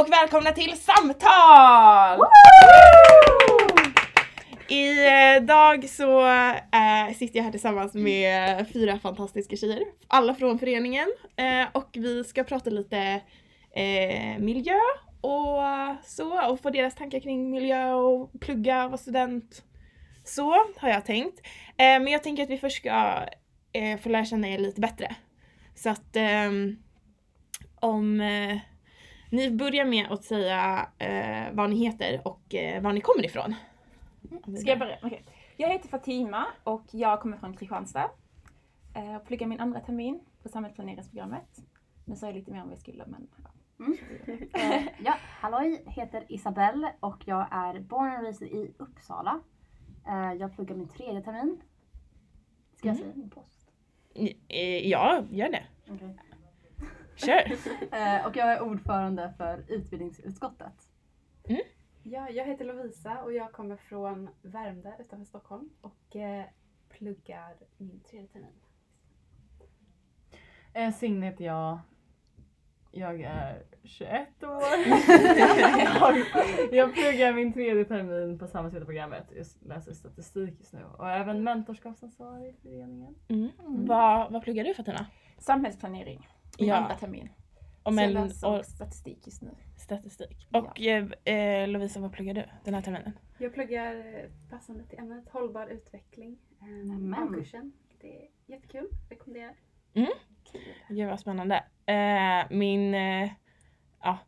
och 0.00 0.12
välkomna 0.12 0.52
till 0.52 0.76
Samtal! 0.76 2.20
Idag 4.68 5.84
eh, 5.84 5.88
så 5.88 6.26
äh, 6.26 7.16
sitter 7.16 7.36
jag 7.36 7.44
här 7.44 7.50
tillsammans 7.50 7.94
med 7.94 8.66
fyra 8.72 8.98
fantastiska 8.98 9.56
tjejer, 9.56 9.82
alla 10.08 10.34
från 10.34 10.58
föreningen 10.58 11.06
äh, 11.36 11.66
och 11.72 11.88
vi 11.92 12.24
ska 12.24 12.44
prata 12.44 12.70
lite 12.70 13.20
äh, 13.74 14.38
miljö 14.38 14.78
och 15.20 15.62
så 16.04 16.50
och 16.50 16.60
få 16.60 16.70
deras 16.70 16.94
tankar 16.94 17.20
kring 17.20 17.50
miljö 17.50 17.92
och 17.92 18.40
plugga 18.40 18.84
och 18.84 18.90
vara 18.90 18.98
student. 18.98 19.62
Så 20.24 20.50
har 20.76 20.88
jag 20.88 21.04
tänkt. 21.04 21.40
men 21.76 22.06
jag 22.08 22.22
tänker 22.22 22.42
att 22.42 22.50
vi 22.50 22.58
först 22.58 22.76
ska 22.76 23.22
få 24.02 24.08
lära 24.08 24.24
känna 24.24 24.48
er 24.48 24.58
lite 24.58 24.80
bättre. 24.80 25.16
Så 25.74 25.90
att 25.90 26.16
ehm, 26.16 26.76
om 27.80 28.22
ni 29.30 29.50
börjar 29.50 29.84
med 29.84 30.12
att 30.12 30.24
säga 30.24 30.88
eh, 30.98 31.54
vad 31.54 31.70
ni 31.70 31.76
heter 31.76 32.20
och 32.24 32.54
eh, 32.54 32.82
var 32.82 32.92
ni 32.92 33.00
kommer 33.00 33.24
ifrån. 33.24 33.54
Ska 34.60 34.70
jag 34.70 34.78
börja? 34.78 34.96
Okay. 35.02 35.18
Jag 35.56 35.68
heter 35.68 35.88
Fatima 35.88 36.46
och 36.64 36.84
jag 36.90 37.20
kommer 37.20 37.36
från 37.36 37.56
Kristianstad. 37.56 38.10
Eh, 38.94 39.16
och 39.16 39.26
pluggar 39.26 39.46
min 39.46 39.60
andra 39.60 39.80
termin 39.80 40.20
på 40.42 40.48
samhällsplaneringsprogrammet. 40.48 41.62
Nu 42.04 42.16
sa 42.16 42.26
jag 42.26 42.34
lite 42.34 42.50
mer 42.50 42.60
om 42.60 42.68
vad 42.68 42.72
jag 42.72 42.80
skulle 42.80 43.04
men 43.06 43.28
ja. 43.36 43.50
Mm. 43.84 43.98
eh, 44.54 44.88
ja, 45.04 45.14
halloj, 45.40 45.82
heter 45.86 46.24
Isabelle 46.28 46.92
och 47.00 47.22
jag 47.24 47.46
är 47.50 47.80
born 47.80 48.08
and 48.08 48.22
raised 48.22 48.48
i 48.48 48.74
Uppsala. 48.78 49.40
Eh, 50.06 50.32
jag 50.32 50.54
pluggar 50.54 50.76
min 50.76 50.88
tredje 50.88 51.22
termin. 51.22 51.60
Ska 52.76 52.88
jag 52.88 52.96
mm. 52.96 53.04
säga 53.04 53.16
min 53.16 53.30
post? 53.30 53.70
Eh, 54.48 54.88
ja, 54.88 55.24
gör 55.30 55.48
det. 55.48 55.64
Okay. 55.92 56.08
Kör! 57.16 57.56
Eh, 57.92 58.26
och 58.26 58.36
jag 58.36 58.52
är 58.52 58.60
ordförande 58.60 59.34
för 59.36 59.64
utbildningsutskottet. 59.68 60.88
Mm. 61.44 61.62
Ja, 62.02 62.30
jag 62.30 62.44
heter 62.44 62.64
Lovisa 62.64 63.22
och 63.22 63.32
jag 63.32 63.52
kommer 63.52 63.76
från 63.76 64.28
Värmdö 64.42 64.92
utanför 64.98 65.24
Stockholm 65.24 65.70
och 65.80 66.16
eh, 66.16 66.44
pluggar 66.88 67.54
min 67.76 68.00
tredje 68.00 68.28
termin. 68.28 68.52
Eh, 70.72 70.92
Signe 70.94 71.26
heter 71.26 71.44
jag. 71.44 71.78
Jag 72.90 73.20
är 73.20 73.62
21 73.82 74.42
år. 74.42 74.62
jag, 75.90 76.18
jag 76.72 76.94
pluggar 76.94 77.32
min 77.32 77.52
tredje 77.52 77.84
termin 77.84 78.38
på 78.38 78.46
samhällsvetarprogrammet. 78.46 79.32
Jag 79.36 79.46
läser 79.68 79.92
statistik 79.92 80.54
just 80.58 80.72
nu 80.72 80.84
och 80.98 81.08
är 81.08 81.20
även 81.20 81.44
mentorskapsansvarig 81.44 82.48
i 82.48 82.56
föreningen. 82.62 83.14
Mm. 83.28 83.50
Mm. 83.60 83.86
Vad, 83.86 84.32
vad 84.32 84.42
pluggar 84.42 84.64
du 84.64 84.74
Fatima? 84.74 85.06
Samhällsplanering 85.38 86.28
min 86.58 86.68
ja. 86.68 86.76
andra 86.76 86.94
termin. 86.94 87.28
Och 87.82 87.94
men, 87.94 88.12
så 88.12 88.18
jag 88.18 88.26
läser 88.26 88.58
och, 88.58 88.64
statistik 88.64 89.26
just 89.26 89.42
nu. 89.42 89.50
Statistik. 89.76 90.48
Och 90.52 90.72
ja. 90.80 91.08
Eh, 91.24 91.34
eh, 91.34 91.68
Lovisa, 91.68 92.00
vad 92.00 92.12
pluggar 92.12 92.34
du 92.34 92.44
den 92.64 92.74
här 92.74 92.82
terminen? 92.82 93.12
Jag 93.38 93.54
pluggar 93.54 93.96
eh, 93.96 94.30
passande 94.50 94.84
till 94.84 94.98
ämnet 94.98 95.28
hållbar 95.28 95.66
utveckling. 95.66 96.38
Eh, 96.60 97.28
kursen. 97.32 97.72
Det 98.00 98.22
är 98.22 98.28
jättekul, 98.46 98.88
rekommenderar. 99.10 99.54
Mm. 99.94 100.12
Gud 100.88 101.08
vad 101.08 101.20
spännande. 101.20 101.64
Eh, 101.86 102.46
min, 102.50 102.94
eh, 102.94 103.30
ja, 104.02 104.18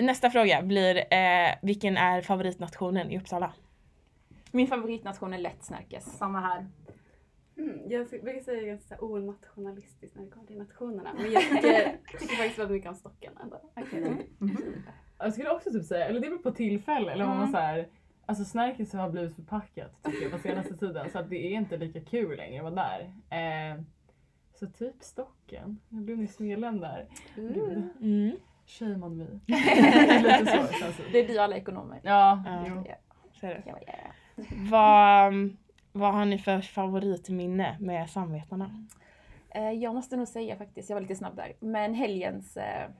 nästa 0.00 0.30
fråga 0.30 0.62
blir 0.62 0.96
eh, 0.96 1.54
vilken 1.62 1.96
är 1.96 2.20
favoritnationen 2.20 3.10
i 3.10 3.18
Uppsala? 3.18 3.52
Min 4.50 4.66
favoritnation 4.66 5.34
är 5.34 5.38
lätt 5.38 5.64
snärkes. 5.64 6.18
Samma 6.18 6.40
här. 6.40 6.66
Mm, 7.56 7.90
jag 7.90 8.10
brukar 8.10 8.40
säga 8.40 8.66
ganska 8.66 8.96
onationalistiskt 9.00 10.16
när 10.16 10.24
det 10.24 10.30
kommer 10.30 10.46
till 10.46 10.58
nationerna. 10.58 11.14
Men 11.14 11.32
jag 11.32 11.42
tycker, 11.42 11.98
tycker 12.18 12.36
faktiskt 12.36 12.58
väldigt 12.58 12.74
mycket 12.74 12.88
om 12.88 12.94
stocken 12.94 13.32
ändå. 13.42 13.60
Okay. 13.76 13.98
Mm. 13.98 14.18
Mm. 14.40 14.82
Jag 15.18 15.32
skulle 15.32 15.50
också 15.50 15.70
typ 15.70 15.84
säga, 15.84 16.06
eller 16.06 16.20
det 16.20 16.28
beror 16.28 16.38
på 16.38 16.50
tillfälle, 16.50 17.12
eller 17.12 17.24
om 17.24 17.30
man 17.30 17.38
mm. 17.38 17.52
så 17.52 17.58
här, 17.58 17.88
Alltså 18.26 18.44
Snärkes 18.44 18.92
har 18.92 19.10
blivit 19.10 19.36
förpackat 19.36 20.02
tycker 20.04 20.22
jag 20.22 20.32
på 20.32 20.38
senaste 20.38 20.76
tiden 20.76 21.10
så 21.10 21.18
att 21.18 21.30
det 21.30 21.36
är 21.36 21.50
inte 21.50 21.76
lika 21.76 22.00
kul 22.00 22.36
längre 22.36 22.66
att 22.66 22.74
vara 22.74 22.88
där. 22.88 23.12
Eh, 23.30 23.80
så 24.54 24.66
typ 24.66 25.02
stocken. 25.02 25.80
Jag 25.88 26.02
blev 26.02 26.18
nyss 26.18 26.38
medlem 26.38 26.80
där. 26.80 27.08
Mm. 27.36 27.88
Mm. 28.00 28.36
Shame 28.66 29.06
on 29.06 29.16
me. 29.16 29.24
Lite 29.46 30.68
så 30.96 31.02
Det 31.12 31.18
är 31.20 31.26
vi 31.26 31.38
alla 31.38 31.56
ekonomer. 31.56 32.00
Ja, 32.02 32.42
ja. 32.46 32.64
Jo. 32.68 32.84
Ja. 32.88 32.94
Så 33.32 33.46
är 33.46 33.50
det. 33.50 33.62
Ja, 33.66 33.78
ja. 33.86 33.94
Vad, 34.70 35.56
vad 35.92 36.14
har 36.14 36.24
ni 36.24 36.38
för 36.38 36.60
favoritminne 36.60 37.76
med 37.80 38.10
Samvetarna? 38.10 38.86
Eh, 39.50 39.70
jag 39.70 39.94
måste 39.94 40.16
nog 40.16 40.28
säga 40.28 40.56
faktiskt, 40.56 40.90
jag 40.90 40.96
var 40.96 41.00
lite 41.00 41.16
snabb 41.16 41.36
där, 41.36 41.52
men 41.60 41.94
helgens 41.94 42.56
eh, 42.56 42.90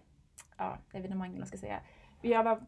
ja, 0.56 0.78
evenemang, 0.92 1.36
jag 1.38 1.48
ska 1.48 1.58
säga. 1.58 1.80
Jag 2.22 2.44
var 2.44 2.56
på 2.56 2.64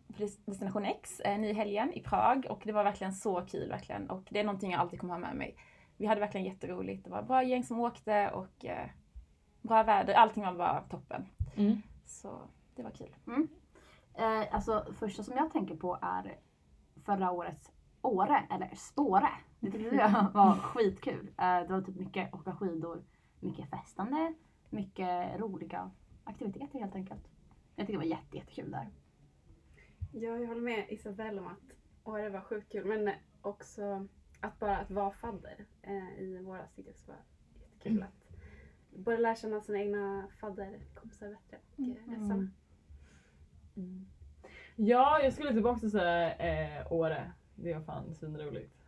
Destination 0.46 0.84
X 0.84 1.20
eh, 1.20 1.44
i 1.44 1.52
helgen 1.52 1.92
i 1.92 2.00
Prag 2.00 2.46
och 2.50 2.62
det 2.64 2.72
var 2.72 2.84
verkligen 2.84 3.12
så 3.12 3.40
kul 3.40 3.68
verkligen 3.68 4.10
och 4.10 4.26
det 4.30 4.40
är 4.40 4.44
någonting 4.44 4.70
jag 4.70 4.80
alltid 4.80 5.00
kommer 5.00 5.14
ha 5.14 5.20
med 5.20 5.36
mig. 5.36 5.56
Vi 5.96 6.06
hade 6.06 6.20
verkligen 6.20 6.46
jätteroligt, 6.46 7.04
det 7.04 7.10
var 7.10 7.22
bra 7.22 7.42
gäng 7.42 7.64
som 7.64 7.80
åkte 7.80 8.30
och 8.30 8.64
bra 9.62 9.82
väder, 9.82 10.14
allting 10.14 10.44
var 10.44 10.52
bara 10.52 10.80
toppen. 10.80 11.26
Mm. 11.56 11.82
Så 12.04 12.40
det 12.76 12.82
var 12.82 12.90
kul. 12.90 13.14
Mm. 13.26 13.48
Eh, 14.14 14.54
alltså 14.54 14.86
första 14.98 15.22
som 15.22 15.36
jag 15.36 15.52
tänker 15.52 15.76
på 15.76 15.98
är 16.02 16.38
förra 17.04 17.30
årets 17.30 17.70
Åre, 18.04 18.42
eller 18.50 18.70
Spåre. 18.74 19.30
Det 19.64 19.70
tyckte 19.70 19.96
jag 19.96 20.30
var 20.34 20.54
skitkul. 20.54 21.30
Eh, 21.38 21.60
det 21.60 21.66
var 21.68 21.82
typ 21.82 21.96
mycket 21.96 22.34
åka 22.34 22.52
skidor, 22.56 23.04
mycket 23.40 23.70
festande, 23.70 24.34
mycket 24.70 25.40
roliga 25.40 25.90
aktiviteter 26.24 26.78
helt 26.78 26.94
enkelt. 26.94 27.28
Jag 27.76 27.86
tycker 27.86 28.00
det 28.00 28.06
var 28.06 28.16
jätte, 28.16 28.36
jättekul 28.36 28.70
där. 28.70 28.90
Ja, 30.12 30.38
jag 30.38 30.46
håller 30.48 30.60
med 30.60 30.86
Isabelle 30.88 31.40
om 31.40 31.46
att 31.46 31.76
Åre 32.04 32.28
var 32.28 32.40
sjukt 32.40 32.72
kul, 32.72 32.84
men 32.84 33.14
också 33.42 34.08
att 34.40 34.58
bara 34.58 34.76
att 34.76 34.90
vara 34.90 35.10
fadder 35.10 35.64
eh, 35.82 36.18
i 36.18 36.38
våras 36.38 36.74
tyckte 36.74 36.92
jag 37.06 37.14
var 37.14 37.22
jättekul. 37.54 37.92
Mm. 37.92 38.02
Att 38.02 38.38
både 38.90 39.18
lära 39.18 39.36
känna 39.36 39.60
sina 39.60 39.78
egna 39.78 40.28
fadderkompisar 40.40 41.28
bättre 41.28 41.58
och 41.76 41.84
eh, 41.84 42.14
mm. 42.14 42.28
samma. 42.28 42.48
Mm. 43.76 44.06
Ja, 44.76 45.20
jag 45.22 45.32
skulle 45.32 45.52
typ 45.52 45.64
också 45.64 45.90
säga 45.90 46.34
eh, 46.36 46.92
Åre. 46.92 47.32
Det 47.54 47.74
var 47.74 47.80
fan 47.80 48.14
svinroligt. 48.14 48.83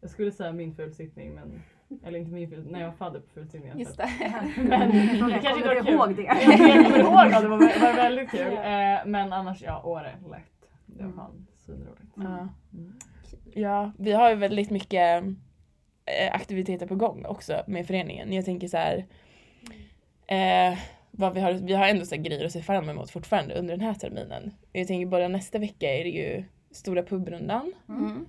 Jag 0.00 0.10
skulle 0.10 0.32
säga 0.32 0.52
min 0.52 0.74
fullsittning 0.74 1.34
men 1.34 1.62
eller 2.04 2.18
inte 2.18 2.32
min 2.32 2.48
fullsittning, 2.48 2.72
när 2.72 2.80
jag 2.80 2.88
var 2.88 2.96
fadder 2.96 3.20
på 3.20 3.28
fullsittningen. 3.28 3.78
Just 3.78 3.96
det. 3.96 4.10
men 4.56 4.90
det 5.30 5.40
kanske 5.42 5.56
inte 5.56 5.68
var 5.68 5.84
kul. 5.84 5.94
ihåg 5.94 6.16
det? 6.16 6.22
jag 6.22 6.84
kommer 6.84 6.98
ihåg 6.98 7.30
det, 7.30 7.40
det 7.40 7.48
var, 7.48 7.80
var 7.80 7.96
väldigt 7.96 8.30
kul. 8.30 8.52
Eh, 8.52 9.06
men 9.06 9.32
annars 9.32 9.62
ja, 9.62 9.82
Åre 9.82 10.12
lätt. 10.30 10.70
Det 10.86 11.02
var 11.02 11.04
mm. 11.04 11.16
fan 11.16 11.46
svinroligt. 11.54 12.16
Mm. 12.16 12.30
Mm. 12.72 12.98
Ja, 13.54 13.92
vi 13.98 14.12
har 14.12 14.30
ju 14.30 14.36
väldigt 14.36 14.70
mycket 14.70 15.24
eh, 16.06 16.34
aktiviteter 16.34 16.86
på 16.86 16.94
gång 16.94 17.24
också 17.26 17.62
med 17.66 17.86
föreningen. 17.86 18.32
Jag 18.32 18.44
tänker 18.44 18.68
så 18.68 18.76
här, 18.76 19.06
eh, 20.26 20.78
vad 21.10 21.34
vi, 21.34 21.40
har, 21.40 21.52
vi 21.52 21.74
har 21.74 21.86
ändå 21.88 22.04
så 22.04 22.16
grejer 22.16 22.44
att 22.44 22.52
se 22.52 22.62
fram 22.62 22.88
emot 22.88 23.10
fortfarande 23.10 23.54
under 23.54 23.76
den 23.76 23.86
här 23.86 23.94
terminen. 23.94 24.54
Jag 24.72 24.86
tänker 24.86 25.06
bara 25.06 25.28
nästa 25.28 25.58
vecka 25.58 25.94
är 25.94 26.04
det 26.04 26.10
ju 26.10 26.44
Stora 26.70 27.02
pubrundan. 27.02 27.72
Mm. 27.88 28.26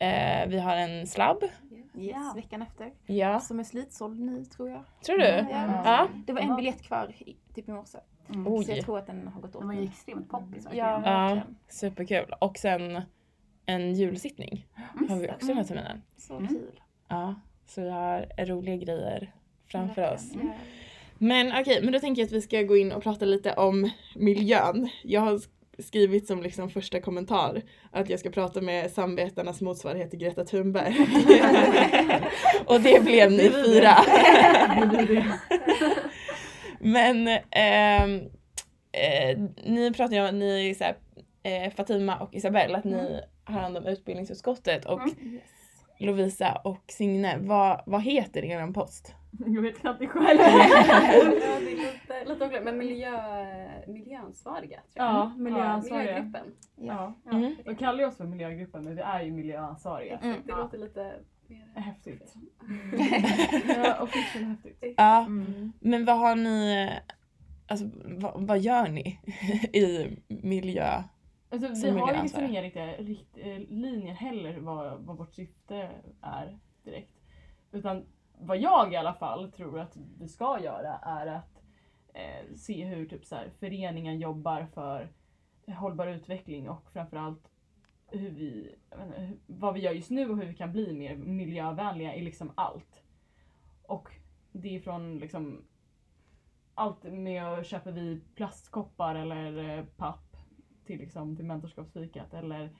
Eh, 0.00 0.48
vi 0.48 0.58
har 0.58 0.76
en 0.76 1.06
slabb. 1.06 1.42
Yes, 1.42 2.16
ja. 2.16 2.32
veckan 2.36 2.62
efter. 2.62 2.92
Ja. 3.06 3.40
Som 3.40 3.60
är 3.60 3.64
slitsåld 3.64 4.20
nu 4.20 4.44
tror 4.44 4.70
jag. 4.70 4.84
Tror 5.06 5.18
du? 5.18 5.24
Ja. 5.24 5.82
ja. 5.84 6.08
Det 6.26 6.32
var 6.32 6.40
en 6.40 6.56
biljett 6.56 6.82
kvar 6.82 7.14
typ 7.54 7.68
i 7.68 7.72
morse. 7.72 7.98
Mm. 8.28 8.62
Så 8.64 8.72
jag 8.72 8.84
tror 8.84 8.98
att 8.98 9.06
den 9.06 9.28
har 9.28 9.40
gått 9.40 9.56
åt. 9.56 9.60
Den 9.60 9.68
var 9.68 9.74
ju 9.74 9.84
extremt 9.84 10.28
poppis 10.28 10.66
ja, 10.72 11.02
ja, 11.04 11.40
superkul. 11.68 12.34
Och 12.40 12.58
sen 12.58 13.02
en 13.66 13.94
julsittning 13.94 14.66
mm. 14.96 15.10
har 15.10 15.16
vi 15.16 15.30
också 15.30 15.46
den 15.46 15.56
här 15.56 15.64
terminen. 15.64 16.02
Så 16.16 16.36
mm. 16.36 16.48
kul. 16.48 16.80
Ja, 17.08 17.34
så 17.66 17.80
vi 17.80 17.90
har 17.90 18.46
roliga 18.46 18.76
grejer 18.76 19.32
framför 19.66 20.14
oss. 20.14 20.32
Men 21.18 21.46
okej, 21.48 21.60
okay, 21.60 21.82
men 21.82 21.92
då 21.92 21.98
tänker 21.98 22.22
jag 22.22 22.26
att 22.26 22.32
vi 22.32 22.40
ska 22.40 22.62
gå 22.62 22.76
in 22.76 22.92
och 22.92 23.02
prata 23.02 23.24
lite 23.24 23.54
om 23.54 23.90
miljön. 24.16 24.88
Jag 25.02 25.20
har 25.20 25.40
skrivit 25.82 26.26
som 26.26 26.42
liksom 26.42 26.70
första 26.70 27.00
kommentar 27.00 27.62
att 27.90 28.10
jag 28.10 28.20
ska 28.20 28.30
prata 28.30 28.60
med 28.60 28.90
samvetarnas 28.90 29.60
motsvarighet 29.60 30.10
till 30.10 30.18
Greta 30.18 30.44
Thunberg. 30.44 30.96
och 32.66 32.80
det 32.80 33.04
blev 33.04 33.30
ni 33.32 33.50
fyra. 33.50 33.96
Men 36.80 37.28
eh, 37.28 38.04
eh, 38.92 39.38
ni 39.64 39.92
pratar 39.96 40.14
ju 40.14 40.28
om, 40.28 40.38
ni 40.38 40.74
så 40.74 40.84
här, 40.84 40.96
eh, 41.42 41.72
Fatima 41.72 42.16
och 42.16 42.34
Isabelle, 42.34 42.78
att 42.78 42.84
ni 42.84 42.98
mm. 42.98 43.20
har 43.44 43.60
hand 43.60 43.76
om 43.76 43.86
utbildningsutskottet 43.86 44.84
och 44.84 45.00
mm. 45.00 45.40
Lovisa 45.98 46.60
och 46.64 46.84
Signe, 46.88 47.38
vad, 47.40 47.82
vad 47.86 48.02
heter 48.02 48.44
er 48.44 48.72
post? 48.72 49.14
Jag 49.46 49.62
vet 49.62 49.78
knappt 49.78 49.98
det 49.98 50.08
själv. 50.08 50.40
ja, 50.40 51.60
det 51.60 51.72
är 51.72 52.24
lite, 52.26 52.44
lite 52.44 52.60
Men 52.60 52.78
miljö, 52.78 53.12
miljöansvariga 53.86 54.80
tror 54.80 55.06
jag. 55.06 55.14
Ja, 55.14 55.32
miljöansvariga. 55.36 56.16
Ja, 56.16 56.22
miljögruppen. 56.22 56.54
Ja. 56.76 57.14
ja. 57.24 57.30
Mm. 57.30 57.56
De 57.64 57.76
kallar 57.76 57.98
ju 57.98 58.06
oss 58.06 58.16
för 58.16 58.24
miljögruppen 58.24 58.84
men 58.84 58.96
vi 58.96 59.02
är 59.02 59.22
ju 59.22 59.32
miljöansvariga. 59.32 60.18
Mm. 60.18 60.36
Det 60.46 60.52
låter 60.52 60.78
lite 60.78 61.14
mer 61.46 61.66
häftigt. 61.80 62.34
ja, 63.84 64.02
official 64.02 64.44
häftigt. 64.44 64.94
Ja, 64.96 65.20
mm. 65.20 65.72
men 65.80 66.04
vad 66.04 66.18
har 66.18 66.36
ni, 66.36 66.90
alltså 67.66 67.84
vad, 68.04 68.46
vad 68.46 68.58
gör 68.58 68.88
ni 68.88 69.20
i 69.72 70.16
miljö, 70.28 71.02
Alltså, 71.52 71.86
vi 71.86 71.90
har 71.90 72.14
ju 72.14 72.22
liksom 72.22 72.44
inga 72.44 72.62
riktiga 72.62 72.86
rikt, 72.86 73.38
eh, 73.38 73.58
linjer 73.68 74.14
heller 74.14 74.60
vad, 74.60 75.00
vad 75.00 75.16
vårt 75.16 75.34
syfte 75.34 75.90
är 76.22 76.58
direkt. 76.84 77.12
Utan 77.72 78.06
vad 78.40 78.58
jag 78.58 78.92
i 78.92 78.96
alla 78.96 79.14
fall 79.14 79.52
tror 79.52 79.80
att 79.80 79.96
vi 80.18 80.28
ska 80.28 80.60
göra 80.60 80.98
är 81.02 81.26
att 81.26 81.62
eh, 82.14 82.54
se 82.56 82.84
hur 82.84 83.06
typ 83.06 83.24
så 83.24 83.34
här, 83.36 83.50
föreningen 83.58 84.20
jobbar 84.20 84.66
för 84.74 85.12
hållbar 85.66 86.06
utveckling 86.06 86.68
och 86.68 86.92
framförallt 86.92 87.50
hur 88.06 88.30
vi, 88.30 88.74
inte, 88.92 89.30
vad 89.46 89.74
vi 89.74 89.80
gör 89.80 89.92
just 89.92 90.10
nu 90.10 90.30
och 90.30 90.36
hur 90.36 90.46
vi 90.46 90.54
kan 90.54 90.72
bli 90.72 90.92
mer 90.92 91.16
miljövänliga 91.16 92.14
i 92.14 92.22
liksom 92.22 92.52
allt. 92.54 93.02
Och 93.82 94.08
det 94.52 94.76
är 94.76 94.80
från 94.80 95.18
liksom 95.18 95.64
allt 96.74 97.02
med 97.04 97.44
att 97.44 97.66
köpa 97.66 97.90
vi 97.90 98.20
plastkoppar 98.34 99.14
eller 99.14 99.78
eh, 99.78 99.84
papp 99.84 100.36
till, 100.84 100.98
liksom, 100.98 101.36
till 101.36 101.44
mentorskapsfikat 101.44 102.34
eller 102.34 102.70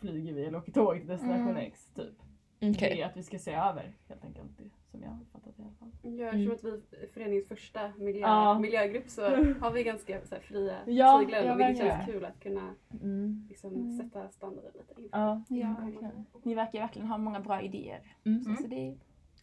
flyger 0.00 0.32
vi 0.32 0.44
eller 0.44 0.58
åker 0.58 0.72
tåg 0.72 0.98
till 0.98 1.08
destination 1.08 1.48
Mm. 1.48 1.66
X 1.66 1.90
typ. 1.94 2.14
Okej. 2.56 2.74
Det 2.78 3.02
är 3.02 3.06
att 3.06 3.16
vi 3.16 3.22
ska 3.22 3.38
se 3.38 3.52
över 3.52 3.96
helt 4.08 4.24
enkelt 4.24 4.60
som 4.90 5.02
jag 5.02 5.10
har 5.10 5.24
fattat 5.32 5.58
i 5.58 5.62
alla 5.62 5.72
fall. 5.72 5.90
Ja, 6.02 6.28
Mm. 6.28 6.50
eftersom 6.52 6.74
att 6.78 6.84
vi 6.92 6.96
är 7.04 7.06
föreningens 7.08 7.48
första 7.48 7.92
miljö, 7.98 8.20
Ja. 8.20 8.58
miljögrupp 8.58 9.08
så 9.08 9.22
har 9.60 9.70
vi 9.72 9.82
ganska 9.82 10.20
så 10.24 10.34
här, 10.34 10.42
fria 10.42 10.78
Ja, 10.86 11.18
tyglar 11.20 11.42
ja, 11.42 11.54
vilket 11.54 11.78
känns 11.78 12.06
kul 12.06 12.24
att 12.24 12.40
kunna 12.40 12.74
Mm. 13.02 13.46
liksom, 13.48 13.74
Mm. 13.74 13.92
sätta 13.98 14.28
standarden 14.28 14.70
lite 14.74 15.02
inför 15.02 15.18
Ja, 15.18 15.42
Ja, 15.48 15.74
verkligen. 15.80 16.26
Ni 16.42 16.54
verkar 16.54 16.78
verkligen 16.80 17.08
ha 17.08 17.18
många 17.18 17.40
bra 17.40 17.62
idéer. 17.62 18.00
Mm. 18.24 18.40
Så, 18.40 18.62
så 18.62 18.68
det 18.68 18.76
är 18.88 18.96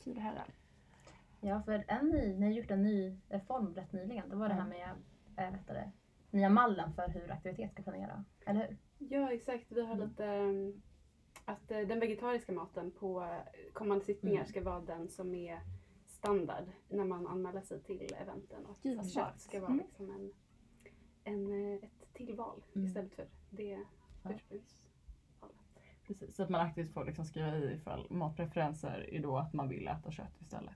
kul 0.04 0.18
att 0.18 0.24
höra. 0.24 0.44
Ja, 1.42 1.62
för 1.66 1.84
en 1.88 2.10
ny, 2.10 2.34
ni 2.34 2.46
har 2.46 2.54
gjort 2.54 2.72
en 2.72 2.84
ny 2.84 3.18
reform 3.30 3.74
rätt 3.76 3.94
nyligen. 3.94 4.30
Det 4.30 4.36
var 4.36 4.48
det 4.50 4.54
här 4.56 4.68
med 4.68 4.90
äh, 5.38 5.52
vet 5.52 5.68
det, 5.68 5.92
nya 6.32 6.50
mallen 6.50 6.94
för 6.94 7.08
hur 7.10 7.32
aktivitet 7.32 7.72
ska 7.72 7.84
planera. 7.84 8.24
Eller 8.46 8.60
hur? 8.68 8.78
Ja, 9.10 9.32
exakt. 9.32 9.66
Vi 9.72 9.86
har 9.86 9.96
lite 9.96 10.26
um, 10.28 10.82
att 11.46 11.72
eh, 11.72 11.80
den 11.80 12.00
vegetariska 12.00 12.52
maten 12.52 12.92
på 12.92 13.22
eh, 13.22 13.74
kommande 13.74 14.06
sittningar 14.06 14.36
Mm. 14.42 14.48
ska 14.48 14.62
vara 14.64 14.80
den 14.80 15.10
som 15.10 15.36
är 15.36 15.60
standard 16.06 16.64
när 16.90 17.06
man 17.06 17.28
anmäler 17.28 17.62
sig 17.62 17.80
till 17.84 18.14
eventen. 18.22 18.66
Och 18.66 18.72
att, 18.72 18.82
smart. 18.82 19.12
kött 19.14 19.42
ska 19.42 19.60
vara 19.60 19.72
Mm. 19.72 19.86
liksom 19.86 20.10
en, 20.10 20.32
en, 21.34 21.74
eh, 21.74 21.84
ett 21.84 22.14
tillval 22.14 22.64
Mm. 22.76 22.88
istället 22.88 23.16
för 23.16 23.28
det 23.50 23.80
Ja. 24.24 24.32
ursprungs... 24.36 24.76
Precis, 26.08 26.36
så 26.36 26.44
att 26.44 26.50
man 26.50 26.62
aktivt 26.62 26.94
får 26.94 27.06
liksom 27.06 27.26
skriva 27.26 27.58
i 27.58 27.74
ifall 27.74 28.08
matpreferenser 28.10 29.10
är 29.12 29.20
då 29.22 29.38
att 29.38 29.54
man 29.54 29.70
vill 29.70 29.88
äta 29.88 30.12
kött 30.12 30.42
istället. 30.42 30.76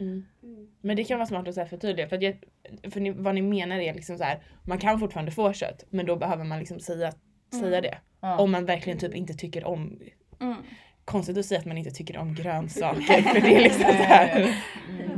Mm. 0.00 0.24
Mm. 0.42 0.72
Men 0.80 0.96
det 0.96 1.04
kan 1.04 1.18
vara 1.18 1.26
smart 1.26 1.48
att 1.48 1.54
så 1.54 1.60
här 1.60 1.68
förtydliga 1.68 2.08
för, 2.08 2.16
att 2.16 2.22
jag, 2.22 2.44
för 2.92 3.00
ni, 3.00 3.10
vad 3.10 3.34
ni 3.34 3.42
menar 3.42 3.76
är 3.78 3.94
liksom 3.94 4.18
så 4.18 4.24
här, 4.24 4.42
man 4.66 4.78
kan 4.78 4.98
fortfarande 5.00 5.32
få 5.32 5.52
kött 5.52 5.84
men 5.90 6.06
då 6.06 6.16
behöver 6.16 6.44
man 6.44 6.58
liksom 6.58 6.80
säga, 6.80 7.12
säga 7.50 7.66
Mm. 7.78 7.82
det. 7.82 8.00
Ja. 8.20 8.38
Om 8.38 8.50
man 8.50 8.64
verkligen 8.64 8.98
typ 8.98 9.14
inte 9.14 9.34
tycker 9.34 9.64
om, 9.64 9.98
Mm. 10.40 10.56
konstigt 11.04 11.38
att 11.38 11.44
säga 11.46 11.58
att 11.60 11.66
man 11.66 11.78
inte 11.78 11.90
tycker 11.90 12.18
om 12.18 12.34
grönsaker 12.34 13.22
för 13.22 13.40
det 13.40 13.56
är 13.56 13.60
liksom 13.60 13.84
så 13.84 13.92
här. 13.92 14.54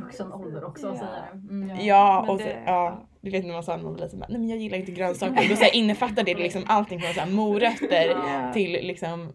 Vuxen 0.00 0.32
ålder 0.32 0.64
också 0.64 0.87
Ja. 0.87 0.97
säger 0.99 1.12
det. 1.12 1.52
Mm. 1.55 1.87
Ja, 1.87 2.20
och 2.29 2.41
så, 2.41 2.47
det- 2.47 2.62
ja, 2.67 3.08
du 3.20 3.31
vet 3.31 3.44
när 3.47 3.52
man 3.52 3.62
sa 3.62 3.76
när 3.76 3.85
man 3.85 3.93
var 3.93 4.00
liten, 4.00 4.19
nej 4.19 4.38
men 4.38 4.49
jag 4.49 4.58
gillar 4.58 4.79
inte 4.79 4.93
grönsaker. 4.93 5.49
Då 5.49 5.56
så 5.56 5.62
här, 5.64 5.75
innefattar 5.75 6.23
det 6.25 6.35
liksom 6.35 6.62
allting 6.67 7.00
från 7.00 7.14
så 7.14 7.20
här, 7.20 7.31
morötter 7.31 8.08
Ja. 8.11 8.52
till 8.52 8.73
liksom, 8.73 9.32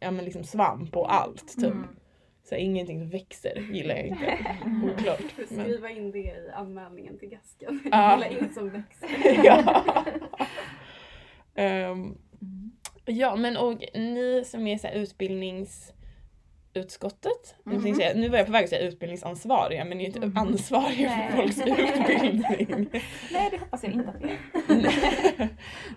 ja, 0.00 0.10
men 0.10 0.24
liksom 0.24 0.44
svamp 0.44 0.96
och 0.96 1.14
allt. 1.14 1.48
Typ. 1.56 1.64
Mm. 1.72 1.86
Så 2.48 2.54
här, 2.54 2.62
ingenting 2.62 3.00
som 3.00 3.10
växer 3.10 3.60
gillar 3.72 3.94
jag 3.96 4.06
inte. 4.06 4.24
Oklart. 4.92 5.22
Men, 5.50 5.64
Skriva 5.64 5.90
in 5.90 6.10
det 6.12 6.18
i 6.18 6.32
anmälningen 6.54 7.18
till 7.18 7.28
gasken. 7.28 7.80
Ja. 7.90 8.12
Eller 8.24 8.38
inget 8.38 8.54
som 8.54 8.70
växer. 8.70 9.44
ja. 9.44 9.84
Ehm, 11.54 12.18
ja 13.06 13.36
men 13.36 13.56
och 13.56 13.72
ni 13.94 14.42
som 14.46 14.66
är 14.66 14.78
så 14.78 14.88
utbildningsutskottet, 14.88 17.54
nu 17.64 17.72
tänkte 17.72 17.88
jag 17.88 17.96
säga- 17.96 18.14
nu 18.14 18.28
var 18.28 18.36
jag 18.38 18.46
på 18.46 18.52
väg 18.52 18.64
att 18.64 18.70
säga 18.70 18.88
utbildningsansvariga 18.88 19.84
men 19.84 19.98
ni 19.98 20.04
är 20.04 20.06
inte 20.06 20.20
Mhm. 20.26 20.38
ansvariga 20.38 21.16
Nej. 21.16 21.30
för 21.30 21.36
folks 21.36 21.58
utbildning. 21.66 22.88
Nej, 23.32 23.48
det 23.50 23.58
hoppas 23.58 23.82
jag 23.84 23.92
inte 23.92 24.08
att 24.08 24.20
det 24.20 24.28
är. 24.28 24.36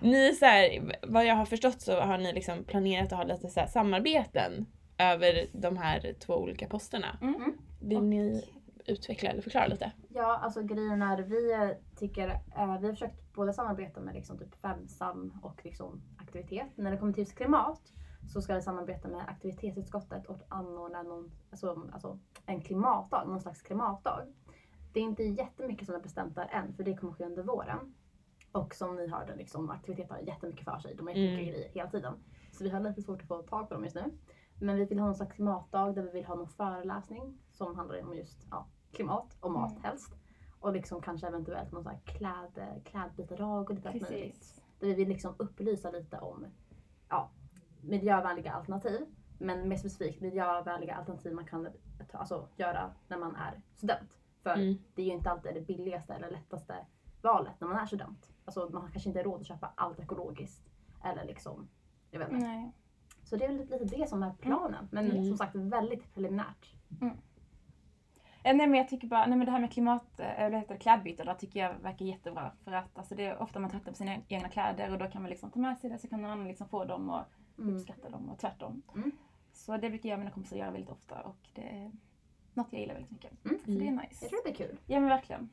ni 0.00 0.34
så 0.34 0.44
här, 0.46 0.92
vad 1.02 1.26
jag 1.26 1.34
har 1.34 1.44
förstått 1.46 1.80
så 1.80 2.00
har 2.00 2.18
ni 2.18 2.32
liksom 2.32 2.64
planerat 2.64 3.12
att 3.12 3.18
ha 3.18 3.24
lite 3.24 3.48
så 3.48 3.64
samarbeten 3.72 4.66
över 4.98 5.46
de 5.52 5.76
här 5.76 6.14
två 6.26 6.34
olika 6.34 6.66
posterna. 6.66 7.18
Mm. 7.22 7.52
Vill 7.82 8.02
ni 8.02 8.44
utveckla 8.90 9.30
eller 9.30 9.42
förklara 9.42 9.66
lite? 9.66 9.92
Ja, 10.08 10.36
alltså 10.36 10.62
grejen 10.62 11.02
är 11.02 11.18
vi 11.18 11.74
tycker, 11.96 12.28
eh, 12.28 12.78
vi 12.80 12.86
har 12.86 12.92
försökt 12.92 13.32
både 13.34 13.52
samarbeta 13.52 14.00
med 14.00 14.14
liksom 14.14 14.38
typ 14.38 14.54
Femsam 14.54 15.32
och 15.42 15.60
liksom 15.64 16.02
aktivitet. 16.18 16.66
När 16.74 16.90
det 16.90 16.96
kommer 16.96 17.12
till 17.12 17.22
just 17.22 17.36
klimat 17.36 17.92
så 18.32 18.42
ska 18.42 18.54
vi 18.54 18.62
samarbeta 18.62 19.08
med 19.08 19.24
aktivitetsutskottet 19.28 20.26
och 20.26 20.40
anordna 20.48 21.02
någon, 21.02 21.30
alltså, 21.50 21.88
alltså 21.92 22.18
en 22.46 22.60
klimatdag, 22.60 23.28
någon 23.28 23.40
slags 23.40 23.62
klimatdag. 23.62 24.26
Det 24.92 25.00
är 25.00 25.04
inte 25.04 25.22
jättemycket 25.22 25.86
som 25.86 25.94
är 25.94 26.00
bestämt 26.00 26.34
där 26.34 26.48
än 26.52 26.72
för 26.74 26.84
det 26.84 26.96
kommer 26.96 27.12
ske 27.12 27.24
under 27.24 27.42
våren. 27.42 27.94
Och 28.52 28.74
som 28.74 28.96
ni 28.96 29.08
hörde, 29.08 29.36
liksom, 29.36 29.70
aktivitet 29.70 30.10
har 30.10 30.18
jättemycket 30.18 30.64
för 30.64 30.78
sig. 30.78 30.94
De 30.94 31.06
har 31.06 31.14
jättemycket 31.14 31.38
Mm. 31.42 31.52
grejer 31.54 31.70
hela 31.74 31.90
tiden. 31.90 32.14
Så 32.52 32.64
vi 32.64 32.70
har 32.70 32.80
lite 32.80 33.02
svårt 33.02 33.22
att 33.22 33.28
få 33.28 33.42
tag 33.42 33.68
på 33.68 33.74
dem 33.74 33.84
just 33.84 33.96
nu. 33.96 34.04
Men 34.58 34.76
vi 34.76 34.84
vill 34.84 34.98
ha 34.98 35.06
någon 35.06 35.14
slags 35.14 35.32
klimatdag 35.34 35.94
där 35.94 36.02
vi 36.02 36.10
vill 36.10 36.24
ha 36.24 36.34
någon 36.34 36.48
föreläsning 36.48 37.38
som 37.50 37.76
handlar 37.76 38.02
om 38.02 38.14
just 38.14 38.46
ja, 38.50 38.66
klimat 38.92 39.36
och 39.40 39.50
mat 39.50 39.70
Mm. 39.70 39.82
helst. 39.82 40.12
Och 40.60 40.72
liksom 40.72 41.02
kanske 41.02 41.26
eventuellt 41.26 41.72
någon 41.72 41.82
sån 41.82 41.92
här 41.92 42.00
kläd, 42.04 42.80
klädbytardag 42.84 43.70
och 43.70 43.74
lite 43.74 43.88
allt 43.88 44.00
möjligt. 44.02 44.62
Där 44.80 44.86
vi 44.86 44.94
vill 44.94 45.08
liksom 45.08 45.34
upplysa 45.38 45.90
lite 45.90 46.18
om 46.18 46.46
ja, 47.08 47.30
miljövänliga 47.80 48.52
alternativ. 48.52 49.06
Men 49.38 49.68
mer 49.68 49.76
specifikt 49.76 50.20
miljövänliga 50.20 50.94
alternativ 50.94 51.34
man 51.34 51.46
kan 51.46 51.68
ta, 52.10 52.18
alltså, 52.18 52.48
göra 52.56 52.90
när 53.08 53.18
man 53.18 53.36
är 53.36 53.60
student. 53.74 54.10
För 54.42 54.54
Mm. 54.54 54.78
det 54.94 55.02
är 55.02 55.06
ju 55.06 55.12
inte 55.12 55.30
alltid 55.30 55.54
det 55.54 55.60
billigaste 55.60 56.14
eller 56.14 56.30
lättaste 56.30 56.86
valet 57.22 57.60
när 57.60 57.68
man 57.68 57.76
är 57.76 57.86
student. 57.86 58.30
Alltså 58.44 58.68
man 58.72 58.90
kanske 58.92 59.08
inte 59.08 59.18
har 59.18 59.24
råd 59.24 59.40
att 59.40 59.46
köpa 59.46 59.72
allt 59.74 59.98
ekologiskt. 60.00 60.70
Eller 61.04 61.24
liksom, 61.24 61.68
jag 62.10 62.18
vet 62.18 62.32
inte. 62.32 62.46
Nej. 62.46 62.72
Så 63.24 63.36
det 63.36 63.44
är 63.44 63.48
väl 63.48 63.58
lite 63.58 63.84
det 63.84 64.08
som 64.08 64.22
är 64.22 64.32
planen. 64.32 64.88
Men 64.92 65.10
Mm. 65.10 65.28
som 65.28 65.36
sagt 65.38 65.54
väldigt 65.54 66.14
preliminärt. 66.14 66.74
Eh, 67.02 67.08
Nej 68.44 68.54
men 68.54 68.74
jag 68.74 68.88
tycker 68.88 69.06
bara, 69.08 69.26
nej 69.26 69.38
men 69.38 69.44
det 69.46 69.52
här 69.52 69.60
med 69.60 69.72
klimat, 69.72 70.20
eh, 70.20 70.40
eller 70.40 70.58
heter 70.58 70.74
det, 70.74 70.80
klädbyte 70.80 71.34
tycker 71.38 71.60
jag 71.60 71.74
verkar 71.74 72.04
jättebra. 72.04 72.50
För 72.64 72.72
att 72.72 72.98
alltså, 72.98 73.14
det 73.14 73.26
är 73.26 73.42
ofta 73.42 73.60
man 73.60 73.70
tröttnar 73.70 73.92
på 73.92 73.96
sina 73.96 74.16
egna 74.28 74.48
kläder 74.48 74.92
och 74.92 74.98
då 74.98 75.06
kan 75.06 75.22
man 75.22 75.30
liksom 75.30 75.50
ta 75.50 75.58
med 75.60 75.78
sig 75.78 75.90
det 75.90 75.98
så 75.98 76.08
kan 76.08 76.22
någon 76.22 76.30
annan 76.30 76.48
liksom 76.48 76.68
få 76.68 76.84
dem 76.84 77.10
och 77.10 77.20
Mm. 77.58 77.76
uppskatta 77.76 78.10
dem 78.10 78.30
och 78.30 78.38
tvärtom. 78.38 78.82
Mm. 78.94 79.10
Så 79.52 79.76
det 79.76 79.90
brukar 79.90 80.08
jag 80.08 80.16
och 80.16 80.18
mina 80.18 80.30
kompisar 80.30 80.56
göra 80.56 80.70
väldigt 80.70 80.90
ofta 80.90 81.20
och 81.20 81.36
det 81.54 81.62
är 81.62 81.90
något 82.54 82.66
jag 82.70 82.80
gillar 82.80 82.94
väldigt 82.94 83.10
mycket. 83.12 83.44
Mm. 83.44 83.58
Så 83.64 83.70
det 83.70 83.86
är 83.88 83.90
nice. 83.90 84.18
Jag 84.20 84.30
tror 84.30 84.40
det 84.44 84.52
blir 84.56 84.66
kul. 84.66 84.78
Ja 84.86 85.00
men 85.00 85.08
verkligen. 85.08 85.50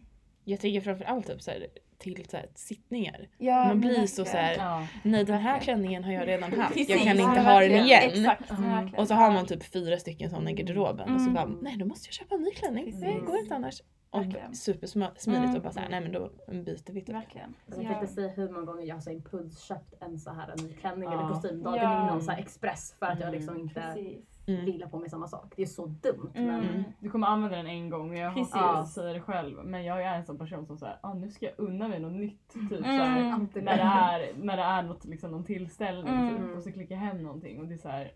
Jag 0.49 0.59
tänker 0.59 0.81
framförallt 0.81 1.27
typ 1.27 1.41
så 1.41 1.51
här, 1.51 1.67
till 1.97 2.25
så 2.29 2.37
här, 2.37 2.45
sittningar. 2.55 3.27
Ja, 3.37 3.65
Man 3.67 3.79
blir 3.79 4.07
så 4.07 4.25
så 4.25 4.37
här, 4.37 4.55
Ja. 4.57 4.87
nej 5.03 5.23
den 5.25 5.37
här 5.37 5.59
klänningen 5.59 6.03
har 6.03 6.11
jag 6.11 6.27
redan 6.27 6.53
haft, 6.59 6.77
jag 6.89 6.99
kan 6.99 7.19
inte 7.19 7.41
ha 7.41 7.59
den 7.59 7.71
igen. 7.85 8.03
Exakt, 8.03 8.51
Mm. 8.51 8.93
Och 8.93 9.07
så 9.07 9.13
har 9.13 9.31
man 9.31 9.45
typ 9.45 9.63
fyra 9.63 9.97
stycken 9.97 10.29
sådana 10.29 10.51
i 10.51 10.53
garderoben 10.53 11.13
och 11.15 11.21
så 11.21 11.29
Mm. 11.29 11.33
bara, 11.33 11.45
nej 11.61 11.77
då 11.77 11.85
måste 11.85 12.07
jag 12.07 12.13
köpa 12.13 12.35
en 12.35 12.41
ny 12.41 12.51
klänning, 12.51 12.85
det 12.85 12.91
Precis. 12.91 13.27
går 13.27 13.37
inte 13.39 13.55
annars. 13.55 13.81
Och 14.09 14.21
Verkligen. 14.25 14.55
supersmidigt 14.55 15.27
Mm. 15.27 15.55
och 15.55 15.61
bara 15.61 15.73
såhär, 15.73 15.89
nej 15.89 16.01
men 16.01 16.11
då 16.11 16.31
byter 16.51 16.93
vi 16.93 17.01
typ. 17.01 17.15
Verkligen. 17.15 17.53
Jag 17.65 17.83
Ja. 17.83 17.87
tänkte 17.89 18.07
säga 18.07 18.27
hur 18.27 18.49
många 18.49 18.65
gånger 18.65 18.85
jag 18.85 18.95
har 18.95 19.01
så 19.01 19.09
impulsköpt 19.11 19.93
en 20.01 20.19
så 20.19 20.29
här 20.31 20.49
en 20.57 20.65
ny 20.65 20.73
klänning 20.73 21.03
Ja. 21.03 21.19
eller 21.19 21.33
kostym 21.33 21.63
dagen 21.63 21.75
Ja. 21.75 22.03
innan 22.03 22.21
så 22.21 22.31
här 22.31 22.39
express 22.39 22.95
för 22.99 23.05
att 23.05 23.19
jag 23.19 23.27
Mm. 23.29 23.39
liksom 23.39 23.57
inte 23.57 23.73
Precis. 23.95 24.36
Mm. 24.47 24.65
vill 24.65 24.83
ha 24.83 24.89
på 24.89 24.99
mig 24.99 25.09
samma 25.09 25.27
sak. 25.27 25.53
Det 25.55 25.61
är 25.61 25.65
så 25.65 25.85
dumt. 25.85 26.31
Mm. 26.35 26.47
Men 26.47 26.83
Du 26.99 27.09
kommer 27.09 27.27
använda 27.27 27.57
den 27.57 27.67
en 27.67 27.89
gång 27.89 28.09
och 28.09 28.17
jag 28.17 28.33
Precis. 28.33 28.55
att 28.55 28.89
säga 28.89 29.13
det 29.13 29.21
själv 29.21 29.57
men 29.65 29.83
jag 29.85 30.03
är 30.03 30.15
en 30.15 30.25
sån 30.25 30.37
person 30.37 30.65
som 30.65 30.77
säger 30.77 30.97
ah, 31.01 31.13
nu 31.13 31.31
ska 31.31 31.45
jag 31.45 31.53
unna 31.57 31.87
mig 31.87 31.99
något 31.99 32.13
nytt. 32.13 32.53
Typ, 32.53 32.71
Mm. 32.85 33.33
alltid 33.33 33.63
när, 33.63 33.77
det 33.77 33.83
är, 33.83 34.33
när 34.43 34.57
det 34.57 34.63
är 34.63 34.83
något, 34.83 35.05
liksom, 35.05 35.31
någon 35.31 35.43
tillställning 35.43 36.13
Mm. 36.13 36.37
typ, 36.47 36.57
och 36.57 36.63
så 36.63 36.71
klickar 36.71 36.95
jag 36.95 37.01
hem 37.01 37.23
någonting 37.23 37.59
och 37.59 37.67
det 37.67 37.73
är 37.73 37.77
så 37.77 37.89
här, 37.89 38.11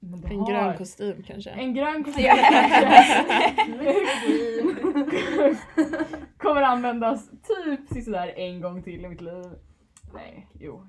men 0.00 0.20
du 0.20 0.28
En 0.28 0.38
har 0.40 0.46
grön 0.50 0.76
kostym 0.76 1.22
kanske. 1.22 1.50
En 1.50 1.74
grön 1.74 2.04
kostym 2.04 2.24
Ja. 2.26 2.36
kommer 6.38 6.62
användas 6.62 7.30
typ 7.30 8.04
sådär 8.04 8.32
en 8.36 8.60
gång 8.60 8.82
till 8.82 9.04
i 9.04 9.08
mitt 9.08 9.20
liv. 9.20 9.44
Nej, 10.14 10.46
jo. 10.60 10.86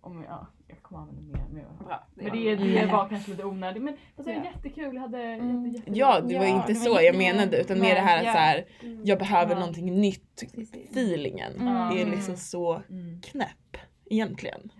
Om 0.00 0.22
jag, 0.22 0.30
ja, 0.32 0.46
jag 0.68 0.82
kommer 0.82 1.02
använda 1.02 1.22
mer. 1.38 1.46
Men, 1.50 1.62
jag, 1.62 1.86
Bra. 1.86 2.06
men 2.14 2.24
det, 2.32 2.56
det 2.56 2.78
Mm. 2.78 2.88
var 2.96 3.08
kanske 3.08 3.30
lite 3.30 3.44
onödigt. 3.44 3.82
Men 3.82 3.96
var 4.16 4.32
Ja. 4.32 4.44
jättekul. 4.44 4.94
Jag 4.94 5.00
hade 5.02 5.22
Mm. 5.22 5.66
jätte, 5.66 5.78
jätte, 5.78 5.98
Ja, 5.98 6.20
det 6.20 6.38
var 6.38 6.44
Ja, 6.44 6.50
inte 6.56 6.72
det 6.72 6.78
var 6.78 6.84
så 6.86 6.90
jag 6.90 7.02
jättekul. 7.04 7.34
menade 7.36 7.56
utan 7.60 7.80
mer 7.80 7.94
det 7.94 8.00
här 8.00 8.18
att 8.18 8.24
Nej, 8.24 8.32
så 8.34 8.38
här, 8.38 8.64
Mm. 8.82 9.00
jag 9.04 9.18
behöver 9.18 9.52
Ja. 9.54 9.58
någonting 9.58 10.00
nytt. 10.00 10.42
Feelingen 10.90 11.52
Mm. 11.54 11.76
är 11.76 12.06
liksom 12.10 12.36
så 12.36 12.82
Mm. 12.90 13.20
knäpp 13.20 13.76
egentligen. 14.10 14.70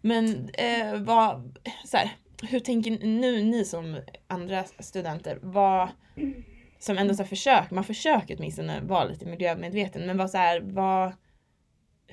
Men 0.00 0.50
eh, 0.54 1.00
vad, 1.02 1.58
så 1.86 1.96
här, 1.96 2.10
hur 2.42 2.60
tänker 2.60 3.06
nu 3.06 3.42
ni 3.42 3.64
som 3.64 4.00
andra 4.26 4.64
studenter, 4.64 5.38
vad, 5.42 5.88
som 6.78 6.98
ändå 6.98 7.14
så 7.14 7.22
här 7.22 7.28
försök, 7.28 7.70
man 7.70 7.84
försöker 7.84 8.36
åtminstone 8.38 8.80
vara 8.80 9.04
lite 9.04 9.26
miljömedveten, 9.26 10.06
men 10.06 10.16
vad 10.16 10.30
så 10.30 10.38
här, 10.38 10.60
vad, 10.60 11.12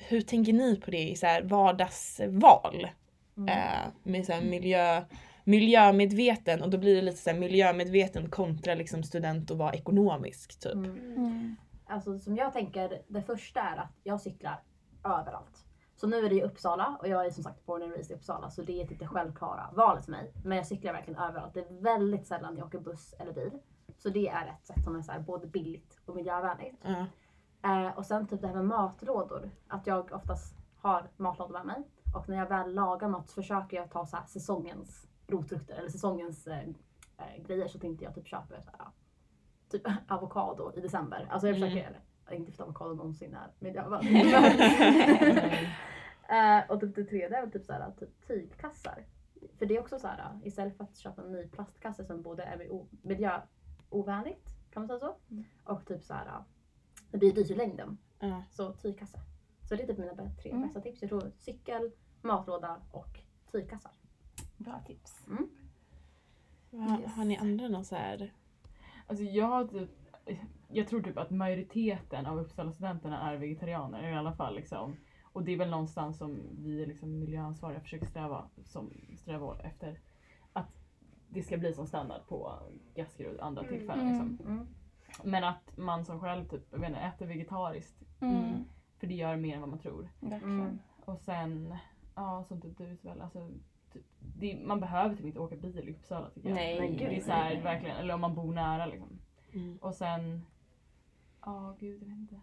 hur 0.08 0.20
tänker 0.20 0.52
ni 0.52 0.80
på 0.80 0.90
det 0.90 1.10
i 1.10 1.16
så 1.16 1.26
här 1.26 1.42
vardagsval? 1.42 2.88
Mm. 3.36 3.48
Eh, 3.48 3.92
med 4.02 4.26
så 4.26 4.32
här 4.32 4.42
miljö, 4.42 5.04
miljömedveten 5.44 6.62
och 6.62 6.70
då 6.70 6.78
blir 6.78 6.96
det 6.96 7.02
lite 7.02 7.18
så 7.18 7.30
här 7.30 7.38
miljömedveten 7.38 8.30
kontra 8.30 8.74
liksom 8.74 9.02
student 9.02 9.50
och 9.50 9.58
vara 9.58 9.74
ekonomisk 9.74 10.60
typ. 10.60 10.74
Mm. 10.74 11.16
Mm. 11.16 11.56
Alltså 11.86 12.18
som 12.18 12.36
jag 12.36 12.52
tänker, 12.52 13.02
det 13.08 13.22
första 13.22 13.60
är 13.60 13.76
att 13.76 13.92
jag 14.02 14.20
cyklar 14.20 14.62
överallt. 15.04 15.64
Så 15.96 16.06
nu 16.06 16.16
är 16.16 16.28
det 16.28 16.34
i 16.34 16.42
Uppsala 16.42 16.98
och 17.00 17.08
jag 17.08 17.26
är 17.26 17.30
som 17.30 17.44
sagt 17.44 17.66
born 17.66 17.82
and 17.82 17.92
raised 17.92 18.10
i 18.10 18.14
Uppsala 18.14 18.50
så 18.50 18.62
det 18.62 18.82
är 18.82 18.86
typ 18.86 18.98
det 18.98 19.06
självklara 19.06 19.70
valet 19.72 20.04
för 20.04 20.12
mig. 20.12 20.32
Men 20.44 20.56
jag 20.56 20.66
cyklar 20.66 20.92
verkligen 20.92 21.20
överallt. 21.20 21.54
Det 21.54 21.60
är 21.60 21.82
väldigt 21.82 22.26
sällan 22.26 22.56
jag 22.56 22.66
åker 22.66 22.78
buss 22.78 23.14
eller 23.18 23.32
bil. 23.32 23.52
Så 23.98 24.08
det 24.08 24.28
är 24.28 24.46
ett 24.46 24.66
sätt 24.66 24.84
som 24.84 24.96
är 24.96 25.02
så 25.02 25.12
här 25.12 25.20
både 25.20 25.46
billigt 25.46 26.00
och 26.06 26.16
miljövänligt. 26.16 26.76
Ja. 26.82 27.06
Eh, 27.64 27.98
och 27.98 28.06
sen 28.06 28.26
typ 28.26 28.40
det 28.40 28.46
här 28.46 28.54
med 28.54 28.64
matlådor. 28.64 29.50
Att 29.68 29.86
jag 29.86 30.12
oftast 30.12 30.54
har 30.76 31.10
matlådor 31.16 31.52
med 31.52 31.66
mig. 31.66 31.82
Och 32.14 32.28
när 32.28 32.36
jag 32.36 32.48
väl 32.48 32.74
lagar 32.74 33.08
mat 33.08 33.28
så 33.28 33.34
försöker 33.34 33.76
jag 33.76 33.90
ta 33.90 34.06
så 34.06 34.16
här 34.16 34.26
säsongens 34.26 35.08
rotfrukter 35.26 35.74
eller 35.74 35.88
säsongens 35.88 36.46
eh, 36.46 36.68
eh, 37.18 37.42
grejer. 37.46 37.68
Så 37.68 37.78
tänkte 37.78 38.04
jag 38.04 38.14
typ 38.14 38.26
köpa 38.26 38.62
så 38.62 38.70
här, 38.78 38.88
typ 39.70 39.82
avokado 40.08 40.72
i 40.76 40.80
december. 40.80 41.28
Alltså 41.30 41.48
jag 41.48 41.56
försöker, 41.56 42.00
mm. 42.26 42.40
inte 42.40 42.52
för 42.52 42.64
avokado 42.64 42.94
någonsin 42.94 43.34
är 43.34 43.52
miljövänligt. 43.58 44.34
Eh, 46.30 46.70
och 46.70 46.80
typ 46.80 46.94
det 46.94 47.04
tredje 47.04 47.36
är 47.38 47.42
väl 47.42 47.50
typ, 47.50 47.64
såhär, 47.64 47.92
typ 47.98 48.26
tygkassar. 48.26 49.04
För 49.58 49.66
det 49.66 49.76
är 49.76 49.80
också 49.80 49.98
så 49.98 50.06
här 50.06 50.40
istället 50.44 50.76
för 50.76 50.84
att 50.84 50.96
köpa 50.96 51.22
en 51.22 51.32
ny 51.32 51.48
plastkasse 51.48 52.04
som 52.04 52.22
både 52.22 52.42
är 52.42 52.86
miljöovänligt, 53.02 54.48
kan 54.70 54.82
man 54.82 54.86
säga 54.88 54.98
så? 54.98 55.16
Mm. 55.30 55.44
Och 55.64 55.86
typ 55.86 56.04
så 56.04 56.14
här, 56.14 56.44
det 57.10 57.18
blir 57.18 57.32
dyrt 57.32 57.50
i 57.50 57.54
längden. 57.54 57.98
Ja. 58.18 58.42
Så 58.50 58.72
tygkasse. 58.72 59.20
Så 59.62 59.74
det 59.76 59.82
är 59.82 59.86
typ 59.86 59.98
mina 59.98 60.14
tre 60.42 60.50
Mm. 60.50 60.62
bästa 60.62 60.80
tips. 60.80 61.02
Jag 61.02 61.08
tror 61.10 61.32
cykel, 61.38 61.90
matlåda 62.22 62.80
och 62.92 63.20
tygkassar. 63.52 63.92
Bra 64.56 64.82
tips. 64.86 65.26
Har, 66.72 67.06
har 67.06 67.24
ni 67.24 67.36
andra 67.36 67.68
någon 67.68 67.84
så 67.84 67.94
här? 67.96 68.32
Alltså 69.06 69.24
jag 69.24 69.46
har 69.46 69.64
typ, 69.66 69.90
jag 70.68 70.88
tror 70.88 71.02
typ 71.02 71.18
att 71.18 71.30
majoriteten 71.30 72.26
av 72.26 72.38
Uppsala-studenterna 72.38 73.30
är 73.32 73.36
vegetarianer 73.36 74.08
i 74.08 74.14
alla 74.14 74.32
fall 74.32 74.54
liksom. 74.54 74.96
Och 75.32 75.42
det 75.44 75.52
är 75.52 75.56
väl 75.56 75.70
någonstans 75.70 76.18
som 76.18 76.40
vi 76.58 76.86
liksom 76.86 77.18
miljöansvariga 77.18 77.80
försöker 77.80 78.06
sträva, 78.06 78.48
som, 78.64 78.90
sträva 79.16 79.58
efter. 79.60 80.00
Att 80.52 80.84
det 81.28 81.42
ska 81.42 81.58
bli 81.58 81.72
som 81.74 81.86
standard 81.86 82.26
på 82.28 82.58
gasker 82.94 83.34
och 83.34 83.46
andra 83.46 83.62
Mm. 83.62 83.78
tillfällen. 83.78 84.08
Liksom. 84.08 84.38
Mm. 84.52 84.66
Men 85.24 85.44
att 85.44 85.76
man 85.76 86.04
som 86.04 86.20
själv 86.20 86.48
typ, 86.48 86.66
jag 86.70 86.78
vet 86.78 86.88
inte, 86.88 87.00
äter 87.00 87.26
vegetariskt. 87.26 88.02
Mm. 88.20 88.64
För 88.98 89.06
det 89.06 89.14
gör 89.14 89.36
mer 89.36 89.54
än 89.54 89.60
vad 89.60 89.70
man 89.70 89.78
tror. 89.78 90.08
Verkligen. 90.20 90.60
Mm. 90.60 90.78
Och 91.04 91.18
sen, 91.18 91.76
ja 92.14 92.44
som 92.48 92.60
typ 92.60 92.78
du 92.78 92.84
Isabel, 92.84 93.20
alltså, 93.20 93.50
typ, 93.92 94.04
det, 94.18 94.58
man 94.64 94.80
behöver 94.80 95.16
typ 95.16 95.26
inte 95.26 95.40
åka 95.40 95.56
bil 95.56 95.88
i 95.88 95.92
Uppsala 95.92 96.30
tycker 96.30 96.48
jag. 96.48 96.56
Nej, 96.56 96.80
Men 96.80 96.96
gud, 96.96 97.08
Det 97.08 97.16
är 97.16 97.20
så 97.20 97.32
här, 97.32 97.62
verkligen, 97.62 97.96
eller 97.96 98.14
om 98.14 98.20
man 98.20 98.34
bor 98.34 98.52
nära 98.52 98.86
liksom. 98.86 99.18
Mm. 99.52 99.78
Och 99.82 99.94
sen, 99.94 100.46
ja 101.44 101.76
gud 101.78 102.02
jag 102.02 102.08
vet 102.08 102.18
inte. 102.18 102.40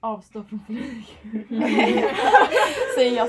Avstå 0.00 0.44
från 0.44 0.60
flyg. 0.60 1.04
Säger 2.96 3.16
jag 3.16 3.28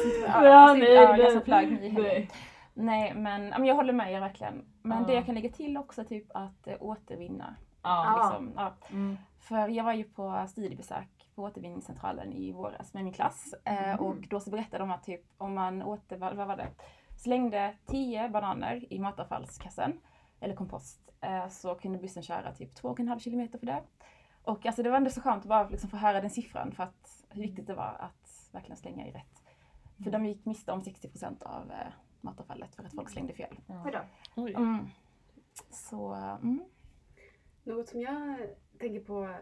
som 1.32 1.42
flög. 1.42 1.94
Nej. 1.94 2.30
Nej 2.74 3.14
men, 3.16 3.48
ja, 3.48 3.58
men 3.58 3.68
jag 3.68 3.76
håller 3.76 3.94
med 3.94 4.14
er 4.14 4.20
verkligen. 4.20 4.66
Men 4.82 5.02
Ja. 5.02 5.08
det 5.08 5.14
jag 5.14 5.26
kan 5.26 5.36
lägga 5.36 5.50
till 5.50 5.78
också 5.78 6.04
typ 6.04 6.26
att 6.34 6.68
eh, 6.68 6.76
återvinna. 6.80 7.56
Ja, 7.86 8.06
Ja. 8.06 8.24
Liksom, 8.24 8.54
ja. 8.56 8.74
Mm. 8.90 9.18
För 9.40 9.68
jag 9.68 9.84
var 9.84 9.94
ju 9.94 10.04
på 10.04 10.46
studiebesök 10.50 11.30
på 11.36 11.44
återvinningscentralen 11.44 12.34
i 12.34 12.52
våras 12.52 12.94
med 12.94 13.04
min 13.04 13.14
klass. 13.14 13.54
Eh, 13.64 13.96
och 14.02 14.16
då 14.30 14.40
så 14.40 14.50
berättade 14.50 14.84
de 14.84 14.92
att 14.92 15.04
typ 15.04 15.22
om 15.38 15.54
man 15.54 15.82
åter, 15.82 16.18
vad, 16.18 16.36
var 16.36 16.58
det? 16.58 16.70
slängde 17.18 17.76
10 17.86 18.30
bananer 18.30 18.94
i 18.94 19.00
matavfallskassen, 19.00 20.00
eller 20.40 20.56
kompost, 20.56 21.12
eh, 21.22 21.48
så 21.48 21.76
kunde 21.76 21.98
bussen 22.00 22.24
köra 22.24 22.52
typ 22.52 22.74
2,5 22.74 23.20
kilometer 23.20 23.60
för 23.60 23.66
det. 23.66 23.84
Och 24.44 24.66
alltså 24.66 24.84
det 24.84 24.90
var 24.90 24.98
ändå 24.98 25.10
så 25.10 25.22
skönt 25.22 25.44
att 25.44 25.50
bara 25.50 25.70
liksom 25.70 25.90
få 25.90 25.98
höra 25.98 26.22
den 26.22 26.30
siffran 26.30 26.72
för 26.72 26.84
att 26.84 27.24
hur 27.30 27.42
viktigt 27.42 27.68
det 27.68 27.74
var 27.74 27.98
att 28.00 28.50
verkligen 28.52 28.78
slänga 28.78 29.08
i 29.08 29.12
rätt. 29.12 29.44
För 30.04 30.12
de 30.12 30.26
gick 30.26 30.46
miste 30.46 30.72
om 30.72 30.82
60 30.84 31.10
procent 31.10 31.44
av 31.44 31.72
eh, 31.72 31.88
matavfallet 32.22 32.76
för 32.76 32.84
att 32.84 32.94
folk 32.96 33.10
slängde 33.10 33.34
fel. 33.34 33.60
Oj. 34.36 34.54
Mm. 34.54 34.88
Så, 35.70 36.14
mm. 36.14 36.64
Något 37.66 37.88
som 37.88 38.02
jag 38.02 38.38
tänker 38.78 39.00
på 39.00 39.36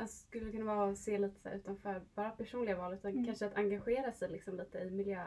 alltså, 0.00 0.06
skulle 0.06 0.50
kunna 0.52 0.64
vara 0.64 0.90
att 0.90 0.98
se 0.98 1.18
lite 1.18 1.50
utanför 1.50 2.02
bara 2.14 2.30
personliga 2.30 2.76
val 2.76 2.94
utan 2.94 3.10
Mm. 3.12 3.24
kanske 3.24 3.46
att 3.46 3.54
engagera 3.56 4.12
sig 4.12 4.28
liksom 4.30 4.56
lite 4.56 4.78
i 4.78 4.90
miljö 4.90 5.24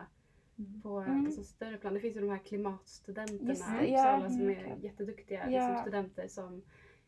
på 0.84 0.90
Mm. 1.00 1.26
alltså, 1.26 1.44
större 1.44 1.78
plan. 1.78 1.94
Det 1.94 2.00
finns 2.00 2.16
ju 2.16 2.20
de 2.22 2.30
här 2.30 2.38
klimatstudenterna 2.38 3.50
Just 3.50 3.70
i 3.70 3.72
det, 3.80 3.88
ja, 3.88 4.14
Uppsala 4.16 4.30
som 4.30 4.42
är 4.42 4.46
verkligen. 4.56 4.82
jätteduktiga 4.82 5.50
Ja. 5.52 5.68
liksom, 5.68 5.82
studenter 5.82 6.28
som 6.28 6.62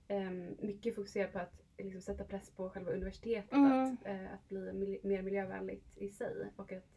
em, 0.07 0.55
mycket 0.60 0.95
fokuserar 0.95 1.27
på 1.31 1.39
att 1.39 1.62
liksom, 1.77 2.01
sätta 2.01 2.24
press 2.24 2.50
på 2.51 2.69
själva 2.69 2.91
universitetet 2.91 3.51
Mm. 3.53 3.71
att, 3.93 4.05
eh, 4.05 4.33
att 4.33 4.50
bli 4.50 4.74
mil- 4.74 5.00
mer 5.03 5.21
miljövänligt 5.21 5.98
i 5.98 6.10
sig 6.10 6.51
och 6.55 6.71
att 6.71 6.88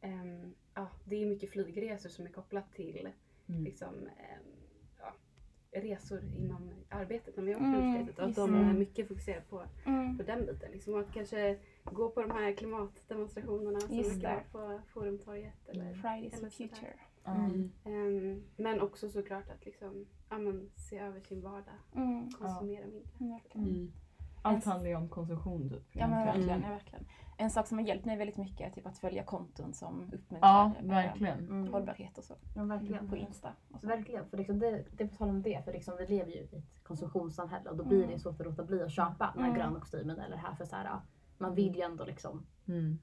em, 0.00 0.54
ja, 0.74 0.88
det 1.04 1.16
är 1.22 1.26
mycket 1.26 1.50
flygresor 1.50 2.08
som 2.10 2.26
är 2.26 2.30
kopplat 2.30 2.72
till 2.74 3.08
Mm. 3.48 3.64
liksom, 3.64 3.94
ja, 4.18 4.36
resor 5.72 6.20
inom 6.36 6.70
arbetet 6.88 7.36
när 7.36 7.42
man 7.44 7.52
jobbar 7.52 7.64
på 7.64 7.68
Mm, 7.76 7.84
universitetet 7.84 8.18
och 8.18 8.24
att 8.28 8.36
de 8.36 8.54
är 8.54 8.72
mycket 8.72 9.08
fokuserade 9.08 9.42
på, 9.50 9.62
Mm. 9.86 10.16
på 10.18 10.22
den 10.22 10.46
biten. 10.46 10.70
Liksom, 10.72 10.94
och 10.94 11.00
att 11.00 11.12
kanske 11.12 11.58
gå 11.84 12.10
på 12.10 12.22
de 12.22 12.30
här 12.30 12.52
klimatdemonstrationerna 12.52 13.80
som 13.80 13.96
Just 13.96 14.10
brukar 14.10 14.44
vara 14.52 14.76
på 14.78 14.80
Forumtorget. 14.88 15.68
Eller, 15.68 15.94
Fridays 15.94 16.32
for 16.32 16.38
eller 16.38 16.50
future. 16.50 16.94
Mm. 17.24 17.70
Em, 17.84 18.42
men 18.56 18.80
också 18.80 19.08
såklart 19.10 19.50
att 19.50 19.64
liksom, 19.64 20.06
ja, 20.28 20.38
men, 20.38 20.70
se 20.76 20.98
över 20.98 21.20
sin 21.20 21.40
vardag, 21.42 21.74
Mm. 21.94 22.30
konsumera 22.30 22.86
mindre. 22.86 23.40
Mm. 24.44 24.56
Allt 24.56 24.64
handlar 24.64 24.88
ju 24.90 24.96
om 24.96 25.08
konsumtion 25.08 25.68
typ. 25.68 25.82
Ja 25.92 26.06
men 26.08 26.26
verkligen, 26.26 26.62
ja, 26.62 26.68
verkligen. 26.68 27.04
En 27.40 27.50
sak 27.50 27.66
som 27.66 27.78
har 27.78 27.84
hjälpt 27.84 28.04
mig 28.04 28.16
väldigt 28.16 28.36
mycket 28.36 28.66
är 28.66 28.70
typ 28.70 28.86
att 28.86 28.98
följa 28.98 29.22
konton 29.24 29.74
som 29.74 30.02
uppmuntrar 30.12 30.48
Ja, 30.48 30.72
eh, 30.80 30.86
verkligen. 30.86 31.38
Mm. 31.38 31.72
hållbarhet 31.72 32.18
och 32.18 32.24
så. 32.24 32.34
Ja, 32.56 32.62
verkligen. 32.64 33.08
På 33.08 33.16
Insta. 33.16 33.52
Och 33.72 33.80
så. 33.80 33.86
Verkligen, 33.86 34.28
för 34.28 34.36
liksom 34.36 34.58
det, 34.58 34.84
det 34.96 35.04
är 35.04 35.08
på 35.08 35.16
tal 35.16 35.28
om 35.28 35.42
det, 35.42 35.64
för 35.64 35.72
liksom 35.72 35.94
vi 35.98 36.06
lever 36.06 36.30
ju 36.30 36.36
i 36.38 36.44
ett 36.44 36.82
konsumtionssamhälle 36.82 37.70
och 37.70 37.76
då 37.76 37.84
blir 37.84 38.06
det 38.06 38.12
ju 38.12 38.18
svårt 38.18 38.40
att 38.40 38.46
låta 38.46 38.64
bli 38.64 38.82
att 38.82 38.90
köpa 38.92 39.30
den 39.34 39.42
här 39.44 39.50
Mm. 39.50 39.60
gröna 39.60 39.80
kostymen 39.80 40.18
eller 40.20 40.36
här 40.36 40.54
för 40.54 40.64
så 40.64 40.76
här, 40.76 40.84
ja, 40.84 41.02
man 41.38 41.54
vill 41.54 41.74
ju 41.76 41.82
ändå 41.82 42.04
liksom 42.04 42.46
Mm. 42.68 42.98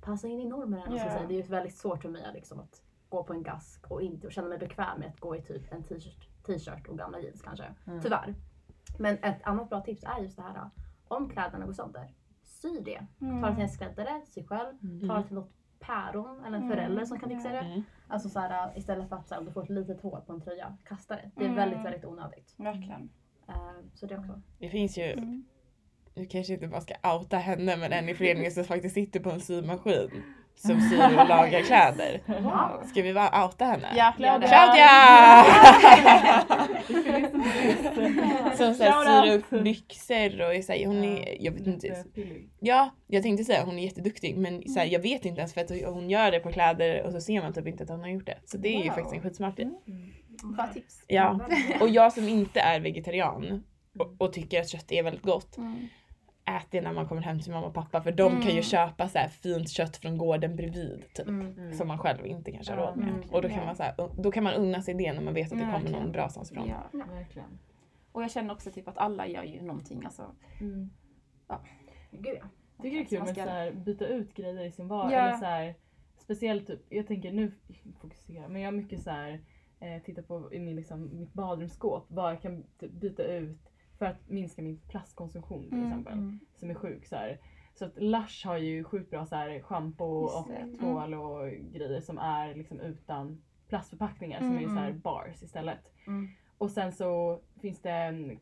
passa 0.00 0.28
in 0.28 0.40
i 0.40 0.44
normerna. 0.48 0.84
säga. 0.98 1.26
Det 1.28 1.34
är 1.34 1.36
ju 1.36 1.42
väldigt 1.42 1.76
svårt 1.76 2.02
för 2.02 2.08
mig 2.08 2.22
liksom, 2.34 2.60
att 2.60 2.82
gå 3.08 3.24
på 3.24 3.32
en 3.32 3.42
gask 3.42 3.90
och 3.90 4.02
inte 4.02 4.26
och 4.26 4.32
känna 4.32 4.48
mig 4.48 4.58
bekväm 4.58 4.98
med 4.98 5.08
att 5.08 5.20
gå 5.20 5.36
i 5.36 5.42
typ 5.42 5.72
en 5.72 5.82
t-shirt, 5.82 6.28
t-shirt 6.46 6.86
och 6.88 6.98
gamla 6.98 7.20
jeans 7.20 7.42
kanske. 7.42 7.74
Mm. 7.86 8.02
Tyvärr. 8.02 8.34
Men 8.98 9.18
ett 9.24 9.42
annat 9.42 9.68
bra 9.68 9.80
tips 9.80 10.04
är 10.04 10.22
just 10.22 10.36
det 10.36 10.42
här, 10.42 10.70
om 11.08 11.28
kläderna 11.30 11.66
går 11.66 11.72
sönder, 11.72 12.08
sy 12.42 12.80
det. 12.80 13.06
Mm. 13.20 13.42
Ta 13.42 13.48
det 13.48 13.54
till 13.54 13.62
en 13.64 13.68
skräddare, 13.68 14.22
sy 14.26 14.44
själv, 14.46 14.74
ta 15.08 15.14
det 15.16 15.22
till 15.26 15.34
något 15.34 15.52
päron 15.78 16.38
eller 16.44 16.56
en 16.56 16.62
Mm. 16.64 16.68
förälder 16.76 17.04
som 17.04 17.18
kan 17.20 17.28
fixa 17.28 17.48
det. 17.48 17.58
Mm. 17.58 17.82
Alltså 18.08 18.28
så 18.28 18.40
här, 18.40 18.78
istället 18.78 19.08
för 19.08 19.16
att 19.16 19.28
så 19.28 19.34
här, 19.34 19.42
du 19.42 19.52
får 19.52 19.62
ett 19.62 19.70
litet 19.70 20.00
hål 20.00 20.20
på 20.26 20.32
en 20.32 20.40
tröja, 20.40 20.76
kasta 20.84 21.16
det. 21.16 21.30
Det 21.34 21.40
är 21.44 21.48
Mm. 21.48 21.56
väldigt, 21.56 21.84
väldigt 21.84 22.04
onödigt. 22.04 22.54
Verkligen. 22.56 23.10
Eh, 23.48 23.54
så 23.94 24.06
det 24.06 24.18
också. 24.18 24.40
Det 24.58 24.68
finns 24.68 24.98
ju, 24.98 25.02
Mm. 25.12 25.44
nu 26.14 26.26
kanske 26.26 26.52
inte 26.54 26.68
bara 26.68 26.80
ska 26.80 26.94
outa 27.14 27.36
henne 27.36 27.76
men 27.76 27.92
en 27.92 28.08
i 28.08 28.14
föreningen 28.14 28.52
som 28.52 28.64
faktiskt 28.64 28.94
sitter 28.94 29.20
på 29.20 29.30
en 29.30 29.40
symaskin 29.40 30.22
som 30.56 30.80
syr 30.80 31.04
och 31.04 31.28
lagar 31.28 31.62
kläder. 31.62 32.20
Wow. 32.26 32.86
Ska 32.86 33.02
vi 33.02 33.14
bara 33.14 33.44
outa 33.44 33.64
henne? 33.64 33.88
Ja, 33.96 34.12
det. 34.18 34.46
Claudia! 34.46 35.44
som 38.56 38.74
så 38.74 38.84
här, 38.84 39.24
syr 39.26 39.32
upp 39.38 39.50
byxor 39.64 40.40
och 40.46 40.54
är 40.54 40.62
så 40.62 40.72
här, 40.72 40.86
hon 40.86 41.04
är, 41.04 41.36
jag 41.44 41.52
vet 41.52 41.66
inte. 41.66 42.04
Ja, 42.60 42.90
jag 43.06 43.22
tänkte 43.22 43.44
säga 43.44 43.64
hon 43.64 43.78
är 43.78 43.82
jätteduktig 43.84 44.36
men 44.36 44.68
så 44.68 44.78
här, 44.78 44.86
jag 44.86 45.00
vet 45.00 45.24
inte 45.24 45.40
ens 45.40 45.54
för 45.54 45.60
att 45.60 45.70
hon 45.94 46.10
gör 46.10 46.30
det 46.30 46.40
på 46.40 46.52
kläder 46.52 47.02
och 47.06 47.12
så 47.12 47.20
ser 47.20 47.42
man 47.42 47.52
typ 47.52 47.66
inte 47.66 47.82
att 47.84 47.90
hon 47.90 48.00
har 48.00 48.08
gjort 48.08 48.26
det. 48.26 48.38
Så 48.44 48.56
det 48.58 48.68
är 48.68 48.78
ju 48.82 48.88
Wow. 48.88 48.94
faktiskt 48.94 49.14
en 49.14 49.20
skitsmart 49.22 49.56
grej. 49.56 49.70
Bra 50.56 50.66
tips. 50.74 51.04
Ja, 51.06 51.40
och 51.80 51.88
jag 51.88 52.12
som 52.12 52.28
inte 52.28 52.60
är 52.60 52.80
vegetarian 52.80 53.62
och, 53.98 54.14
och 54.18 54.32
tycker 54.32 54.60
att 54.60 54.68
kött 54.68 54.92
är 54.92 55.02
väldigt 55.02 55.22
gott, 55.22 55.56
Mm. 55.56 55.88
Ät 56.46 56.66
det 56.70 56.80
när 56.80 56.92
man 56.92 57.08
kommer 57.08 57.22
hem 57.22 57.40
till 57.40 57.52
mamma 57.52 57.66
och 57.66 57.74
pappa 57.74 58.00
för 58.02 58.12
de 58.12 58.32
kan 58.32 58.42
ju 58.42 58.50
Mm. 58.50 58.62
köpa 58.62 59.08
så 59.08 59.18
här 59.18 59.28
fint 59.28 59.70
kött 59.70 59.96
från 59.96 60.18
gården 60.18 60.56
bredvid 60.56 61.04
typ. 61.14 61.28
Mm. 61.28 61.72
Som 61.72 61.88
man 61.88 61.98
själv 61.98 62.26
inte 62.26 62.52
kanske 62.52 62.72
har 62.72 62.86
råd 62.86 62.96
med. 62.96 63.06
verkligen. 63.06 63.34
Och 63.34 63.42
då 63.42 63.48
kan, 63.48 63.66
man 63.66 63.76
så 63.76 63.82
här, 63.82 63.94
då 64.22 64.30
kan 64.32 64.44
man 64.44 64.54
unna 64.54 64.82
sig 64.82 64.94
det 64.94 65.12
när 65.12 65.20
man 65.22 65.34
vet 65.34 65.52
att 65.52 65.58
det 65.58 65.64
kommer 65.64 65.90
någon 65.90 66.12
bra 66.12 66.20
någonstans 66.20 66.52
ifrån. 66.52 66.68
Ja. 66.68 66.98
Verkligen. 67.14 67.58
Och 68.12 68.22
jag 68.22 68.30
känner 68.30 68.54
också 68.54 68.70
typ 68.70 68.88
att 68.88 68.98
alla 68.98 69.26
gör 69.26 69.42
ju 69.42 69.62
någonting. 69.62 70.04
Alltså. 70.04 70.22
Gud 72.10 72.36
ja. 72.40 72.48
Jag 72.76 72.82
tycker 72.82 72.96
det 72.98 73.02
är 73.02 73.04
kul 73.08 73.18
Man 73.18 73.26
med 73.26 73.34
ska- 73.34 73.44
så 73.44 73.50
här, 73.50 73.72
byta 73.72 74.06
ut 74.06 74.34
grejer 74.34 74.64
i 74.64 74.72
sin 74.72 74.88
vardag. 74.88 75.12
Ja. 75.12 75.28
Eller 75.28 75.36
så 75.38 75.44
här, 75.44 75.74
speciellt 76.18 76.66
typ, 76.66 76.80
jag 76.88 77.06
tänker 77.06 77.32
nu 77.32 77.52
fokusera, 78.00 78.48
men 78.48 78.60
jag 78.62 78.66
har 78.66 78.72
mycket 78.76 79.02
så 79.02 79.10
här, 79.10 79.40
eh, 79.80 80.02
titta 80.04 80.22
på 80.22 80.52
i 80.54 80.58
min, 80.60 80.76
liksom, 80.76 81.18
mitt 81.18 81.32
badrumsskåp 81.32 82.04
vad 82.08 82.30
jag 82.32 82.42
kan 82.42 82.64
typ 82.80 82.92
byta 82.92 83.22
ut 83.22 83.58
för 83.98 84.06
att 84.06 84.28
minska 84.28 84.62
min 84.62 84.80
plastkonsumtion 84.88 85.62
till 85.62 85.72
Mm, 85.78 85.86
exempel. 85.88 86.12
Mm. 86.12 86.40
Som 86.56 86.70
är 86.70 86.74
sjuk. 86.74 87.06
Så, 87.06 87.16
här. 87.16 87.38
Så 87.74 87.84
att 87.84 87.96
Lush 87.96 88.46
har 88.46 88.56
ju 88.56 88.84
sjukt 88.84 89.10
bra 89.10 89.26
så 89.26 89.34
här 89.36 89.60
shampoo 89.60 90.24
och. 90.24 90.50
Mm. 90.50 90.78
tvål 90.78 91.14
och 91.14 91.48
grejer 91.50 92.00
som 92.00 92.18
är 92.18 92.54
liksom 92.54 92.80
utan 92.80 93.42
plastförpackningar 93.68 94.38
som 94.40 94.52
är 94.56 94.58
Mm. 94.62 94.74
så 94.74 94.80
här 94.80 94.92
bars 94.92 95.42
istället. 95.42 95.78
Mm. 96.06 96.28
Och 96.58 96.70
sen 96.70 96.92
så 96.92 97.40
finns 97.60 97.80
det 97.82 98.36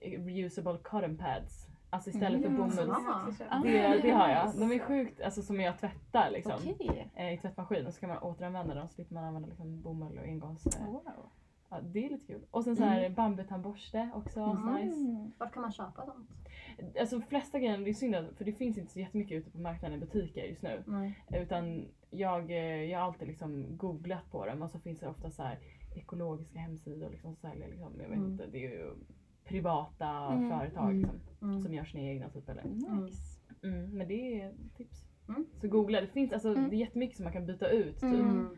reusable 0.00 0.78
cotton 0.82 1.16
pads. 1.16 1.68
Alltså 1.90 2.10
istället 2.10 2.40
för 2.42 2.48
Mm. 2.48 2.60
bomull. 2.60 2.90
Ah. 2.90 3.60
Det, 3.62 3.98
det 4.02 4.10
har 4.10 4.28
jag. 4.28 4.52
De 4.58 4.72
är 4.72 4.78
sjukt, 4.78 5.20
alltså 5.20 5.42
som 5.42 5.60
jag 5.60 5.78
tvättar 5.78 6.30
liksom. 6.30 6.52
Okej. 6.70 7.10
eh, 7.14 7.32
I 7.32 7.38
tvättmaskin 7.38 7.86
och 7.86 7.94
så 7.94 8.00
kan 8.00 8.08
man 8.08 8.18
återanvända 8.18 8.74
dem 8.74 8.88
så 8.88 8.94
slipper 8.94 9.14
man 9.14 9.24
använda 9.24 9.48
liksom 9.48 9.82
bomull 9.82 10.18
och 10.18 10.24
engångs... 10.24 10.66
Wow. 10.86 11.02
Ja, 11.70 11.80
det 11.80 12.06
är 12.06 12.10
lite 12.10 12.26
kul. 12.26 12.40
Och 12.50 12.64
sen 12.64 12.76
så 12.76 12.84
här 12.84 13.10
bambutandborste 13.10 14.10
också, 14.14 14.46
Mhm. 14.54 14.74
nice. 14.74 14.96
Mm. 15.00 15.32
Vart 15.38 15.52
kan 15.52 15.62
man 15.62 15.72
köpa 15.72 16.06
sånt? 16.06 16.30
Alltså 17.00 17.18
de 17.18 17.24
flesta 17.26 17.58
grejerna, 17.58 17.84
det 17.84 17.90
är 17.90 17.94
synd 17.94 18.14
att- 18.14 18.36
för 18.36 18.44
det 18.44 18.52
finns 18.52 18.78
inte 18.78 18.92
så 18.92 19.00
jättemycket 19.00 19.38
ute 19.38 19.50
på 19.50 19.58
marknaden 19.58 19.96
i 19.98 20.00
butiker 20.00 20.44
just 20.44 20.62
nu. 20.62 20.82
Nej. 20.86 21.18
Utan 21.42 21.88
jag, 22.10 22.50
eh, 22.50 22.56
jag 22.84 22.98
har 22.98 23.06
alltid 23.06 23.28
liksom 23.28 23.76
googlat 23.76 24.30
på 24.30 24.46
dem 24.46 24.62
och 24.62 24.70
så 24.70 24.78
finns 24.78 25.00
det 25.00 25.08
ofta 25.08 25.30
så 25.30 25.42
här 25.42 25.58
ekologiska 25.96 26.58
hemsidor 26.58 27.10
liksom 27.10 27.34
som 27.36 27.50
säljer 27.50 27.68
liksom, 27.68 27.92
jag 28.00 28.08
vet 28.08 28.18
Mm. 28.18 28.30
inte, 28.32 28.46
det 28.46 28.58
är 28.58 28.70
ju 28.70 28.94
privata 29.44 30.08
Mm. 30.32 30.50
företag 30.50 30.90
Mm. 30.90 30.98
liksom, 30.98 31.20
Mm. 31.42 31.62
som 31.62 31.74
gör 31.74 31.84
sina 31.84 32.04
egna 32.04 32.28
typ 32.28 32.48
eller. 32.48 32.64
Nice. 32.64 33.40
Mm, 33.62 33.90
men 33.98 34.08
det 34.08 34.40
är 34.40 34.52
tips. 34.76 35.02
Mm. 35.28 35.46
Så 35.60 35.68
googla, 35.68 36.00
det 36.00 36.06
finns 36.06 36.32
alltså, 36.32 36.48
Mm. 36.48 36.70
det 36.70 36.76
är 36.76 36.78
jättemycket 36.78 37.16
som 37.16 37.24
man 37.24 37.32
kan 37.32 37.46
byta 37.46 37.68
ut. 37.70 37.94
Typ. 37.94 38.02
Mm. 38.02 38.20
Mm. 38.20 38.56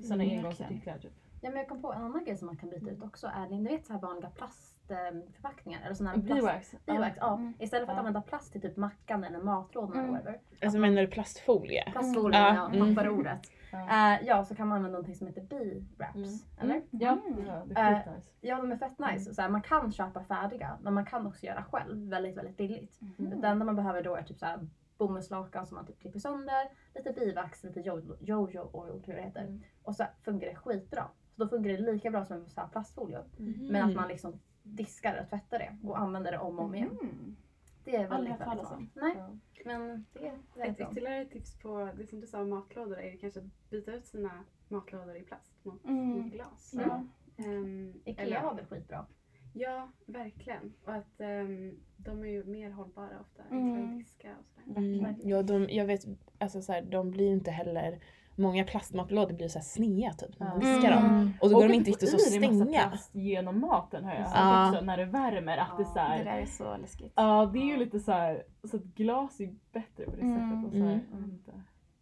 Sådana 0.00 0.24
Mm, 0.24 0.38
engångsartiklar 0.38 0.98
typ. 0.98 1.12
Ja 1.42 1.50
men 1.50 1.58
jag 1.58 1.68
kom 1.68 1.82
på 1.82 1.92
en 1.92 2.02
annan 2.02 2.24
grej 2.24 2.36
som 2.36 2.46
man 2.46 2.56
kan 2.56 2.70
byta 2.70 2.90
ut 2.90 3.02
också 3.02 3.26
är, 3.26 3.48
ni 3.48 3.68
vet 3.68 3.86
så 3.86 3.92
här 3.92 4.00
vanliga 4.00 4.30
plastförpackningar? 4.30 5.80
Eller 5.84 5.94
såna 5.94 6.10
här 6.10 6.16
plast... 6.20 6.40
Biwax. 6.40 6.74
Biwax, 6.86 7.16
ja. 7.20 7.34
Mm. 7.34 7.54
Istället 7.58 7.86
för 7.86 7.92
att 7.92 7.96
Ja. 7.96 7.98
använda 7.98 8.20
plast 8.22 8.52
till 8.52 8.60
typ 8.60 8.76
mackan 8.76 9.24
eller 9.24 9.38
matlådan 9.38 9.92
eller 9.92 10.02
Mm. 10.02 10.12
whatever. 10.14 10.40
Alltså 10.62 10.78
menar 10.78 11.02
du 11.02 11.08
plastfolie? 11.08 11.90
Plastfolie, 11.92 12.38
Mm. 12.40 12.54
ja, 12.56 12.66
mm. 12.82 12.94
tappar 12.96 13.08
ordet. 13.08 13.40
Ja. 13.72 14.14
Eh, 14.14 14.26
ja, 14.26 14.44
så 14.44 14.54
kan 14.54 14.68
man 14.68 14.76
använda 14.76 14.92
någonting 14.98 15.14
som 15.14 15.26
heter 15.26 15.40
bee-wraps. 15.42 16.14
Mm. 16.14 16.28
Eller? 16.60 16.82
Ja, 16.90 17.18
Mm. 17.26 17.46
ja, 17.46 17.62
skitnice. 18.04 18.30
Ja, 18.40 18.56
de 18.56 18.72
är 18.72 18.76
fett 18.76 18.98
nice. 18.98 19.34
Så 19.34 19.42
här, 19.42 19.48
man 19.48 19.62
kan 19.62 19.92
köpa 19.92 20.24
färdiga, 20.24 20.78
men 20.82 20.94
man 20.94 21.04
kan 21.06 21.26
också 21.26 21.46
göra 21.46 21.64
själv 21.64 22.08
väldigt, 22.08 22.36
väldigt 22.36 22.56
billigt. 22.56 23.00
Mm. 23.18 23.40
Det 23.40 23.48
enda 23.48 23.64
man 23.64 23.76
behöver 23.76 24.02
då 24.02 24.16
är 24.16 24.22
typ 24.22 24.38
så 24.38 24.46
här 24.46 24.68
bomullslakan 24.98 25.66
som 25.66 25.74
man 25.74 25.86
typ 25.86 26.00
klipper 26.00 26.18
sönder, 26.18 26.68
lite 26.94 27.12
bivax, 27.12 27.64
lite 27.64 27.80
jo- 27.80 28.16
jojo 28.20 28.70
oil 28.72 29.02
tror 29.02 29.04
jag 29.06 29.16
det 29.16 29.22
heter. 29.22 29.40
Mm. 29.40 29.62
Och 29.82 29.96
så 29.96 30.04
fungerar 30.24 30.50
det 30.50 30.56
skitbra. 30.56 31.04
Då 31.40 31.48
fungerar 31.48 31.76
det 31.82 31.92
lika 31.92 32.10
bra 32.10 32.24
som 32.24 32.36
en 32.36 32.48
så 32.48 32.60
här 32.60 32.68
plastfolie. 32.68 33.18
Mm. 33.38 33.66
Men 33.66 33.88
att 33.90 33.96
man 33.96 34.08
liksom 34.08 34.40
diskar 34.62 35.20
och 35.22 35.28
tvättar 35.28 35.58
det 35.58 35.88
och 35.88 35.98
använder 35.98 36.32
det 36.32 36.38
om 36.38 36.58
och 36.58 36.64
om 36.64 36.74
igen. 36.74 36.98
Mm. 37.02 37.36
Det 37.84 37.96
är 37.96 38.08
väldigt, 38.08 38.40
väldigt 38.40 38.68
bra. 38.68 38.76
om. 38.76 38.90
Nej, 38.94 39.14
Ja. 39.16 39.30
men 39.64 40.04
det 40.12 40.26
är 40.60 40.70
Ett 40.70 40.80
ytterligare 40.80 41.24
tips 41.24 41.58
på 41.58 41.90
det 41.98 42.06
som 42.06 42.20
du 42.20 42.26
sa 42.26 42.40
om 42.42 42.50
matlådor 42.50 42.98
är 42.98 43.10
ju 43.12 43.18
kanske 43.18 43.40
att 43.40 43.70
byta 43.70 43.92
ut 43.92 44.06
sina 44.06 44.30
matlådor 44.68 45.16
i 45.16 45.22
plast 45.22 45.64
mot, 45.64 45.84
Mm. 45.84 46.30
glas. 46.30 46.74
Ja. 46.76 47.04
Ehm, 47.44 47.92
Ikea 48.04 48.24
eller- 48.24 48.36
har 48.36 48.54
väl 48.54 48.64
skitbra? 48.66 49.06
Ja, 49.54 49.90
verkligen. 50.06 50.72
Och 50.84 50.94
att 50.94 51.20
ehm, 51.20 51.80
de 51.96 52.20
är 52.24 52.28
ju 52.28 52.44
mer 52.44 52.70
hållbara 52.70 53.20
ofta. 53.20 53.42
Mm. 53.50 53.64
Enklare 53.66 53.90
att 53.92 53.98
diska 53.98 54.34
och 54.40 54.46
sådär. 54.46 54.78
Mm. 54.78 55.14
Ja, 55.24 55.42
de, 55.42 55.68
jag 55.70 55.86
vet, 55.86 56.04
alltså 56.38 56.62
så 56.62 56.72
här, 56.72 56.82
de 56.82 57.10
blir 57.10 57.26
ju 57.26 57.32
inte 57.32 57.50
heller, 57.50 58.00
många 58.36 58.64
plastmatlådor 58.64 59.34
blir 59.34 59.48
så 59.48 59.58
här 59.58 59.64
snea 59.64 60.12
typ 60.12 60.38
när 60.40 60.46
man 60.48 60.60
Ja. 60.60 60.66
diskar 60.74 60.90
dem. 60.94 61.04
Mm. 61.04 61.32
Och 61.40 61.48
då 61.50 61.54
går 61.56 61.62
Och 61.62 61.68
de 61.68 61.74
inte 61.74 61.90
riktigt 61.90 62.14
att 62.14 62.20
stänga. 62.20 62.98
genom 63.12 63.60
maten 63.60 64.04
har 64.04 64.12
jag 64.14 64.20
hört 64.20 64.32
Ja. 64.34 64.68
också, 64.70 64.84
när 64.84 64.96
det 64.96 65.04
värmer. 65.04 65.56
Att 65.58 65.76
det 65.76 65.82
är 65.82 65.84
så 65.84 65.94
Det 65.94 66.00
här, 66.00 66.24
där 66.24 66.38
är 66.38 66.46
så 66.46 66.76
läskigt. 66.76 67.12
Ja, 67.16 67.50
det 67.52 67.58
är 67.58 67.64
ju 67.66 67.76
lite 67.76 68.00
så 68.00 68.12
här, 68.12 68.42
så 68.70 68.76
att 68.76 68.82
glas 68.82 69.40
är 69.40 69.50
bättre 69.72 70.04
på 70.04 70.16
det 70.16 70.22
Mm. 70.22 70.38
sättet. 70.50 70.66
Och 70.66 70.72
så 70.72 70.78
här, 70.84 71.00
Mm. 71.12 71.24
inte. 71.30 71.50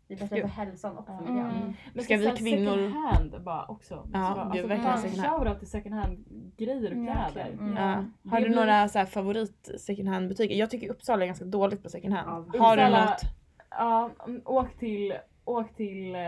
Det 0.08 0.14
är 0.14 0.18
bättre 0.18 0.40
för 0.40 0.48
hälsan 0.48 0.96
och 0.96 1.06
för 1.06 1.12
Ja. 1.12 1.20
miljön. 1.20 1.50
Mm. 1.50 1.72
Men 1.94 2.04
Ska 2.04 2.16
vi 2.16 2.30
kvinnor- 2.30 2.76
Second 2.76 2.94
hand 2.94 3.44
bara 3.44 3.64
också. 3.66 4.08
Ja, 4.12 4.28
gud, 4.30 4.38
alltså, 4.38 4.66
verkligen 4.66 4.84
bara 4.84 4.96
second 4.96 5.20
hand. 5.24 5.38
Shoutout 5.42 5.58
till 5.58 5.70
second 5.70 5.94
hand 5.94 6.24
grejer 6.56 6.86
och 6.86 6.92
Mm, 6.92 7.06
kläder. 7.06 7.34
verkligen. 7.34 7.58
Mm. 7.60 7.76
Ja. 7.76 8.04
Det 8.22 8.28
Har 8.30 8.40
du 8.40 8.46
blir- 8.46 8.56
några 8.56 8.88
så 8.88 8.98
här 8.98 9.06
favorit 9.06 9.70
second 9.78 10.08
hand 10.08 10.28
butiker? 10.28 10.54
Jag 10.54 10.70
tycker 10.70 10.88
Uppsala 10.90 11.22
är 11.22 11.26
ganska 11.26 11.44
dåligt 11.44 11.82
på 11.82 11.88
second 11.88 12.14
hand. 12.14 12.50
Ja, 12.54 12.60
Har 12.60 12.76
du 12.76 12.82
något? 12.88 13.22
Ja, 13.70 14.10
mm, 14.26 14.42
åk 14.44 14.78
till, 14.78 15.12
åk 15.48 15.74
till, 15.76 16.14
eh, 16.14 16.20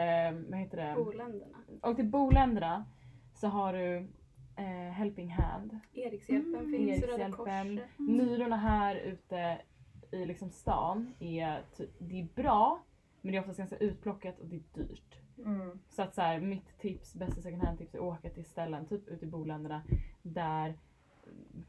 vad 0.48 0.58
heter 0.58 0.76
det? 0.76 0.94
Boländerna. 1.04 1.58
Åk 1.82 1.96
till 1.96 2.08
Boländerna 2.10 2.84
så 3.34 3.48
har 3.48 3.72
du 3.72 3.96
eh, 4.56 4.64
Helping 4.92 5.30
Hand. 5.30 5.78
Erikshjälpen 5.92 6.54
Mm. 6.54 6.70
finns, 6.72 7.02
Röda 7.02 7.24
Erikshjälpen. 7.24 7.32
Korset. 7.76 7.88
Myrorna 7.98 8.56
här 8.56 8.96
ute 8.96 9.60
i 10.12 10.26
liksom 10.26 10.50
stan 10.50 11.14
är, 11.20 11.64
det 11.98 12.20
är 12.20 12.28
bra 12.34 12.82
men 13.20 13.32
det 13.32 13.38
är 13.38 13.40
oftast 13.40 13.58
ganska 13.58 13.76
utplockat 13.76 14.38
och 14.40 14.46
det 14.46 14.56
är 14.56 14.62
dyrt. 14.74 15.16
Mm. 15.38 15.78
Så 15.88 16.02
att 16.02 16.14
så 16.14 16.20
här, 16.20 16.40
mitt 16.40 16.78
tips, 16.78 17.14
bästa 17.14 17.42
second 17.42 17.62
hand 17.62 17.78
tips 17.78 17.94
är 17.94 17.98
att 17.98 18.04
åka 18.04 18.30
till 18.30 18.44
ställen 18.44 18.86
typ 18.86 19.08
ute 19.08 19.24
i 19.24 19.28
boländerna 19.28 19.82
där 20.22 20.78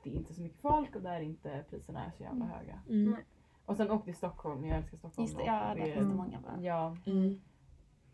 det 0.03 0.09
är 0.09 0.13
inte 0.13 0.33
så 0.33 0.41
mycket 0.41 0.61
folk 0.61 0.95
och 0.95 1.01
där 1.01 1.21
inte 1.21 1.63
priserna 1.69 2.05
är 2.05 2.11
så 2.11 2.23
jävla 2.23 2.45
Mm. 2.45 2.57
höga. 2.57 2.79
Mm. 2.89 3.15
Och 3.65 3.77
sen 3.77 3.91
åk 3.91 4.05
till 4.05 4.15
Stockholm, 4.15 4.65
jag 4.65 4.77
älskar 4.77 4.97
Stockholm. 4.97 5.25
Just 5.27 5.37
det, 5.37 5.43
ja, 5.45 5.53
där 5.53 5.75
det- 5.75 5.93
finns 5.93 6.07
det 6.09 6.15
många 6.15 6.39
bra. 6.41 6.51
Ja. 6.61 6.97
Mm. 7.05 7.41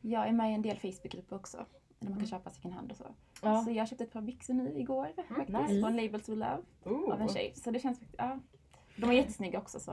Jag 0.01 0.27
är 0.27 0.31
med 0.31 0.51
i 0.51 0.53
en 0.53 0.61
del 0.61 0.77
Facebookgrupper 0.77 1.35
också. 1.35 1.57
Där 1.57 1.65
man 1.99 2.07
kan 2.07 2.17
Mm. 2.17 2.27
köpa 2.27 2.49
second 2.49 2.73
hand 2.73 2.91
och 2.91 2.97
så. 2.97 3.05
ja. 3.41 3.61
Så 3.61 3.71
jag 3.71 3.87
köpte 3.87 4.03
ett 4.03 4.13
par 4.13 4.21
byxor 4.21 4.53
nu 4.53 4.79
igår 4.79 5.07
faktiskt. 5.27 5.49
nice. 5.59 5.81
Från 5.81 5.95
Labels 5.95 6.29
We 6.29 6.35
Love 6.35 6.57
Oh. 6.85 7.13
av 7.13 7.21
en 7.21 7.27
tjej. 7.27 7.53
Så 7.55 7.71
det 7.71 7.79
känns 7.79 7.99
faktiskt, 7.99 8.15
ja. 8.19 8.39
De 8.97 9.09
är 9.09 9.13
jättesnygga 9.13 9.59
också 9.59 9.79
så 9.79 9.91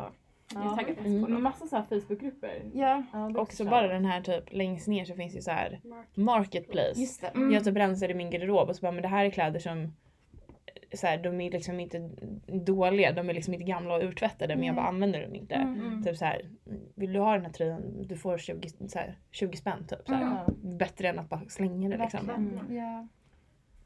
jag 0.55 0.63
är 0.63 0.67
Ja. 0.67 0.77
taggad 0.77 0.99
Mm. 0.99 1.05
på 1.23 1.29
Men 1.29 1.33
dem. 1.33 1.43
massa 1.43 1.67
så 1.67 1.77
här 1.77 1.83
Facebookgrupper. 1.85 2.71
Ja, 2.75 3.03
Ja, 3.13 3.39
Också 3.39 3.65
bara 3.65 3.89
den 3.89 4.05
här 4.05 4.21
typ 4.21 4.53
längst 4.53 4.89
ner 4.89 5.05
så 5.05 5.15
finns 5.15 5.35
det 5.35 5.43
så 5.43 5.51
här 5.51 5.81
marketplace. 6.15 7.01
just 7.01 7.21
det. 7.21 7.27
Mm. 7.29 7.51
Jag 7.53 7.65
typ 7.65 7.77
rensade 7.77 8.13
i 8.13 8.17
min 8.17 8.31
garderob 8.31 8.69
och 8.69 8.77
så 8.77 8.81
bara, 8.83 8.93
men 8.93 9.03
det 9.03 9.09
här 9.09 9.25
är 9.25 9.31
kläder 9.31 9.61
som 9.61 9.93
så 10.97 11.07
här, 11.07 11.23
de 11.23 11.41
är 11.41 11.51
liksom 11.51 11.81
inte 11.81 12.11
dåliga, 12.47 13.13
de 13.13 13.31
är 13.31 13.35
liksom 13.35 13.55
inte 13.55 13.65
gamla 13.67 13.95
och 13.97 14.03
urtvättade 14.03 14.57
men 14.57 14.65
jag 14.65 14.77
bara 14.77 14.87
använder 14.87 15.23
dem 15.23 15.35
inte. 15.35 15.55
Mm. 15.55 15.81
Mm. 15.81 16.03
Typ 16.03 16.17
så 16.17 16.25
här, 16.25 16.51
vill 16.95 17.13
du 17.13 17.21
ha 17.21 17.33
den 17.33 17.45
här 17.45 17.53
tröjan, 17.53 18.03
du 18.03 18.17
får 18.17 18.39
20, 18.39 18.69
så 18.89 18.99
här, 18.99 19.19
20 19.31 19.57
spänn 19.57 19.87
typ. 19.89 20.07
Så 20.07 20.15
här. 20.15 20.45
Mm. 20.63 20.79
Bättre 20.79 21.09
än 21.09 21.19
att 21.19 21.29
bara 21.29 21.41
slänga 21.49 21.89
det 21.89 21.97
liksom. 21.97 22.27
Verkligen. 22.27 22.59
Mm. 22.71 23.09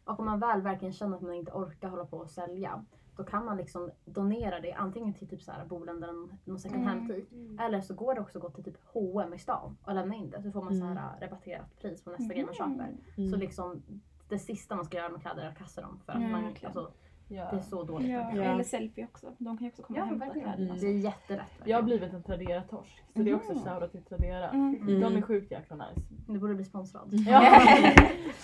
Och 0.04 0.20
om 0.20 0.26
man 0.26 0.40
väl 0.40 0.62
verkligen 0.62 0.92
känner 0.92 1.16
att 1.16 1.22
man 1.22 1.34
inte 1.34 1.52
orkar 1.52 1.88
hålla 1.88 2.04
på 2.04 2.16
och 2.16 2.30
sälja, 2.30 2.84
då 3.16 3.24
kan 3.24 3.44
man 3.44 3.56
liksom 3.56 3.90
donera 4.04 4.60
det 4.60 4.72
antingen 4.72 5.14
till 5.14 5.28
typ 5.28 5.42
så 5.42 5.52
här 5.52 5.60
eller 5.60 6.12
någon- 6.46 6.58
second 6.58 6.84
hand 6.84 7.06
butik. 7.06 7.32
Mm. 7.32 7.58
Eller 7.58 7.80
så 7.80 7.94
går 7.94 8.14
det 8.14 8.20
också 8.20 8.38
att 8.38 8.42
gå 8.44 8.50
till 8.50 8.64
typ 8.64 8.78
H&M 8.84 9.34
i 9.34 9.38
stan 9.38 9.76
och 9.82 9.94
lämna 9.94 10.14
in 10.14 10.30
det. 10.30 10.42
Så 10.42 10.52
får 10.52 10.62
man 10.62 10.74
så 10.76 10.84
Mm. 10.84 10.96
här 10.96 11.20
rabatterat 11.20 11.78
pris 11.80 12.04
på 12.04 12.10
nästa 12.10 12.34
grej 12.34 12.44
man 12.44 12.54
köper. 12.54 12.88
Mm. 13.16 13.30
Så 13.30 13.36
liksom 13.36 13.82
det 14.28 14.38
sista 14.38 14.76
man 14.76 14.84
ska 14.84 14.96
göra 14.96 15.08
med 15.08 15.20
kläder 15.22 15.42
är 15.42 15.48
att 15.48 15.58
kasta 15.58 15.80
dem. 15.80 16.00
För 16.06 16.12
att 16.12 16.22
Ja, 16.22 16.28
man, 16.28 16.44
verkligen. 16.44 16.66
alltså, 16.76 16.92
Ja. 17.30 17.48
det 17.50 17.56
är 17.56 17.60
så 17.60 17.82
dåligt. 17.84 18.08
Ja. 18.10 18.32
Ja. 18.34 18.42
Eller 18.42 18.64
Sellpy 18.64 19.04
också. 19.04 19.34
De 19.38 19.58
kan 19.58 19.64
ju 19.64 19.70
också 19.70 19.82
komma 19.82 19.98
Ja, 19.98 20.02
och 20.04 20.08
hämta 20.08 20.24
verkligen. 20.26 20.48
Mm. 20.54 20.78
Det 20.80 20.86
är 20.86 20.92
jätterätt. 20.98 21.42
Jag 21.64 21.76
har 21.76 21.82
verkligen. 21.82 21.84
blivit 21.84 22.14
en 22.14 22.22
Tradera-torsk. 22.22 23.02
Så 23.16 23.22
det 23.22 23.30
är 23.30 23.34
också 23.34 23.52
Mhm. 23.52 23.62
shoutout 23.64 23.92
till 23.92 24.02
Tradera. 24.04 24.48
Mm. 24.50 24.74
Mm. 24.82 25.00
De 25.00 25.16
är 25.16 25.22
sjukt 25.22 25.50
jäkla 25.50 25.76
nice. 25.76 26.00
Du 26.28 26.38
borde 26.38 26.54
bli 26.54 26.64
sponsrad. 26.64 27.08
Ja. 27.12 27.40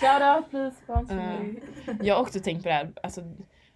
Shoutout 0.01 0.51
please 0.51 0.77
sponsor 0.83 1.17
Ja. 1.17 1.39
me. 1.41 1.55
Jag 2.03 2.15
har 2.15 2.23
också 2.23 2.41
tänkt 2.41 2.63
på 2.63 2.69
det 2.69 2.75
här, 2.75 2.93
alltså, 3.03 3.21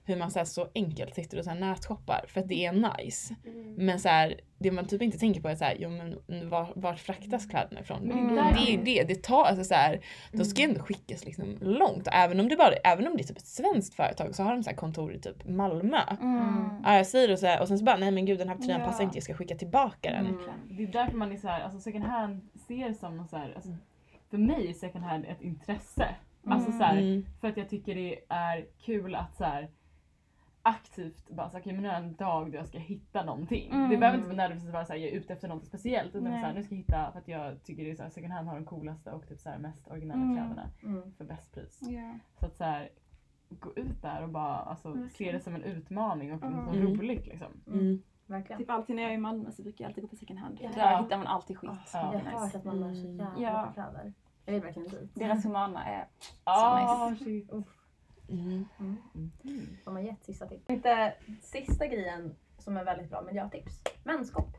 hur 0.09 0.17
man 0.17 0.31
så, 0.31 0.39
här, 0.39 0.47
så 0.47 0.69
enkelt 0.75 1.15
sitter 1.15 1.39
och 1.39 1.45
så 1.45 1.51
här, 1.51 1.59
nätshoppar 1.61 2.25
för 2.29 2.41
att 2.41 2.49
det 2.49 2.65
är 2.67 2.73
nice. 2.73 3.35
Mm. 3.47 3.75
Men 3.75 4.01
så 4.01 4.09
här, 4.09 4.41
det 4.59 4.71
man 4.71 4.87
typ 4.87 5.03
inte 5.03 5.19
tänker 5.19 5.41
på 5.41 5.49
är 5.49 5.55
så 5.55 5.65
här, 5.65 5.77
jo, 5.79 5.89
men 5.91 6.49
var, 6.51 6.73
vart 6.75 6.99
fraktas 7.01 7.47
kläderna 7.47 7.81
ifrån? 7.81 8.11
Mm. 8.11 8.35
Det 8.35 8.41
är 8.41 8.71
ju 8.71 8.77
det, 8.85 9.03
det 9.03 9.23
tar 9.23 9.45
alltså 9.45 9.65
så 9.65 9.75
här, 9.75 10.01
de 10.33 10.45
ska 10.45 10.63
ändå 10.63 10.81
skickas 10.81 11.25
liksom 11.25 11.57
långt. 11.61 12.07
Och 12.07 12.15
även 12.15 12.41
om 12.41 12.49
det 12.49 12.57
bara, 12.57 12.73
även 12.85 13.07
om 13.07 13.17
det 13.17 13.23
är 13.23 13.27
typ 13.27 13.37
ett 13.39 13.47
svenskt 13.47 13.95
företag 13.95 14.35
så 14.35 14.43
har 14.43 14.53
de 14.53 14.63
så 14.63 14.71
här 14.71 14.77
kontor 14.77 15.15
i 15.15 15.19
typ 15.21 15.49
Malmö. 15.49 16.01
Mm. 16.21 16.71
Ja, 16.85 16.97
jag 16.97 17.07
säger 17.07 17.29
det 17.29 17.37
så 17.37 17.47
här, 17.47 17.61
och 17.61 17.69
sen 17.69 17.79
så 17.79 17.85
bara, 17.85 17.97
nej 17.97 18.11
men 18.11 18.25
gud 18.27 18.39
den 18.39 18.49
här 18.49 18.57
tröjan 18.57 18.81
Ja. 18.81 18.87
passar 18.87 19.05
inte, 19.05 19.17
jag 19.17 19.25
ska 19.25 19.35
skicka 19.35 19.55
tillbaka 19.55 20.11
den. 20.11 20.27
Mm. 20.27 20.39
Det 20.71 20.83
är 20.83 20.87
därför 20.87 21.17
man 21.17 21.33
är 21.33 21.37
så 21.37 21.49
här, 21.49 21.61
alltså 21.61 21.81
second 21.81 22.05
hand 22.05 22.49
ser 22.69 22.93
som 22.93 23.17
någon 23.17 23.29
så 23.29 23.37
här, 23.37 23.53
alltså, 23.55 23.71
för 24.31 24.39
mig 24.39 24.69
är 24.69 24.73
second 24.73 25.05
hand 25.05 25.25
ett 25.25 25.43
intresse. 25.43 26.09
Alltså 26.47 26.73
så 26.73 26.83
här, 26.83 26.97
Mm. 26.99 27.27
för 27.41 27.49
att 27.49 27.57
jag 27.57 27.69
tycker 27.69 27.95
det 27.95 28.19
är 28.29 28.67
kul 28.85 29.15
att 29.15 29.37
så 29.37 29.45
här, 29.45 29.69
aktivt 30.69 31.29
bara 31.31 31.51
så 31.51 31.59
okej 31.59 31.73
men 31.73 31.83
nu 31.83 31.89
är 31.89 31.93
det 32.01 32.07
en 32.07 32.15
dag 32.17 32.51
då 32.53 32.57
jag 32.59 32.67
ska 32.67 32.79
hitta 32.79 33.25
någonting. 33.25 33.71
Mm. 33.73 33.91
Det 33.91 33.97
behöver 33.97 34.19
inte 34.19 34.33
nödvändigtvis 34.37 34.73
vara 34.75 34.85
såhär 34.85 35.01
jag 35.01 35.09
är 35.11 35.17
ute 35.17 35.33
efter 35.33 35.49
något 35.49 35.67
speciellt 35.67 36.15
utan 36.15 36.31
Nej. 36.31 36.41
så 36.43 36.47
här, 36.47 36.55
nu 36.55 36.63
ska 36.63 36.75
jag 36.75 36.79
hitta 36.79 37.13
för 37.13 37.19
att 37.19 37.29
jag 37.29 37.63
tycker 37.63 37.85
det 37.85 37.91
är 37.91 37.95
så 37.95 38.03
här, 38.03 38.11
second 38.11 38.33
hand 38.33 38.49
har 38.49 38.55
de 38.55 38.65
coolaste 38.65 39.11
och 39.13 39.29
typ 39.29 39.41
så 39.41 39.49
här, 39.51 39.59
mest 39.59 39.89
originella 39.91 40.23
Mm. 40.23 40.37
kläderna 40.37 40.71
Mm. 40.83 41.13
för 41.19 41.25
bäst 41.25 41.55
pris. 41.55 41.79
Ja. 41.83 42.15
Så 42.41 42.47
att 42.47 42.57
så 42.57 42.65
här, 42.65 42.89
gå 43.49 43.73
ut 43.77 44.03
där 44.03 44.23
och 44.23 44.29
bara 44.29 44.57
alltså, 44.57 44.93
se 44.93 44.99
Verkligen. 45.01 45.35
det 45.35 45.41
som 45.41 45.55
en 45.55 45.63
utmaning 45.63 46.33
och 46.33 46.43
Mm. 46.43 46.59
Mm. 46.69 46.83
roligt 46.83 47.27
liksom. 47.27 47.61
Mm. 47.67 48.03
Verkligen. 48.27 48.59
Typ 48.61 48.71
alltid 48.71 48.97
när 48.97 49.03
jag 49.03 49.13
är 49.13 49.17
i 49.17 49.19
Malmö 49.19 49.51
så 49.51 49.63
brukar 49.63 49.85
jag 49.85 49.89
alltid 49.91 50.05
gå 50.05 50.09
på 50.09 50.17
second 50.17 50.39
hand. 50.39 50.59
Ja. 50.61 50.71
Där 50.75 51.03
hittar 51.03 51.17
man 51.19 51.27
alltid 51.27 51.59
skit. 51.59 51.71
Ja. 51.93 52.13
Jag 52.15 52.21
har 52.31 52.41
hört 52.41 52.55
att 52.55 52.65
man 52.65 52.81
lär 52.81 52.95
så 52.95 53.07
Mm. 53.07 53.19
jävla 53.19 53.43
Ja. 53.67 53.73
kläder. 53.75 54.13
Jag 54.45 54.53
vill 54.53 54.63
verkligen 54.63 54.89
dit. 54.89 55.15
Deras 55.15 55.45
humana 55.45 55.85
är 55.85 56.07
Ah, 56.45 57.11
nice. 57.11 57.25
shit. 57.25 57.51
Mm. 58.29 58.65
Mm. 58.81 58.97
Mm. 59.45 59.67
De 59.85 59.95
har 59.97 60.03
gett 60.03 60.25
sista 60.25 60.47
tips. 60.47 60.71
Inte 60.71 61.15
sista 61.43 61.87
grejen 61.87 62.35
som 62.59 62.77
är 62.77 62.85
väldigt 62.85 63.11
bra 63.11 63.23
miljötips. 63.23 63.83
Menskopp. 64.05 64.57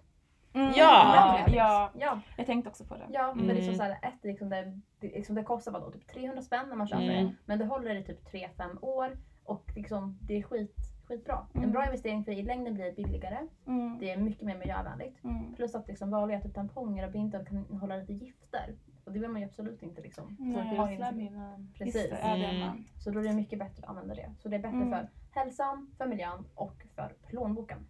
Mm. 0.53 0.67
Ja. 0.67 0.73
Ja, 0.75 1.45
ja, 1.53 1.91
Ja, 1.99 2.19
jag 2.37 2.45
tänkte 2.45 2.69
också 2.69 2.85
på 2.85 2.95
det. 2.95 3.05
ja 3.09 3.33
men 3.33 3.43
Mm. 3.43 3.55
liksom 3.55 3.75
så 3.75 3.83
här, 3.83 3.91
ett, 3.91 4.23
liksom 4.23 4.49
det, 4.49 4.73
liksom 4.99 5.35
det 5.35 5.43
kostar 5.43 5.71
vadå, 5.71 5.91
typ 5.91 6.07
300 6.07 6.41
spänn 6.41 6.69
när 6.69 6.75
man 6.75 6.87
köper 6.87 7.03
Mm. 7.03 7.25
det. 7.25 7.33
Men 7.45 7.59
det 7.59 7.65
håller 7.65 7.95
i 7.95 8.03
typ 8.03 8.31
3-5 8.31 8.77
år 8.81 9.17
och 9.43 9.71
liksom, 9.75 10.17
det 10.21 10.37
är 10.37 10.43
skit, 10.43 10.75
skitbra. 11.07 11.47
En 11.53 11.59
Mm. 11.59 11.71
bra 11.71 11.85
investering 11.85 12.23
för 12.25 12.31
i 12.31 12.41
längden 12.43 12.73
blir 12.73 12.91
billigare. 12.91 13.47
Mm. 13.67 13.97
Det 13.99 14.11
är 14.11 14.17
mycket 14.17 14.45
mer 14.45 14.57
miljövänligt. 14.57 15.23
Mm. 15.23 15.55
Plus 15.55 15.75
att 15.75 15.87
liksom 15.87 16.09
vanliga 16.11 16.41
typ 16.41 16.53
tamponger 16.55 17.05
och 17.05 17.11
bintar 17.11 17.45
kan 17.45 17.57
innehålla 17.69 17.95
lite 17.97 18.13
gifter. 18.13 18.75
Och 19.09 19.13
det 19.15 19.19
vill 19.19 19.29
man 19.29 19.41
ju 19.41 19.47
absolut 19.47 19.83
inte 19.83 20.01
liksom. 20.01 20.35
Nej, 20.39 20.77
ha 20.77 20.91
i 20.91 20.95
jag 20.95 21.13
sin- 21.13 21.27
slämmer. 21.29 21.65
Precis. 21.77 22.11
Mm. 22.21 22.83
Så 23.03 23.11
då 23.11 23.19
är 23.19 23.23
det 23.23 23.33
mycket 23.33 23.59
bättre 23.59 23.83
att 23.83 23.89
använda 23.89 24.15
det. 24.15 24.33
Så 24.39 24.49
det 24.49 24.55
är 24.55 24.59
bättre 24.59 24.77
Mm. 24.77 24.89
för 24.89 25.09
hälsan, 25.31 25.91
för 25.97 26.05
miljön 26.07 26.45
och 26.55 26.83
för 26.95 27.13
plånboken. 27.27 27.87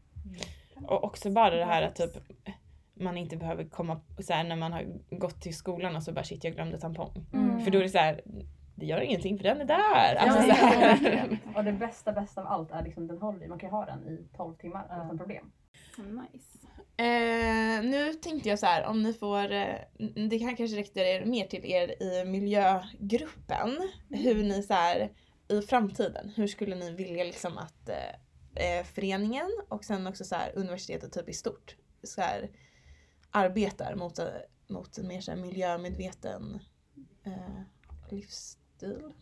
Och 0.88 1.04
också 1.04 1.30
bara 1.32 1.56
det 1.56 1.66
här 1.66 1.82
att 1.82 1.96
typ 1.96 2.12
man 2.94 3.18
inte 3.18 3.38
behöver 3.38 3.64
komma 3.64 4.02
så 4.20 4.34
här 4.34 4.44
när 4.44 4.56
man 4.56 4.74
har 4.74 4.86
gått 5.10 5.42
till 5.42 5.56
skolan 5.56 5.96
och 5.96 6.04
så 6.04 6.14
bara 6.14 6.24
shit 6.24 6.44
jag 6.44 6.54
glömde 6.54 6.80
tampong. 6.80 7.26
Mm. 7.34 7.60
För 7.60 7.72
då 7.72 7.78
är 7.78 7.82
det 7.84 7.90
så 7.90 7.98
här, 7.98 8.22
det 8.76 8.86
gör 8.86 9.02
ingenting 9.02 9.38
för 9.38 9.44
den 9.44 9.62
är 9.62 9.66
där. 9.66 10.16
Alltså, 10.16 10.48
Ja, 10.48 10.56
så 10.56 10.66
här. 11.10 11.38
och 11.56 11.64
det 11.64 11.74
bästa, 11.74 12.12
bästa 12.12 12.42
av 12.42 12.48
allt 12.48 12.72
är 12.72 12.84
liksom 12.84 13.08
den 13.08 13.18
håller 13.18 13.48
Man 13.48 13.60
kan 13.60 13.70
ha 13.70 13.86
den 13.86 14.08
i 14.08 14.28
12 14.38 14.56
timmar 14.56 14.86
utan 14.86 15.18
problem. 15.18 15.52
Nice. 16.04 16.60
Eh, 16.98 17.84
nu 17.84 18.14
tänkte 18.14 18.50
jag 18.50 18.60
så 18.60 18.66
här, 18.66 18.86
om 18.86 19.04
ni 19.04 19.14
får, 19.14 19.52
eh, 19.52 19.76
det 20.30 20.40
kan 20.40 20.56
kanske 20.56 20.78
rikta 20.78 21.00
er 21.00 21.26
mer 21.26 21.48
till 21.48 21.66
er 21.66 22.04
i 22.04 22.26
miljögruppen. 22.26 23.90
Hur 24.10 24.44
ni 24.44 24.64
så 24.64 24.74
här, 24.74 25.12
i 25.48 25.62
framtiden, 25.62 26.30
hur 26.36 26.48
skulle 26.48 26.76
ni 26.76 26.92
vilja 26.92 27.24
liksom 27.24 27.58
att 27.58 27.90
eh, 27.90 28.80
eh, 28.80 28.86
föreningen 28.86 29.50
och 29.68 29.86
sen 29.86 30.08
också 30.08 30.26
så 30.26 30.36
här, 30.36 30.52
universitetet 30.56 31.14
typ 31.14 31.30
i 31.30 31.34
stort 31.34 31.76
så 32.04 32.22
här, 32.22 32.50
arbetar 33.32 33.96
mot, 33.96 34.20
eh, 34.20 34.26
mot 34.68 34.98
en 34.98 35.08
mer 35.08 35.22
så 35.22 35.32
här, 35.32 35.38
miljömedveten 35.38 36.60
eh, 37.24 37.62
livsstil? 38.10 39.14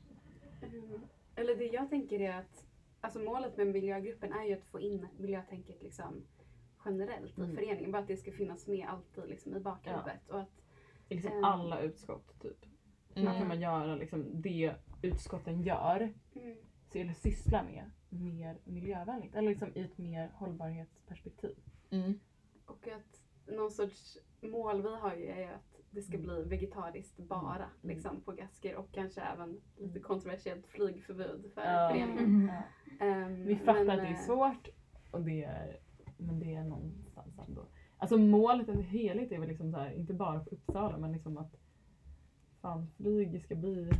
Mm. 0.61 1.01
Eller 1.35 1.55
det 1.55 1.65
jag 1.65 1.89
tänker 1.89 2.19
är 2.19 2.39
att 2.39 2.65
alltså 3.01 3.19
målet 3.19 3.57
med 3.57 3.67
miljögruppen 3.67 4.33
är 4.33 4.43
ju 4.43 4.53
att 4.53 4.65
få 4.65 4.79
in 4.79 5.07
miljötänket 5.17 5.83
liksom 5.83 6.25
generellt 6.87 7.37
i 7.37 7.41
Mm. 7.41 7.55
föreningen. 7.55 7.91
Bara 7.91 8.01
att 8.01 8.07
det 8.07 8.17
ska 8.17 8.31
finnas 8.31 8.67
med 8.67 8.87
alltid 8.89 9.29
liksom 9.29 9.55
i 9.55 9.59
bakhuvudet. 9.59 10.29
Och 10.29 10.39
att, 10.41 10.61
I 11.09 11.13
liksom 11.15 11.31
Mm. 11.31 11.43
alla 11.43 11.79
utskott 11.81 12.41
typ. 12.41 12.65
Hur 13.13 13.25
kan 13.25 13.35
Mm. 13.35 13.47
man 13.47 13.61
göra 13.61 13.95
liksom 13.95 14.41
det 14.41 14.75
utskotten 15.01 15.61
gör, 15.61 16.13
så- 16.91 16.97
eller 16.99 17.13
sysslar 17.13 17.63
med, 17.63 17.91
mer 18.09 18.57
miljövänligt? 18.63 19.35
Eller 19.35 19.49
liksom 19.49 19.71
i 19.75 19.81
ett 19.81 19.97
mer 19.97 20.31
hållbarhetsperspektiv. 20.35 21.55
Mm. 21.89 22.19
Och 22.65 22.87
att 22.87 23.21
någon 23.55 23.71
sorts 23.71 24.17
mål 24.41 24.81
vi 24.81 24.95
har 24.95 25.15
ju 25.15 25.25
är 25.27 25.51
att 25.53 25.81
det 25.91 26.01
ska 26.01 26.17
bli 26.17 26.43
vegetariskt 26.43 27.17
bara 27.17 27.55
Mm. 27.55 27.69
liksom 27.81 28.21
på 28.21 28.31
Gasker 28.31 28.75
och 28.75 28.91
kanske 28.91 29.21
även 29.21 29.61
lite 29.77 29.99
kontroversiellt 29.99 30.67
flygförbud 30.67 31.51
för 31.53 31.61
Ja. 31.61 31.89
föreningen. 31.91 32.51
Ehm, 32.99 33.43
Vi 33.45 33.55
fattar 33.55 33.73
men, 33.85 33.89
att 33.89 33.97
det 34.05 34.07
är 34.07 34.11
eh, 34.11 34.19
svårt, 34.19 34.67
och 35.11 35.21
det 35.21 35.43
är, 35.43 35.79
men 36.17 36.39
det 36.39 36.53
är 36.55 36.63
någonstans 36.63 37.39
ändå. 37.47 37.65
Alltså 37.97 38.17
målet 38.17 38.69
i 38.69 38.81
helhet 38.81 39.31
är 39.31 39.39
väl 39.39 39.49
liksom 39.49 39.71
så 39.71 39.77
här, 39.77 39.91
inte 39.91 40.13
bara 40.13 40.43
för 40.43 40.53
Uppsala 40.53 40.97
men 40.97 41.11
liksom 41.11 41.37
att 41.37 41.55
fan 42.61 42.87
flyg 42.97 43.41
ska 43.43 43.55
bli 43.55 43.91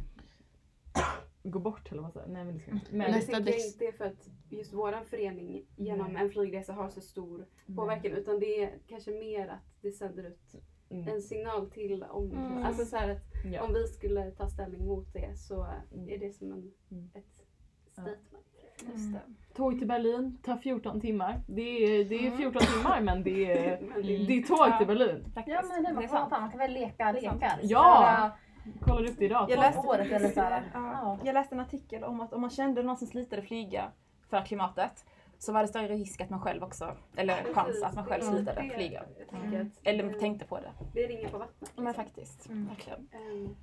gå 1.43 1.59
bort 1.59 1.91
eller 1.91 2.01
vad 2.01 2.13
säger 2.13 2.27
Nej 2.27 2.45
men 2.45 2.53
det 2.53 2.59
ska 2.59 2.71
inte. 2.71 2.85
Men, 2.89 2.97
Men 2.97 3.07
jag 3.07 3.15
Nästa 3.15 3.31
tänker 3.33 3.65
inte 3.85 3.97
för 3.97 4.05
att 4.05 4.29
just 4.49 4.73
våran 4.73 5.05
förening 5.05 5.65
genom 5.75 6.13
Nej. 6.13 6.23
en 6.23 6.29
flygresa 6.29 6.73
har 6.73 6.89
så 6.89 7.01
stor 7.01 7.45
påverkan 7.75 8.11
utan 8.11 8.39
det 8.39 8.63
är 8.63 8.79
kanske 8.87 9.11
mer 9.11 9.47
att 9.47 9.81
det 9.81 9.91
sänder 9.91 10.23
ut 10.23 10.55
Mm. 10.89 11.07
en 11.07 11.21
signal 11.21 11.69
till 11.71 12.03
om, 12.03 12.31
Mm. 12.31 12.63
alltså 12.63 12.85
så 12.85 12.95
här 12.97 13.09
att 13.09 13.23
Ja. 13.53 13.63
om 13.63 13.73
vi 13.73 13.87
skulle 13.87 14.31
ta 14.31 14.47
ställning 14.49 14.85
mot 14.85 15.13
det 15.13 15.37
så 15.39 15.67
Mm. 15.93 16.09
är 16.09 16.17
det 16.17 16.31
som 16.33 16.51
en, 16.51 16.71
Mm. 16.91 17.09
ett 17.13 17.45
statement. 17.91 18.45
Det. 18.85 19.19
Tåg 19.55 19.77
till 19.79 19.87
Berlin 19.87 20.37
tar 20.43 20.57
14 20.57 21.01
timmar. 21.01 21.41
Det 21.47 21.61
är, 21.61 22.05
det 22.05 22.15
är 22.15 22.19
Mm. 22.27 22.37
14 22.37 22.61
timmar 22.61 23.01
men 23.01 23.23
det 23.23 23.51
är, 23.51 23.79
det, 24.27 24.33
är 24.37 24.41
tåg 24.43 24.77
till 24.77 24.87
Berlin. 24.87 25.25
Ja 25.45 25.61
men 25.73 25.83
det, 25.83 25.93
det 25.99 26.03
är 26.03 26.07
sant. 26.07 26.29
fan, 26.29 26.41
man 26.41 26.49
kan 26.51 26.59
väl 26.59 26.73
leka 26.73 27.11
lekar. 27.11 27.59
Ja! 27.61 28.31
Kollar 28.81 29.09
upp 29.09 29.15
det 29.19 29.25
idag. 29.25 29.49
Jag 29.51 29.59
läste 29.59 29.87
året 29.87 30.11
eller 30.11 30.29
så 30.29 30.41
här. 30.41 30.63
Ja, 30.73 30.91
Ja. 30.93 31.17
jag 31.23 31.33
läste 31.33 31.55
en 31.55 31.59
artikel 31.61 32.03
om 32.03 32.21
att 32.21 32.33
om 32.33 32.41
man 32.41 32.49
kände 32.49 32.83
någon 32.83 32.97
som 32.97 33.07
slitade 33.07 33.41
flyga 33.41 33.85
för 34.29 34.41
klimatet 34.45 35.05
så 35.39 35.53
var 35.53 35.61
det 35.61 35.67
större 35.67 35.87
risk 35.87 36.21
att 36.21 36.29
man 36.29 36.41
själv 36.41 36.63
också, 36.63 36.91
eller 37.15 37.53
chans 37.53 37.83
att 37.83 37.95
man 37.95 38.05
själv 38.05 38.45
det- 38.45 38.71
flyga. 38.75 39.01
Att 39.01 39.87
Eller 39.87 40.19
tänkte 40.19 40.45
på 40.45 40.57
det. 40.59 40.71
Det 40.93 41.07
ringer 41.07 41.29
på 41.29 41.37
vattnet. 41.37 41.71
Men 41.75 41.85
liksom. 41.85 42.03
faktiskt, 42.03 42.49
Mm. 42.49 42.67
verkligen. 42.67 43.07
Ehm, 43.13 43.55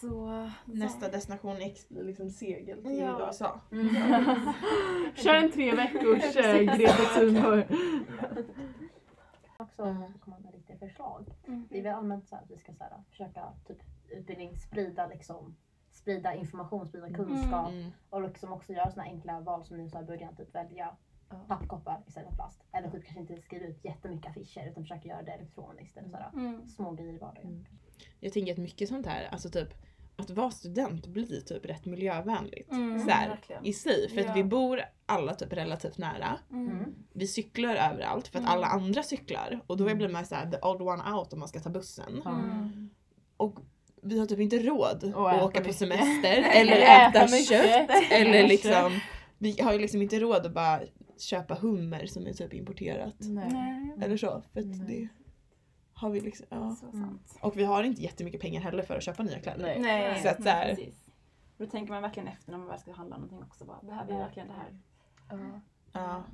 Så... 0.00 0.50
Nästa 0.64 1.08
destination 1.08 1.56
X 1.56 1.88
blir 1.88 2.02
liksom 2.04 2.30
segel 2.30 2.82
till 2.82 2.98
Ja. 2.98 3.26
USA. 3.26 3.60
Kör 5.14 5.34
en 5.34 5.52
tre 5.52 5.74
veckors 5.74 6.36
äh, 6.36 6.76
Greta 6.76 7.02
Thunberg. 7.14 7.66
Också 9.56 9.82
Mm. 9.82 10.12
komma 10.18 10.38
med 10.38 10.54
lite 10.54 10.76
förslag. 10.76 11.26
Mm. 11.46 11.68
Det 11.70 11.78
är 11.78 11.82
väl 11.82 11.94
allmänt 11.94 12.28
så 12.28 12.34
här 12.36 12.42
att 12.42 12.50
vi 12.50 12.58
ska 12.58 12.72
så 12.74 12.84
här, 12.84 13.02
försöka 13.10 13.52
typ 13.66 13.78
utbildning 14.08 14.56
sprida 14.56 15.06
liksom 15.06 15.56
sprida 15.90 16.34
information, 16.34 16.86
sprida 16.86 17.10
kunskap 17.10 17.70
Mm. 17.70 17.90
och 18.10 18.22
liksom 18.22 18.52
också 18.52 18.72
göra 18.72 18.90
såna 18.90 19.02
enkla 19.04 19.40
val 19.40 19.64
som 19.64 19.76
ni 19.76 19.88
sa 19.90 20.00
i 20.00 20.04
början, 20.04 20.36
typ 20.36 20.54
välja 20.54 20.96
Ja. 21.30 21.36
pappkoppar 21.48 22.02
istället 22.06 22.28
för 22.28 22.36
plast. 22.36 22.62
Eller 22.72 22.90
typ 22.90 23.04
kanske 23.04 23.20
inte 23.20 23.42
skriva 23.42 23.66
ut 23.66 23.84
jättemycket 23.84 24.30
affischer 24.30 24.68
utan 24.70 24.82
försöka 24.82 25.08
göra 25.08 25.22
det 25.22 25.32
elektroniskt 25.32 25.96
eller 25.96 26.08
sådär. 26.08 26.30
Mm. 26.34 26.66
Små 26.66 26.90
grejer 26.92 27.12
i 27.14 27.18
vardagen. 27.18 27.46
Mm. 27.50 27.64
Jag 28.20 28.32
tänker 28.32 28.52
att 28.52 28.58
mycket 28.58 28.88
sånt 28.88 29.06
här, 29.06 29.28
alltså 29.32 29.48
typ 29.50 29.68
att 30.18 30.30
vara 30.30 30.50
student 30.50 31.06
blir 31.06 31.40
typ 31.40 31.64
rätt 31.64 31.84
miljövänligt. 31.86 32.72
Mm, 32.72 32.98
så 33.00 33.10
här, 33.10 33.40
i 33.62 33.72
sig. 33.72 34.08
För 34.10 34.20
Ja. 34.20 34.30
att 34.30 34.36
vi 34.36 34.44
bor 34.44 34.80
alla 35.06 35.34
typ 35.34 35.52
relativt 35.52 35.98
nära. 35.98 36.38
Mm. 36.52 36.94
Vi 37.12 37.26
cyklar 37.26 37.74
överallt 37.74 38.28
för 38.28 38.38
att 38.38 38.44
Mm. 38.44 38.52
alla 38.56 38.66
andra 38.66 39.02
cyklar. 39.02 39.60
Och 39.66 39.76
då 39.76 39.94
blir 39.94 40.08
man 40.08 40.26
såhär 40.26 40.50
the 40.50 40.56
odd 40.62 40.82
one 40.82 41.12
out 41.16 41.32
om 41.32 41.38
man 41.38 41.48
ska 41.48 41.60
ta 41.60 41.70
bussen. 41.70 42.22
Mm. 42.26 42.90
Och 43.36 43.58
vi 44.02 44.18
har 44.18 44.26
typ 44.26 44.40
inte 44.40 44.58
råd 44.58 45.12
Och 45.16 45.30
att 45.30 45.42
åka 45.42 45.58
på 45.60 45.62
mycket. 45.66 45.76
semester 45.76 46.42
Eller 46.54 46.76
äta 47.08 47.28
kött. 47.28 47.90
Eller 48.10 48.48
liksom, 48.48 49.00
vi 49.38 49.60
har 49.60 49.72
ju 49.72 49.78
liksom 49.78 50.02
inte 50.02 50.18
råd 50.20 50.46
att 50.46 50.54
bara 50.54 50.80
köpa 51.18 51.54
hummer 51.54 52.06
som 52.06 52.26
är 52.26 52.32
typ 52.32 52.54
importerat. 52.54 53.14
Nej. 53.18 53.48
Nej. 53.52 53.94
Eller 54.02 54.16
så. 54.16 54.42
För 54.52 54.60
att 54.60 54.66
Nej. 54.66 54.78
det 54.88 55.08
har 56.00 56.10
vi 56.10 56.20
liksom, 56.20 56.46
ja. 56.50 56.70
Så 56.80 56.92
sant. 56.92 57.38
Och 57.42 57.56
vi 57.58 57.64
har 57.64 57.82
inte 57.82 58.02
jättemycket 58.02 58.40
pengar 58.40 58.60
heller 58.60 58.82
för 58.82 58.96
att 58.96 59.02
köpa 59.02 59.22
nya 59.22 59.40
kläder. 59.40 59.62
Nej. 59.62 59.80
Nej, 59.80 60.22
Så 60.22 60.28
att 60.28 60.42
så 60.42 60.48
här- 60.48 60.68
precis. 60.74 61.04
Då 61.58 61.66
tänker 61.66 61.92
man 61.92 62.02
verkligen 62.02 62.28
efter 62.28 62.50
när 62.50 62.58
man 62.58 62.68
väl 62.68 62.78
ska 62.78 62.92
handla 62.92 63.16
någonting 63.16 63.42
också. 63.42 63.64
Bara, 63.64 63.82
behöver 63.82 64.12
jag 64.12 64.18
verkligen 64.18 64.48
det 64.48 64.54
här? 64.54 64.78
Ja. 65.92 66.24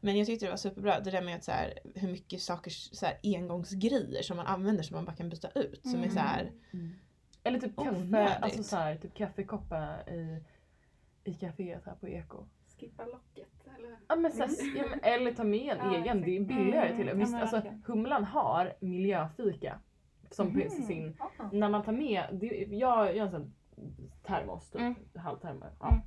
Men 0.00 0.16
jag 0.18 0.26
tyckte 0.26 0.46
det 0.46 0.50
var 0.50 0.56
superbra 0.56 1.00
det 1.00 1.10
där 1.10 1.22
med 1.22 1.36
att 1.36 1.44
så 1.44 1.52
här, 1.52 1.78
hur 1.94 2.12
mycket 2.12 2.42
saker, 2.42 2.70
så 2.70 3.06
här, 3.06 3.18
engångsgrejer 3.22 4.22
som 4.22 4.36
man 4.36 4.46
använder 4.46 4.82
som 4.82 4.94
man 4.96 5.04
bara 5.04 5.16
kan 5.16 5.28
byta 5.28 5.48
ut. 5.50 5.80
Som 5.82 5.94
är 5.94 5.98
Mm. 5.98 6.10
så 6.10 6.20
här, 6.20 6.52
Eller 7.42 7.60
typ 7.60 7.76
kaffe, 7.76 7.90
Onödigt. 7.90 8.36
alltså 8.42 8.62
så 8.62 8.76
här, 8.76 8.96
typ 8.96 9.14
kaffekoppar 9.14 10.08
i, 10.10 10.44
i 11.24 11.32
kaféet 11.32 11.80
här 11.86 11.94
på 11.94 12.08
Eko. 12.08 12.46
Skippa 12.80 13.04
locket 13.04 13.55
eller? 13.78 13.96
Ja, 14.08 14.16
men 14.16 14.32
så 14.32 14.38
här, 14.42 14.76
ja, 14.76 14.84
men, 14.90 15.00
eller 15.02 15.32
ta 15.34 15.44
med 15.44 15.76
en 15.80 15.92
Ja, 15.92 15.96
egen, 15.98 16.22
det 16.22 16.36
är 16.36 16.40
billigare 16.40 16.86
Mm, 16.86 16.96
till 16.98 17.08
och 17.08 17.14
ja, 17.14 17.18
Visst, 17.18 17.32
men 17.32 17.42
alltså. 17.42 17.62
Humlan 17.86 18.24
har 18.24 18.72
miljöfika. 18.80 19.80
Som 20.30 20.52
på 20.54 20.60
sin, 20.70 21.16
Ja. 21.38 21.50
när 21.52 21.68
man 21.68 21.82
tar 21.82 21.92
med, 21.92 22.24
det, 22.32 22.46
jag, 22.70 23.16
jag 23.16 23.26
har 23.26 23.26
en 23.26 23.30
sån 23.30 23.54
termos, 24.22 24.70
typ, 24.70 24.80
Mm. 24.80 24.94
halvtermos. 25.14 25.76
Ja. 25.80 25.88
Mm. 25.88 26.02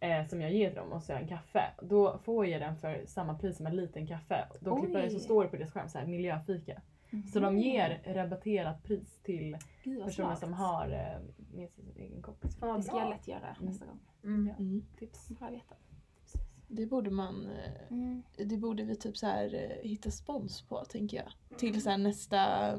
Eh, 0.00 0.26
som 0.28 0.40
jag 0.40 0.52
ger 0.52 0.68
till 0.70 0.76
dem 0.78 0.92
och 0.92 1.02
så 1.02 1.12
en 1.12 1.28
kaffe. 1.28 1.62
Då 1.82 2.18
får 2.18 2.46
jag 2.46 2.60
den 2.60 2.76
för 2.76 3.02
samma 3.06 3.38
pris 3.38 3.56
som 3.56 3.66
en 3.66 3.76
liten 3.76 4.06
kaffe. 4.06 4.48
Då 4.60 4.74
Oj. 4.74 4.80
klipper 4.80 5.02
det 5.02 5.10
så 5.10 5.18
står 5.18 5.44
det 5.44 5.50
på 5.50 5.56
deras 5.56 5.72
skärm 5.72 5.88
så 5.88 5.98
här, 5.98 6.06
miljöfika. 6.06 6.80
Så 7.32 7.40
de 7.40 7.58
ger 7.58 8.02
rabatterat 8.06 8.82
pris 8.84 9.18
till 9.22 9.56
Gud, 9.84 10.04
personer 10.04 10.26
smart. 10.28 10.38
som 10.38 10.52
har 10.52 10.84
eh, 10.88 11.20
med 11.56 11.70
sig 11.70 11.84
sin 11.84 11.96
egen 11.96 12.22
kopp. 12.22 12.42
Det 12.42 12.82
ska 12.82 12.98
jag 12.98 13.10
lätt 13.10 13.28
göra 13.28 13.40
Mm. 13.60 13.66
nästa 13.66 13.86
gång. 13.86 13.98
Mm. 14.24 14.50
mm. 14.58 14.82
Tips. 14.98 15.28
Bra 15.28 15.46
att 15.46 15.52
veta. 15.54 15.74
Det 16.74 16.86
borde 16.86 17.10
man, 17.10 17.46
eh, 17.46 17.92
Mm. 17.92 18.22
det 18.36 18.56
borde 18.56 18.82
vi 18.84 18.96
typ 18.96 19.16
så 19.16 19.26
här 19.26 19.54
eh, 19.54 19.88
hitta 19.90 20.10
spons 20.10 20.62
på 20.62 20.84
tänker 20.84 21.16
jag. 21.16 21.58
Till 21.58 21.82
så 21.82 21.90
här 21.90 21.98
nästa, 21.98 22.72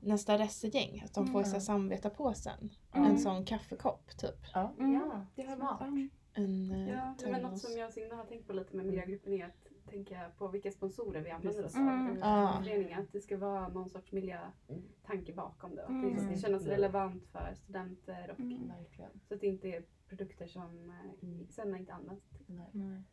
nästa 0.00 0.38
resegäng. 0.38 1.02
Att 1.04 1.14
de 1.14 1.26
får 1.26 1.42
så 1.42 1.46
här 1.48 1.54
Mm. 1.54 1.60
samvetapåsen. 1.60 2.70
Mm. 2.92 3.10
En 3.10 3.18
sån 3.18 3.44
kaffekopp 3.44 4.18
typ. 4.18 4.56
Mm. 4.78 4.92
Ja, 4.94 5.26
det 5.34 5.42
har 5.42 5.56
smart. 5.56 5.80
Mm. 5.80 6.10
En 6.34 6.70
eh, 6.70 6.88
Ja, 6.88 7.14
men 7.30 7.42
något 7.42 7.58
som 7.58 7.72
jag 7.78 7.86
och 7.86 7.92
Signe 7.92 8.14
har 8.14 8.24
tänkt 8.24 8.46
på 8.46 8.52
lite 8.52 8.76
med 8.76 8.86
miljögruppen 8.86 9.32
är 9.32 9.44
att 9.46 9.66
tänka 9.90 10.30
på 10.38 10.48
vilka 10.48 10.70
sponsorer 10.70 11.20
vi 11.20 11.30
använder 11.30 11.64
oss 11.64 11.74
av 11.76 11.80
Mm. 11.82 12.18
Ah. 12.22 12.62
föreningen. 12.62 13.00
Att 13.00 13.12
det 13.12 13.20
ska 13.20 13.36
vara 13.36 13.68
någon 13.68 13.90
sorts 13.90 14.12
miljötanke 14.12 15.32
bakom 15.34 15.74
det. 15.76 15.82
Att 15.82 16.02
det 16.02 16.08
Mm. 16.10 16.18
ska 16.26 16.46
kännas 16.46 16.62
Mm. 16.62 16.74
relevant 16.76 17.26
för 17.32 17.54
studenter 17.54 18.30
och 18.30 18.40
Mm. 18.40 18.68
Verkligen. 18.68 19.10
så 19.28 19.34
att 19.34 19.40
det 19.40 19.46
inte 19.46 19.68
är 19.68 19.84
produkter 20.10 20.46
som 20.46 20.62
eh, 20.90 21.28
Mm. 21.28 21.46
sen 21.48 21.76
inte 21.76 21.92
används. 21.92 22.24
Nej. 22.46 22.70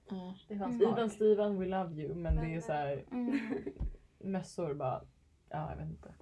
Ja. 0.10 0.36
Det 0.47 0.55
var 0.55 0.65
Mm. 0.65 0.79
smart. 0.79 0.93
Steven, 0.93 1.10
Steven, 1.10 1.60
we 1.60 1.65
love 1.65 1.95
you. 2.01 2.15
Men 2.15 2.36
det 2.36 2.55
är 2.55 2.62
så 2.62 2.71
här 2.71 3.05
Mm. 3.12 3.39
mössor 4.19 4.73
bara, 4.73 5.01
ja 5.49 5.69
jag 5.69 5.77
vet 5.77 5.89
inte. 5.89 6.13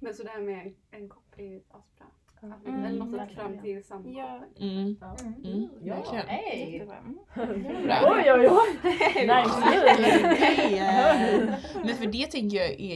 Men 0.00 0.14
så 0.14 0.22
det 0.22 0.30
här 0.30 0.40
med 0.40 0.74
en 0.90 1.08
kopp 1.08 1.34
är 1.36 1.44
ju 1.44 1.62
asbra. 1.68 2.06
Att- 2.06 2.66
Mm, 2.66 2.84
Eller 2.84 2.98
något 2.98 3.14
verkligen. 3.20 3.48
fram 3.52 3.58
till 3.62 3.84
samma 3.84 4.08
Ja. 4.10 4.44
kopp. 4.48 4.60
Mm. 4.60 4.96
Ja. 5.00 5.16
Mm. 5.44 5.68
Ja. 5.82 5.94
Verkligen. 5.96 6.26
Hey. 6.26 6.80
Mm. 6.80 7.18
Oj 8.04 8.32
oj 8.32 8.48
oj! 8.50 8.78
Nice! 9.14 9.60
Men 11.84 11.94
för 11.96 12.06
det 12.12 12.26
tänker 12.30 12.56
jag 12.56 12.70
är 12.80 12.94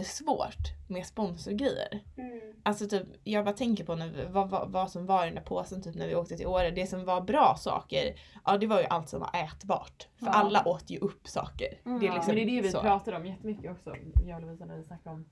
jättesvårt 0.00 0.88
med 0.88 1.06
sponsorgrejer. 1.06 2.00
Mm. 2.16 2.40
Alltså 2.62 2.86
typ, 2.88 3.06
jag 3.24 3.44
bara 3.44 3.54
tänker 3.54 3.84
på 3.84 3.94
när, 3.94 4.28
vad, 4.30 4.50
vad, 4.50 4.70
vad 4.72 4.90
som 4.90 5.06
var 5.06 5.22
i 5.22 5.26
den 5.26 5.34
där 5.34 5.42
påsen 5.42 5.82
typ 5.82 5.94
när 5.94 6.06
vi 6.08 6.14
åkte 6.14 6.36
till 6.36 6.46
Åre. 6.46 6.70
Det 6.70 6.86
som 6.86 7.04
var 7.04 7.20
bra 7.20 7.54
saker, 7.58 8.14
ja 8.44 8.58
det 8.58 8.66
var 8.66 8.80
ju 8.80 8.86
allt 8.86 9.08
som 9.08 9.20
var 9.20 9.30
ätbart. 9.44 10.08
För 10.16 10.26
Ja. 10.26 10.32
alla 10.32 10.68
åt 10.68 10.90
ju 10.90 10.98
upp 10.98 11.28
saker. 11.28 11.80
Mm. 11.84 12.00
Det 12.00 12.06
är 12.06 12.08
Ja, 12.08 12.14
liksom 12.14 12.34
Men 12.34 12.46
det 12.46 12.52
är 12.52 12.56
det 12.56 12.62
vi 12.62 12.70
så. 12.72 12.80
pratar 12.80 13.12
om 13.12 13.26
jättemycket 13.26 13.70
också, 13.70 13.96
jag 14.26 14.36
och 14.36 14.42
Lovisa 14.46 14.64
när 14.64 14.76
vi 14.76 14.84
snackar 14.84 15.10
om 15.10 15.28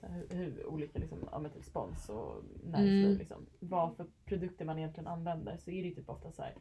hur, 0.00 0.26
hur 0.36 0.66
olika 0.66 0.98
liksom, 0.98 1.18
ja, 1.32 1.44
typ 1.54 1.64
spons 1.64 2.08
och 2.08 2.44
näringsliv, 2.64 3.04
Mm. 3.06 3.18
liksom, 3.18 3.46
vad 3.60 3.96
för 3.96 4.06
produkter 4.24 4.64
man 4.64 4.78
egentligen 4.78 5.06
använder 5.06 5.56
så 5.56 5.70
är 5.70 5.82
det 5.82 5.88
ju 5.88 5.94
typ 5.94 6.08
ofta 6.08 6.32
så 6.32 6.42
här, 6.42 6.54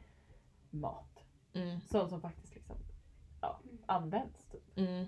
mat. 0.70 1.24
Mm. 1.54 1.80
Sånt 1.82 2.10
som 2.10 2.22
faktiskt 2.22 2.56
liksom, 2.56 2.76
ja, 3.42 3.60
används. 3.86 4.46
Typ. 4.52 4.78
Mm. 4.78 5.06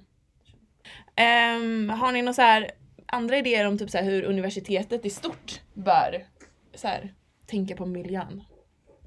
Ehm, 1.15 1.89
har 1.89 2.12
ni 2.12 2.21
några 2.21 2.34
så 2.34 2.41
här 2.41 2.71
andra 3.06 3.38
idéer 3.38 3.67
om 3.67 3.77
typ 3.77 3.89
så 3.89 3.97
här 3.97 4.06
hur 4.06 4.23
universitetet 4.23 5.06
i 5.06 5.10
stort 5.10 5.62
bör 5.73 6.25
så 6.73 6.88
här, 6.88 7.13
tänka 7.45 7.75
på 7.75 7.86
miljön? 7.86 8.43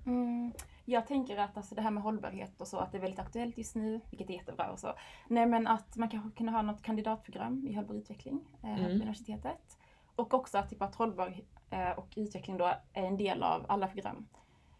Mm. 0.06 0.52
Jag 0.84 1.06
tänker 1.06 1.36
att 1.36 1.56
alltså, 1.56 1.74
det 1.74 1.82
här 1.82 1.90
med 1.90 2.02
hållbarhet 2.02 2.60
och 2.60 2.68
så, 2.68 2.78
att 2.78 2.92
det 2.92 2.98
är 2.98 3.02
väldigt 3.02 3.20
aktuellt 3.20 3.58
just 3.58 3.74
nu, 3.74 4.00
vilket 4.10 4.30
är 4.30 4.34
jättebra 4.34 4.70
och 4.70 4.78
så. 4.78 4.94
Nej 5.28 5.46
men 5.46 5.66
att 5.66 5.96
man 5.96 6.08
kanske 6.08 6.30
kunde 6.36 6.52
ha 6.52 6.62
något 6.62 6.82
kandidatprogram 6.82 7.66
i 7.68 7.74
hållbar 7.74 7.94
utveckling 7.94 8.40
eh, 8.62 8.70
Mm. 8.70 8.84
på 8.84 8.90
universitetet. 8.90 9.78
Och 10.16 10.34
också 10.34 10.58
att, 10.58 10.70
typ, 10.70 10.82
att 10.82 10.94
hållbar 10.94 11.34
eh, 11.70 11.90
och 11.90 12.08
utveckling 12.16 12.56
då 12.56 12.64
är 12.92 13.02
en 13.02 13.16
del 13.16 13.42
av 13.42 13.66
alla 13.68 13.86
program. 13.86 14.26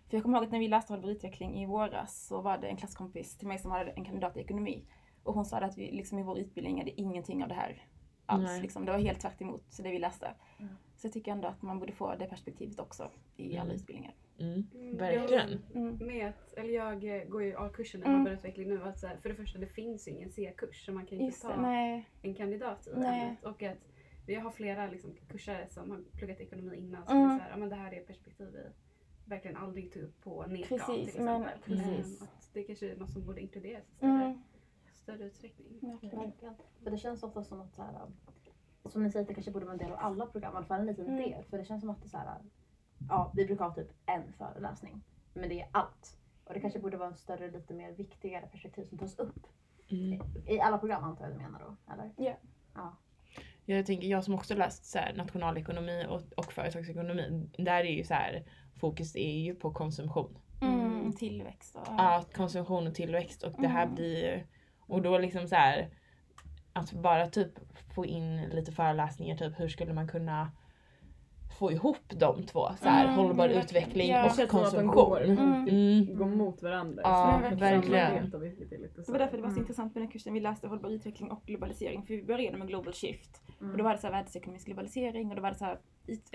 För 0.09 0.17
jag 0.17 0.23
kommer 0.23 0.39
ihåg 0.39 0.45
att 0.47 0.53
när 0.53 0.59
vi 0.59 0.69
läste 0.69 0.93
hållbar 0.93 1.09
utveckling 1.09 1.63
i 1.63 1.67
våras 1.67 2.27
så 2.27 2.41
var 2.41 2.59
det 2.59 2.67
en 2.67 2.77
klasskompis 2.77 3.37
till 3.39 3.49
mig 3.49 3.59
som 3.59 3.71
hade 3.71 3.91
en 3.91 4.05
kandidat 4.05 4.37
i 4.37 4.41
ekonomi. 4.41 4.85
Och 5.25 5.35
hon 5.35 5.45
sa 5.45 5.59
att 5.59 5.79
vi 5.79 5.91
liksom 5.93 6.19
i 6.19 6.23
vår 6.23 6.39
utbildning 6.39 6.81
är 6.81 6.85
det 6.85 7.01
ingenting 7.01 7.43
av 7.43 7.49
det 7.49 7.55
här 7.55 7.87
alls. 8.27 8.61
Liksom. 8.63 8.85
Det 8.85 8.93
var 8.93 8.99
helt 8.99 9.21
tvärt 9.21 9.41
emot 9.41 9.77
det 9.83 9.91
vi 9.91 9.99
läste. 9.99 10.35
Mm. 10.59 10.73
Så 10.97 11.07
jag 11.07 11.13
tycker 11.13 11.33
ändå 11.33 11.49
att 11.49 11.63
man 11.63 11.79
borde 11.79 11.93
få 11.93 12.15
det 12.15 12.27
perspektivet 12.27 12.81
också 12.81 13.11
i 13.37 13.53
alla 13.57 13.63
Mm. 13.71 13.77
utbildningar. 13.77 14.15
Mm. 14.39 14.67
Mm, 14.75 14.97
Verkligen. 14.97 15.63
Mm. 15.75 15.97
Med 16.07 16.29
att, 16.29 16.53
eller 16.53 16.75
jag 16.75 17.05
eh, 17.17 17.25
går 17.25 17.43
ju 17.43 17.57
A-kursen 17.57 18.01
i 18.01 18.05
Mm. 18.05 18.17
hållbar 18.17 18.33
utveckling 18.33 18.69
nu. 18.69 18.83
Att 18.83 18.99
så 18.99 19.07
här, 19.07 19.17
för 19.17 19.29
det 19.29 19.35
första, 19.35 19.59
det 19.59 19.67
finns 19.67 20.09
ju 20.09 20.13
ingen 20.13 20.31
C-kurs 20.31 20.87
så 20.87 20.93
man 20.93 21.07
kan 21.07 21.21
inte 21.21 21.41
ta 21.41 21.61
nej. 21.61 22.09
en 22.23 22.35
kandidat 22.35 22.87
i 22.87 22.91
Nej. 22.97 23.21
ämnet. 23.23 23.45
Och 23.45 23.63
att 23.63 23.79
vi 24.27 24.35
har 24.35 24.51
flera 24.51 24.87
liksom, 24.91 25.17
kursare 25.29 25.67
som 25.69 25.91
har 25.91 25.99
pluggat 26.19 26.41
ekonomi 26.41 26.77
innan 26.77 27.07
som 27.07 27.17
Mm. 27.17 27.31
är 27.31 27.39
så 27.39 27.43
här, 27.43 27.51
ja, 27.51 27.57
men 27.57 27.69
det 27.69 27.77
här 27.77 27.95
är 27.95 28.01
perspektiv 28.01 28.47
vi 28.53 28.59
verkligen 29.25 29.57
aldrig 29.57 29.93
tog 29.93 30.03
upp 30.03 30.21
på 30.21 30.47
NECA 30.47 30.67
till 30.69 30.79
Precis, 30.79 31.09
exempel. 31.09 31.41
men- 31.41 31.79
precis. 31.79 32.23
Att 32.23 32.51
det 32.53 32.63
kanske 32.63 32.91
är 32.91 32.97
något 32.97 33.11
som 33.11 33.27
borde 33.27 33.41
inkluderas 33.41 33.85
Mm. 34.01 34.19
större 34.21 34.43
utsträckning. 35.35 35.79
Verkligen. 35.83 36.19
Verkligen. 36.21 36.55
För 36.85 36.91
det 36.91 36.99
känns 36.99 37.23
ofta 37.23 37.45
som 37.45 37.61
att 37.61 37.75
så 37.75 37.83
här, 37.83 37.93
som 38.89 39.03
ni 39.03 39.11
säger 39.11 39.27
det 39.27 39.35
kanske 39.35 39.51
borde 39.51 39.65
vara 39.65 39.73
en 39.73 39.79
del 39.79 39.93
av 39.93 39.99
alla 39.99 40.27
program, 40.27 40.53
i 40.55 40.57
alla 40.57 40.67
fall 40.67 40.81
en 40.81 40.87
liten 40.87 41.07
Mm. 41.07 41.17
del. 41.31 41.45
För 41.45 41.59
det 41.59 41.65
känns 41.65 41.81
som 41.81 41.91
att 41.91 42.01
det 42.01 42.07
är 42.07 42.09
så 42.09 42.17
här, 42.19 42.39
ja 43.09 43.33
vi 43.35 43.47
brukar 43.47 43.65
ha 43.65 43.75
typ 43.75 43.89
en 44.07 44.33
föreläsning, 44.33 45.03
men 45.35 45.49
det 45.49 45.61
är 45.61 45.69
allt. 45.73 46.19
Och 46.45 46.55
det 46.55 46.61
kanske 46.61 46.79
borde 46.79 46.97
vara 46.97 47.09
en 47.09 47.15
större, 47.17 47.51
lite 47.51 47.75
mer 47.75 47.93
viktigare 47.93 48.47
perspektiv 48.47 48.85
som 48.85 48.99
tas 48.99 49.19
upp. 49.19 49.47
Mm. 49.91 50.21
I 50.47 50.61
alla 50.61 50.79
program 50.79 51.05
antar 51.05 51.25
jag 51.25 51.35
du 51.35 51.39
menar 51.39 51.61
då, 51.61 51.93
eller? 51.93 52.13
Ja. 52.17 52.35
Ja. 52.75 52.97
Jag 53.65 53.87
tänker, 53.87 54.07
jag 54.09 54.25
som 54.25 54.35
också 54.35 54.55
läst 54.55 54.85
så 54.85 54.99
här, 54.99 55.15
nationalekonomi 55.17 56.07
och, 56.09 56.23
och 56.37 56.53
företagsekonomi, 56.53 57.49
där 57.59 57.85
är 57.85 57.93
ju 57.93 58.05
så 58.05 58.15
här, 58.15 58.45
fokus 58.81 59.17
är 59.17 59.39
ju 59.39 59.55
på 59.55 59.71
konsumtion. 59.73 60.39
Mm. 60.63 61.13
Tillväxt 61.13 61.77
och... 61.77 61.87
Ja, 61.87 62.25
konsumtion 62.35 62.87
och 62.87 62.95
tillväxt 62.95 63.43
och 63.43 63.53
det 63.59 63.69
här 63.69 63.83
Mm. 63.83 63.95
blir 63.95 64.17
ju, 64.17 64.45
och 64.87 65.03
då 65.03 65.19
liksom 65.19 65.49
så 65.49 65.55
här 65.55 65.89
att 66.73 66.93
bara 66.93 67.27
typ 67.27 67.51
få 67.95 68.07
in 68.07 68.43
lite 68.43 68.73
föreläsningar, 68.73 69.37
typ 69.37 69.61
hur 69.61 69.69
skulle 69.69 69.93
man 69.93 70.09
kunna 70.09 70.51
få 71.59 71.73
ihop 71.73 71.99
de 72.09 72.43
två? 72.47 72.69
Så 72.83 72.89
här, 72.89 73.05
Mm, 73.05 73.17
hållbar 73.17 73.35
verkligen. 73.49 73.65
utveckling 73.65 74.09
Ja. 74.11 74.19
Det 74.19 74.25
och 74.25 74.31
att 74.31 74.37
de 74.37 74.47
konsumtion. 74.47 74.87
går, 74.95 75.25
Mm. 75.25 75.69
Mm. 75.69 76.17
går 76.19 76.27
mot 76.27 76.63
varandra. 76.63 77.03
Ja, 77.05 77.41
Så 77.51 77.57
verkligen. 77.57 78.31
Det 78.31 79.05
så. 79.05 79.13
var 79.13 79.19
därför 79.19 79.37
det 79.37 79.43
var 79.43 79.49
så 79.51 79.53
Mm. 79.53 79.63
intressant 79.63 79.95
med 79.95 80.03
den 80.03 80.11
kursen 80.11 80.35
vi 80.35 80.41
läste 80.41 80.69
hållbar 80.69 80.91
utveckling 80.91 81.31
och 81.31 81.43
globalisering. 81.47 82.03
För 82.07 82.15
vi 82.15 82.23
började 82.23 82.57
med 82.59 82.69
global 82.69 82.93
shift. 82.93 83.43
Mm. 83.61 83.73
Och 83.73 83.79
då 83.79 83.85
var 83.85 83.93
det 83.93 83.99
så 83.99 84.07
här 84.07 84.13
världsekonomisk 84.15 84.67
globalisering 84.67 85.31
och 85.31 85.37
då 85.37 85.43
var 85.43 85.51
det 85.51 85.57
så 85.59 85.65
här 85.65 85.79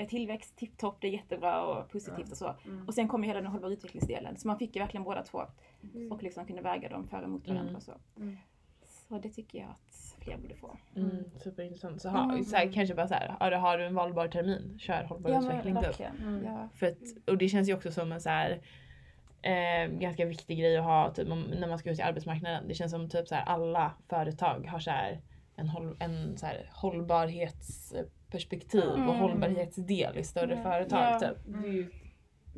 tillväxt, 0.08 0.58
tipptopp, 0.58 0.98
det 1.02 1.08
är 1.08 1.12
jättebra 1.12 1.62
och 1.66 1.90
positivt 1.92 2.32
och 2.32 2.38
så. 2.38 2.56
Mm. 2.66 2.88
Och 2.88 2.94
sen 2.94 3.08
kom 3.08 3.24
ju 3.24 3.28
hela 3.28 3.42
den 3.42 3.52
hållbar 3.52 3.70
utvecklingsdelen. 3.70 4.38
Så 4.38 4.48
man 4.48 4.58
fick 4.60 4.76
ju 4.76 4.82
verkligen 4.82 5.04
båda 5.04 5.24
två 5.24 5.42
Mm. 5.84 6.12
och 6.12 6.24
liksom 6.24 6.46
kunde 6.46 6.62
väga 6.62 6.90
dem 6.90 7.08
för 7.08 7.18
och 7.18 7.24
emot 7.24 7.48
varandra 7.48 7.64
Mm. 7.64 7.76
och 7.76 7.84
så. 7.84 7.92
Mm. 8.18 8.38
Så 8.82 9.20
det 9.20 9.30
tycker 9.30 9.60
jag 9.60 9.70
att 9.70 10.16
fler 10.24 10.38
borde 10.38 10.56
få. 10.56 10.78
Mm, 10.96 11.24
superintressant. 11.44 12.02
Så, 12.02 12.10
ha, 12.10 12.24
Mm. 12.24 12.44
så 12.44 12.56
här, 12.56 12.72
kanske 12.74 12.96
bara 12.96 13.08
så 13.08 13.14
här, 13.14 13.30
har, 13.58 13.78
du- 13.78 13.86
en 13.86 13.96
valbar 13.96 14.28
termin, 14.28 14.80
kör 14.80 15.04
hållbar 15.04 15.40
utveckling 15.40 15.76
typ. 15.76 16.00
Mm. 16.22 16.44
Ja. 16.46 16.70
För 16.76 16.88
att, 16.88 16.98
och 17.28 17.38
det 17.38 17.50
känns 17.50 17.70
ju 17.70 17.74
också 17.74 17.92
som 17.92 18.12
en 18.12 18.22
så 18.22 18.30
här, 18.30 18.62
eh, 19.42 19.88
ganska 20.00 20.26
viktig 20.26 20.60
grej 20.60 20.78
att 20.78 20.84
ha 20.84 21.14
typ, 21.14 21.32
om, 21.32 21.42
när 21.42 21.68
man 21.68 21.80
ska 21.80 21.90
ut 21.92 22.00
i 22.00 22.02
arbetsmarknaden. 22.02 22.68
Det 22.68 22.74
känns 22.74 22.92
som 22.92 23.10
typ 23.10 23.28
så 23.28 23.36
här, 23.36 23.44
alla 23.44 23.94
företag 24.10 24.68
har 24.68 24.80
så 24.80 24.92
här, 24.92 25.22
en, 25.56 25.70
håll, 25.70 25.96
en 26.00 26.38
så 26.38 26.46
här, 26.46 26.70
hållbarhetsperspektiv 26.74 28.84
och 28.84 28.98
Mm. 29.00 29.16
hållbarhetsdel 29.20 30.18
i 30.18 30.24
större 30.24 30.52
Mm. 30.54 30.64
företag. 30.64 31.00
Ja. 31.14 31.20
Typ. 31.20 31.38
Ett 31.38 31.46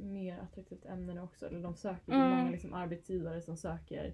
mer 0.01 0.37
attraktivt 0.39 0.85
ämne 0.85 1.13
nu 1.13 1.21
också. 1.21 1.45
Eller 1.47 1.61
de 1.63 1.75
söker, 1.75 2.11
det 2.11 2.13
Mm. 2.17 2.31
är 2.31 2.37
många 2.37 2.51
liksom 2.51 2.73
arbetsgivare 2.73 3.41
som 3.41 3.57
söker 3.57 4.13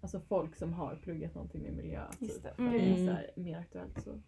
alltså 0.00 0.20
folk 0.20 0.56
som 0.56 0.72
har 0.72 0.96
pluggat 0.96 1.34
någonting 1.34 1.62
med 1.62 1.72
miljö. 1.72 2.02
Just 2.18 2.34
Typ. 2.34 2.42
det. 2.42 2.54
För 2.54 2.64
att 2.66 2.72
det 2.72 2.78
är 2.78 2.94
Mm. 2.94 3.06
så 3.06 3.12
här, 3.12 3.30
mer 3.36 3.58
aktuellt 3.58 4.02
så 4.02 4.20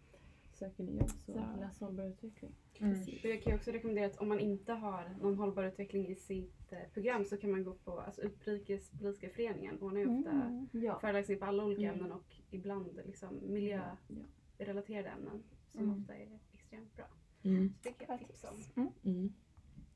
söker 0.53 0.83
ni 0.83 0.97
jobb 0.97 1.09
så 1.09 1.31
Ja. 1.31 1.55
läs 1.59 1.79
hållbar 1.79 2.03
utveckling. 2.03 2.51
Mm. 2.79 3.01
Och 3.01 3.25
jag 3.29 3.41
kan 3.43 3.51
ju 3.51 3.57
också 3.57 3.71
rekommendera 3.71 4.05
att 4.05 4.17
om 4.17 4.27
man 4.27 4.39
inte 4.39 4.73
har 4.73 5.15
någon 5.21 5.37
hållbar 5.37 5.63
utveckling 5.63 6.07
i 6.07 6.15
sitt 6.15 6.71
eh, 6.71 6.79
program 6.93 7.25
så 7.25 7.37
kan 7.37 7.51
man 7.51 7.63
gå 7.63 7.73
på 7.73 7.99
alltså, 7.99 8.21
Utrikespolitiska 8.21 9.29
föreningen. 9.29 9.79
Ordnar 9.81 9.99
ju 9.99 10.07
ofta 10.19 10.31
Mm. 10.31 10.67
Ja. 10.71 10.99
föreläsningar 10.99 11.39
på 11.39 11.45
alla 11.45 11.65
olika 11.65 11.81
Mm. 11.81 11.93
ämnen 11.95 12.11
och 12.11 12.35
ibland 12.51 12.99
liksom 13.05 13.39
miljörelaterade 13.43 15.09
ämnen 15.09 15.43
som 15.67 15.83
Mm. 15.83 15.99
ofta 16.01 16.15
är 16.15 16.39
extremt 16.53 16.95
bra. 16.95 17.05
Mm. 17.43 17.73
Så 17.83 17.89
det 17.89 18.05
kan 18.05 18.17
jag 18.19 18.27
tipsa 18.27 18.49
om. 18.75 18.91
Mm. 19.05 19.33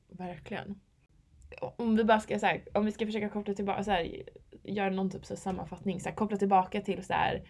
Verkligen. 0.10 0.80
Om 1.62 1.96
vi 1.96 2.04
bara 2.04 2.20
ska 2.20 2.40
så 2.40 2.46
här, 2.46 2.64
om 2.74 2.86
vi 2.86 2.92
ska 2.92 3.06
försöka 3.06 3.30
koppla 3.30 3.54
tillbaka, 3.54 3.84
så 3.84 3.92
här, 3.92 4.24
göra 4.64 4.90
någon 4.90 5.10
typ 5.10 5.26
så 5.26 5.36
sammanfattning, 5.36 6.00
så 6.00 6.10
här, 6.10 6.16
koppla 6.16 6.38
tillbaka 6.38 6.82
till 6.82 7.04
så 7.04 7.14
här, 7.14 7.44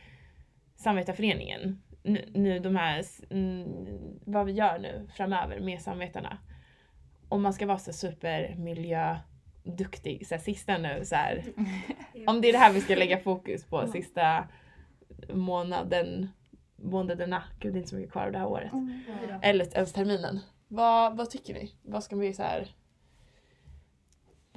Samvetarföreningen. 0.77 1.81
Nu, 2.03 2.29
nu 2.33 2.59
de 2.59 2.75
här, 2.75 3.03
mm, 3.29 3.67
vad 4.25 4.45
vi 4.45 4.51
gör 4.51 4.79
nu 4.79 5.09
framöver 5.15 5.59
med 5.59 5.81
samvetarna. 5.81 6.37
Om 7.29 7.41
man 7.41 7.53
ska 7.53 7.65
vara 7.65 7.77
så 7.77 7.93
supermiljöduktig, 7.93 10.27
så 10.27 10.35
här, 10.35 10.41
sista 10.41 10.77
nu 10.77 11.05
så 11.05 11.15
här, 11.15 11.43
om 12.27 12.41
det 12.41 12.49
är 12.49 12.53
det 12.53 12.59
här 12.59 12.73
vi 12.73 12.81
ska 12.81 12.95
lägga 12.95 13.17
fokus 13.17 13.65
på 13.65 13.87
sista 13.87 14.47
månaden, 15.33 16.29
månaderna, 16.75 17.43
gud 17.59 17.73
det 17.73 17.77
är 17.77 17.79
inte 17.79 17.89
så 17.89 17.95
mycket 17.95 18.11
kvar 18.11 18.25
av 18.25 18.31
det 18.31 18.37
här 18.37 18.47
året. 18.47 18.73
Mm. 18.73 18.99
Eller 19.41 19.75
ens 19.75 19.93
terminen. 19.93 20.39
Vad, 20.67 21.17
vad 21.17 21.29
tycker 21.29 21.53
ni? 21.53 21.71
Vad 21.81 22.03
ska 22.03 22.15
vi 22.15 22.33
så 22.33 22.43
här, 22.43 22.67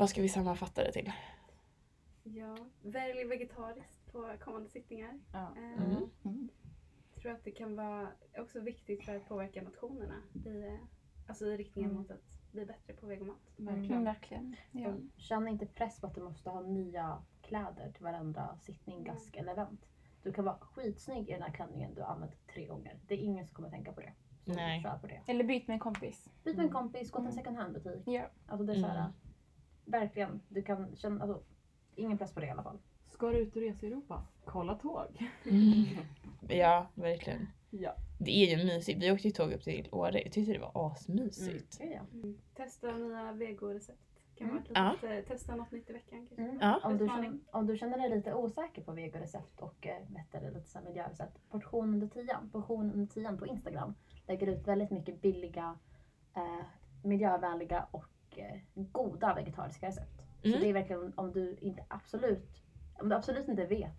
vad 0.00 0.10
ska 0.10 0.22
vi 0.22 0.28
sammanfatta 0.28 0.84
det 0.84 0.92
till? 0.92 1.12
Ja, 2.22 2.56
välj 2.82 3.24
vegetariskt 3.24 4.12
på 4.12 4.32
kommande 4.40 4.68
sittningar. 4.68 5.20
Ja. 5.32 5.52
Eh, 5.56 5.82
Mm. 5.84 6.10
Mm. 6.24 6.48
Jag 7.14 7.22
tror 7.22 7.32
att 7.32 7.44
det 7.44 7.50
kan 7.50 7.76
vara 7.76 8.08
också 8.38 8.60
viktigt 8.60 9.04
för 9.04 9.16
att 9.16 9.28
påverka 9.28 9.62
nationerna 9.62 10.14
i, 10.44 10.62
eh, 10.66 10.74
alltså 11.28 11.46
i 11.46 11.56
riktningen 11.56 11.90
Mm. 11.90 12.02
mot 12.02 12.10
att 12.10 12.40
bli 12.52 12.66
bättre 12.66 12.92
på 12.94 13.06
vegomat. 13.06 13.58
Mm, 13.58 14.04
verkligen. 14.04 14.56
Ja. 14.72 14.88
Och 14.88 15.00
Känn 15.16 15.48
inte 15.48 15.66
press 15.66 16.00
på 16.00 16.06
att 16.06 16.14
du 16.14 16.20
måste 16.22 16.50
ha 16.50 16.60
nya 16.60 17.22
kläder 17.42 17.92
till 17.92 18.04
varenda 18.04 18.58
sittning, 18.62 19.04
gask 19.04 19.36
eller 19.36 19.52
event. 19.52 19.86
Du 20.22 20.32
kan 20.32 20.44
vara 20.44 20.58
skitsnygg 20.60 21.28
i 21.28 21.32
den 21.32 21.42
här 21.42 21.52
klänningen 21.52 21.94
du 21.94 22.00
har 22.02 22.08
använt 22.08 22.46
tre 22.54 22.66
gånger. 22.66 22.98
Det 23.06 23.14
är 23.14 23.18
ingen 23.18 23.46
som 23.46 23.54
kommer 23.54 23.70
tänka 23.70 23.92
på 23.92 24.00
det. 24.00 24.12
Så 24.44 24.52
Nej. 24.52 24.82
kör 24.82 24.98
på 24.98 25.06
det. 25.06 25.22
Eller 25.26 25.44
byt 25.44 25.66
med 25.68 25.74
en 25.74 25.80
kompis. 25.80 26.24
Byt 26.44 26.56
med 26.56 26.64
en 26.64 26.70
Mm. 26.70 26.72
kompis, 26.82 27.10
gå 27.10 27.18
till 27.18 27.26
en 27.26 27.32
Mm. 27.32 27.38
second 27.44 27.56
hand-butik. 27.56 28.02
Ja. 28.06 28.26
Alltså 28.46 28.64
det 28.66 28.72
är 28.72 28.76
så 28.80 28.86
här, 28.86 28.98
Mm. 28.98 29.12
Verkligen, 29.90 30.40
du 30.48 30.62
kan 30.62 30.96
känna, 30.96 31.22
alltså, 31.24 31.42
ingen 31.94 32.18
press 32.18 32.35
på 32.35 32.40
det 32.40 32.46
i 32.46 32.50
alla 32.50 32.62
fall. 32.62 32.79
Ska 33.09 33.29
du 33.31 33.38
ut 33.38 33.57
och 33.57 33.62
resa 33.62 33.87
i 33.87 33.88
Europa? 33.88 34.26
Kolla 34.44 34.74
tåg. 34.74 35.31
Mm. 35.50 35.85
Ja, 36.48 36.87
verkligen. 36.94 37.46
Ja. 37.70 37.94
Det 38.18 38.31
är 38.31 38.59
ju 38.59 38.64
mysigt. 38.64 39.03
Vi 39.03 39.12
åkte 39.12 39.29
ju 39.29 39.33
tåg 39.33 39.53
upp 39.53 39.62
till 39.62 39.88
Åre. 39.92 40.22
Jag 40.22 40.33
tyckte 40.33 40.53
det 40.53 40.59
var 40.59 40.87
asmysigt. 40.87 41.76
Ja, 41.81 41.87
ja. 41.87 42.29
Testa 42.55 42.92
nya 42.96 43.33
vegorecept. 43.33 43.98
Kan 44.35 44.50
Mm. 44.50 44.62
ett 44.62 45.03
litet, 45.03 45.26
testa 45.29 45.55
något 45.57 45.70
nytt 45.70 45.90
i 45.90 45.92
veckan 45.92 46.26
kanske. 46.26 46.42
Mm. 46.42 46.59
Ja. 46.61 46.81
Om, 46.85 46.98
du 46.98 47.07
känner, 47.09 47.38
om 47.53 47.66
du 47.66 47.76
känner 47.76 47.98
dig 47.98 48.11
lite 48.11 48.35
osäker 48.35 48.83
på 48.83 48.92
vegorecept 48.92 49.61
och 49.61 49.87
eh, 49.87 49.96
vet, 50.09 50.35
eller 50.35 50.50
lite 50.50 50.68
så 50.68 50.81
miljörecept. 50.81 51.38
Portion 51.50 51.94
under 51.94 52.07
tian, 52.07 52.50
portion 52.53 52.92
under 52.92 53.07
tian 53.07 53.38
på 53.38 53.46
Instagram 53.46 53.94
lägger 54.26 54.46
ut 54.46 54.66
väldigt 54.68 54.90
mycket 54.90 55.20
billiga, 55.22 55.79
eh, 56.37 56.64
miljövänliga 57.03 57.87
och 57.90 58.05
eh, 58.05 58.19
goda 58.74 59.34
vegetariska 59.34 59.86
recept. 59.86 60.22
Mm. 60.42 60.56
Så 60.56 60.64
det 60.64 60.70
är 60.70 60.72
verkligen 60.72 61.12
om 61.16 61.32
du 61.32 61.56
inte 61.60 61.84
absolut, 61.88 62.62
om 63.00 63.08
du 63.08 63.14
absolut 63.14 63.48
inte 63.48 63.64
vet 63.64 63.92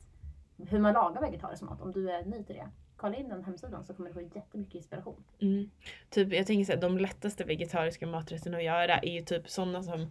hur 0.70 0.80
man 0.80 0.94
lagar 0.94 1.22
vegetarisk 1.22 1.62
mat, 1.62 1.82
om 1.82 1.91
du 1.91 2.12
är 2.12 2.26
ny 2.26 2.44
till 2.44 2.56
det. 2.56 2.70
Kolla 2.96 3.15
in 3.15 3.30
den 3.30 3.44
hemsidan 3.44 3.86
så 3.86 3.94
kommer 3.94 4.10
du 4.10 4.13
få 4.13 4.22
jättemycket 4.22 4.76
inspiration. 4.76 5.24
Mm. 5.41 5.72
Typ, 6.10 6.34
jag 6.34 6.48
tänker 6.48 6.65
såhär, 6.65 6.82
de 6.82 6.98
lättaste 6.98 7.44
vegetariska 7.44 8.08
maträtterna 8.08 8.58
att 8.58 8.63
göra 8.63 8.98
är 8.98 9.12
ju 9.12 9.22
typ 9.22 9.50
sådana 9.50 9.84
som 9.84 10.02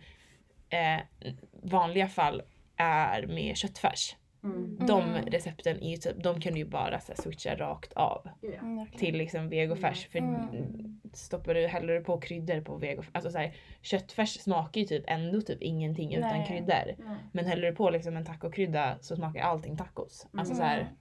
eh, 0.68 1.00
vanliga 1.62 2.08
fall 2.08 2.42
är 2.76 3.26
med 3.26 3.56
köttfärs. 3.56 4.16
Mm. 4.44 4.76
De 4.86 5.02
Mm. 5.02 5.26
recepten 5.26 5.82
är 5.82 5.90
ju 5.90 5.96
typ, 5.96 6.22
de 6.24 6.40
kan 6.40 6.52
du 6.52 6.58
ju 6.58 6.64
bara 6.64 7.00
så 7.00 7.12
här, 7.12 7.22
switcha 7.22 7.54
rakt 7.56 7.92
av 7.92 8.28
Ja. 8.40 8.48
Mm, 8.48 8.76
verkligen. 8.76 8.98
till 8.98 9.16
liksom 9.16 9.48
vegofärs. 9.48 10.06
För 10.08 10.18
Mm. 10.18 11.00
stoppar 11.12 11.54
du, 11.54 11.66
häller 11.66 11.94
du 11.94 12.00
på 12.04 12.20
kryddor 12.20 12.60
på 12.60 12.76
vegofärs, 12.76 13.10
alltså 13.14 13.30
så 13.30 13.38
här, 13.38 13.54
köttfärs 13.82 14.40
smakar 14.40 14.80
ju 14.80 14.86
typ 14.86 15.04
ändå 15.06 15.40
typ 15.40 15.62
ingenting 15.62 16.14
utan 16.14 16.30
Nej. 16.30 16.46
kryddor. 16.46 16.94
Nej. 17.06 17.16
Men 17.32 17.44
häller 17.46 17.70
du 17.70 17.76
på 17.76 17.90
liksom 17.90 18.16
en 18.16 18.24
tacokrydda 18.24 18.98
så 19.00 19.16
smakar 19.16 19.40
allting 19.42 19.76
tacos. 19.76 20.26
Alltså 20.32 20.54
så 20.54 20.62
här, 20.62 20.92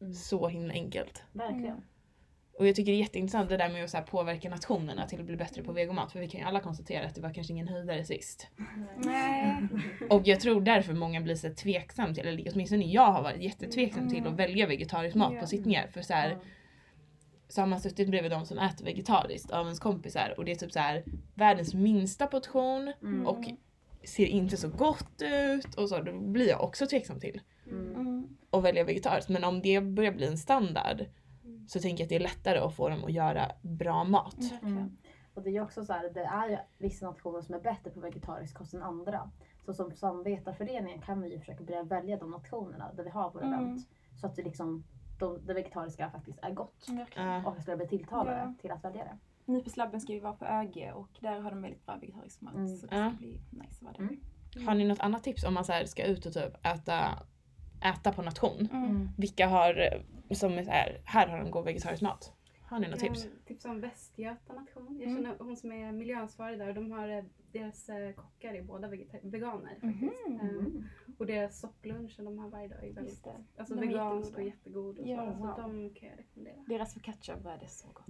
Mm. 0.00 0.12
så 0.14 0.48
himla 0.48 0.72
enkelt. 0.72 1.22
Verkligen. 1.32 1.82
Och 2.58 2.66
jag 2.68 2.74
tycker 2.76 2.92
det 2.92 2.96
är 2.98 3.00
jätteintressant 3.00 3.48
det 3.48 3.56
där 3.56 3.68
med 3.68 3.84
att 3.84 3.90
så 3.90 3.96
här 3.96 4.04
påverka 4.04 4.50
nationerna 4.50 5.06
till 5.06 5.20
att 5.20 5.26
bli 5.26 5.36
bättre 5.36 5.62
på 5.62 5.72
vegomat. 5.72 6.12
För 6.12 6.20
vi 6.20 6.28
kan 6.28 6.40
ju 6.40 6.46
alla 6.46 6.60
konstatera 6.60 7.06
att 7.06 7.14
det 7.14 7.20
var 7.20 7.34
kanske 7.34 7.52
ingen 7.52 7.68
höjdare 7.68 8.04
sist. 8.04 8.48
Nej. 8.96 9.56
Och 10.10 10.22
jag 10.28 10.40
tror 10.40 10.60
därför 10.60 10.94
många 10.94 11.20
blir 11.20 11.34
så 11.34 11.54
tveksam 11.54 12.14
till, 12.14 12.26
eller 12.26 12.52
åtminstone 12.54 12.84
jag 12.84 13.12
har 13.12 13.22
varit 13.22 13.42
jättetveksam 13.42 14.08
till 14.08 14.26
att 14.26 14.32
välja 14.32 14.66
vegetarisk 14.66 15.16
mat 15.16 15.32
Ja. 15.34 15.40
på 15.40 15.46
sittningar. 15.46 15.86
För 15.86 16.02
så 16.02 16.12
här, 16.14 16.30
Mm. 16.30 16.40
så 17.48 17.60
har 17.62 17.66
man 17.66 17.80
suttit 17.80 18.08
bredvid 18.10 18.30
de 18.30 18.44
som 18.46 18.58
äter 18.58 18.84
vegetariskt 18.84 19.50
av 19.50 19.64
ens 19.66 19.78
kompisar 19.80 20.34
och 20.36 20.44
det 20.44 20.50
är 20.52 20.56
typ 20.56 20.72
så 20.72 20.78
här 20.78 21.04
världens 21.34 21.74
minsta 21.74 22.26
portion 22.26 22.92
Mm. 23.02 23.26
och 23.26 23.44
ser 24.04 24.26
inte 24.26 24.56
så 24.56 24.68
gott 24.68 25.22
ut 25.22 25.74
och 25.74 25.88
så. 25.88 26.02
Då 26.02 26.12
blir 26.20 26.48
jag 26.48 26.64
också 26.64 26.86
tveksam 26.86 27.20
till 27.20 27.40
Mm. 27.70 27.94
Mm. 27.94 28.28
att 28.50 28.64
välja 28.64 28.84
vegetariskt. 28.84 29.28
Men 29.28 29.44
om 29.44 29.60
det 29.62 29.80
börjar 29.80 30.12
bli 30.12 30.26
en 30.26 30.38
standard 30.38 31.04
så 31.68 31.80
tänker 31.80 32.02
jag 32.02 32.06
att 32.06 32.08
det 32.08 32.16
är 32.16 32.20
lättare 32.20 32.58
att 32.58 32.74
få 32.74 32.88
dem 32.88 33.04
att 33.04 33.12
göra 33.12 33.52
bra 33.62 34.04
mat. 34.04 34.34
Verkligen. 34.38 34.76
Mm. 34.76 34.96
Och 35.34 35.42
det 35.42 35.50
är 35.50 35.52
ju 35.52 35.60
också 35.62 35.84
så 35.84 35.92
här, 35.92 36.10
det 36.14 36.24
är 36.24 36.48
ju 36.48 36.56
vissa 36.78 37.06
nationer 37.06 37.40
som 37.42 37.54
är 37.54 37.60
bättre 37.60 37.90
på 37.90 38.00
vegetarisk 38.00 38.54
kost 38.56 38.74
än 38.74 38.82
andra. 38.82 39.30
Så 39.66 39.74
som 39.74 39.92
samvetarföreningen 39.92 41.00
kan 41.00 41.20
vi 41.22 41.28
ju 41.32 41.38
försöka 41.38 41.64
börja 41.64 41.82
välja 41.82 42.16
de 42.16 42.30
nationerna 42.30 42.92
där 42.96 43.04
vi 43.04 43.10
har 43.10 43.30
våra 43.30 43.44
Mm. 43.46 43.58
event. 43.60 43.88
Så 44.20 44.26
att 44.26 44.36
det 44.36 44.42
liksom, 44.42 44.84
de, 45.18 45.46
det 45.46 45.54
vegetariska 45.54 46.10
faktiskt 46.10 46.38
är 46.42 46.50
gott. 46.50 46.86
Ja. 47.16 47.42
Och 47.46 47.54
jag 47.56 47.62
skulle 47.62 47.76
bli 47.76 47.88
tilltalade 47.88 48.36
Ja. 48.38 48.54
till 48.60 48.70
att 48.70 48.84
välja 48.84 49.04
det. 49.04 49.18
Nu 49.44 49.60
på 49.62 49.70
slabben 49.70 50.00
ska 50.00 50.12
vi 50.12 50.20
vara 50.20 50.32
på 50.32 50.44
ÖG 50.44 50.92
och 50.94 51.08
där 51.20 51.40
har 51.40 51.50
de 51.50 51.62
väldigt 51.62 51.86
bra 51.86 51.96
vegetarisk 52.00 52.40
mat. 52.40 52.54
Mm. 52.54 52.68
Så 52.76 52.86
det 52.86 52.92
ska 52.92 53.10
bli 53.18 53.40
nice 53.50 53.76
att 53.76 53.82
vara 53.82 53.92
där. 53.92 54.00
Mm. 54.54 54.66
Har 54.68 54.74
ni 54.74 54.84
något 54.84 55.00
annat 55.00 55.24
tips 55.24 55.44
om 55.44 55.54
man 55.54 55.64
så 55.64 55.72
här 55.72 55.84
ska 55.84 56.04
ut 56.04 56.26
och 56.26 56.32
typ 56.32 56.66
äta, 56.66 57.18
äta 57.84 58.12
på 58.12 58.22
nation? 58.22 58.68
Mm. 58.72 59.08
Vilka 59.18 59.46
har, 59.48 60.02
som 60.36 60.58
är 60.58 60.64
så 60.64 60.70
här, 60.70 61.00
här 61.04 61.26
har 61.26 61.38
de 61.38 61.50
god 61.50 61.64
vegetarisk 61.64 62.02
mat? 62.02 62.32
Har 62.62 62.78
ni 62.78 62.88
något 62.88 63.02
Jag 63.02 63.14
tips? 63.14 63.22
kan 63.22 63.32
tipsa 63.46 63.70
om 63.70 63.80
Västgöta 63.80 64.52
nation. 64.52 64.96
Jag 65.00 65.10
Mm. 65.10 65.16
känner 65.24 65.38
hon 65.38 65.56
som 65.56 65.72
är 65.72 65.92
miljöansvarig 65.92 66.58
där 66.58 66.68
och 66.68 66.74
de 66.74 66.90
har 66.92 67.08
eh, 67.08 67.24
deras 67.52 67.88
eh, 67.88 68.12
kockar 68.12 68.54
är 68.54 68.62
båda 68.62 68.88
veganer 69.22 69.78
Mhm. 69.82 69.92
faktiskt. 69.92 70.42
Eh, 70.42 70.48
Mm. 70.48 70.84
Och 71.18 71.26
deras 71.26 71.60
sopplunchen 71.60 72.24
de 72.24 72.38
har 72.38 72.48
varje 72.48 72.68
dag 72.68 72.84
är 72.88 72.92
väldigt 72.92 73.24
det. 73.24 73.44
alltså, 73.56 73.74
De 73.74 73.82
är 73.82 73.86
vegansk 73.86 74.34
och 74.36 74.42
jättegod. 74.42 74.98
Och 74.98 75.08
Ja, 75.08 75.16
så, 75.16 75.38
wow. 75.38 75.54
så 75.56 75.60
de 75.62 75.94
kan 75.94 76.08
jag 76.08 76.18
rekommendera. 76.18 76.64
Deras 76.68 76.94
focacciabröd 76.94 77.62
är 77.62 77.66
så 77.66 77.86
gott. 77.92 78.06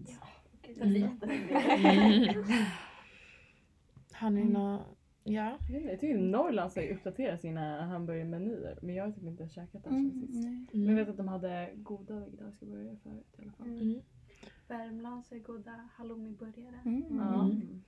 Jag 0.63 0.87
jättehungrig. 0.87 2.37
Mm. 2.49 2.65
Har 4.13 4.31
ni 4.31 4.41
Mm. 4.41 4.53
något? 4.53 4.98
Ja. 5.29 5.57
Jag 5.69 5.73
vet 5.73 5.81
inte, 5.81 5.91
Jag 5.91 6.01
tycker 6.01 6.19
Norrland 6.19 6.71
ska 6.73 6.83
uppdatera 6.89 7.37
sina 7.39 7.83
hamburgermenyer 7.85 8.79
men 8.83 8.95
jag 8.95 9.05
har 9.05 9.13
typ 9.13 9.25
inte 9.25 9.49
käkat 9.49 9.85
den 9.85 9.93
sen 9.93 10.21
sist. 10.21 10.35
Mm. 10.45 10.67
Men 10.73 10.81
jag 10.83 10.83
Mm. 10.93 10.97
vet 10.97 11.09
att 11.09 11.17
de 11.17 11.29
hade 11.29 11.71
goda 11.75 12.15
vegetariska 12.21 12.67
burgare 12.67 12.97
förut 13.03 13.27
i 13.39 13.43
alla 13.43 13.53
fall. 13.53 13.67
Mm. 13.67 14.01
Värmland 14.69 15.27
så 15.27 15.35
är 15.35 15.39
goda 15.39 15.89
halloumiburgare. 15.97 16.81
Mm. 16.85 17.05
Ja. 17.11 17.45
Mm. 17.45 17.83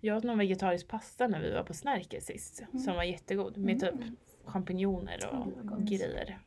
Jag 0.00 0.16
åt 0.16 0.24
någon 0.24 0.38
vegetarisk 0.38 0.88
pasta 0.88 1.28
när 1.28 1.40
vi 1.40 1.52
var 1.54 1.62
på 1.62 1.74
Snärke 1.74 2.20
sist. 2.20 2.62
Som 2.84 2.96
var 2.96 3.02
jättegod. 3.02 3.56
Med 3.56 3.80
typ 3.80 3.94
champinjoner 4.44 5.18
och 5.32 5.46
Mm, 5.72 5.84
grejer. 5.84 6.38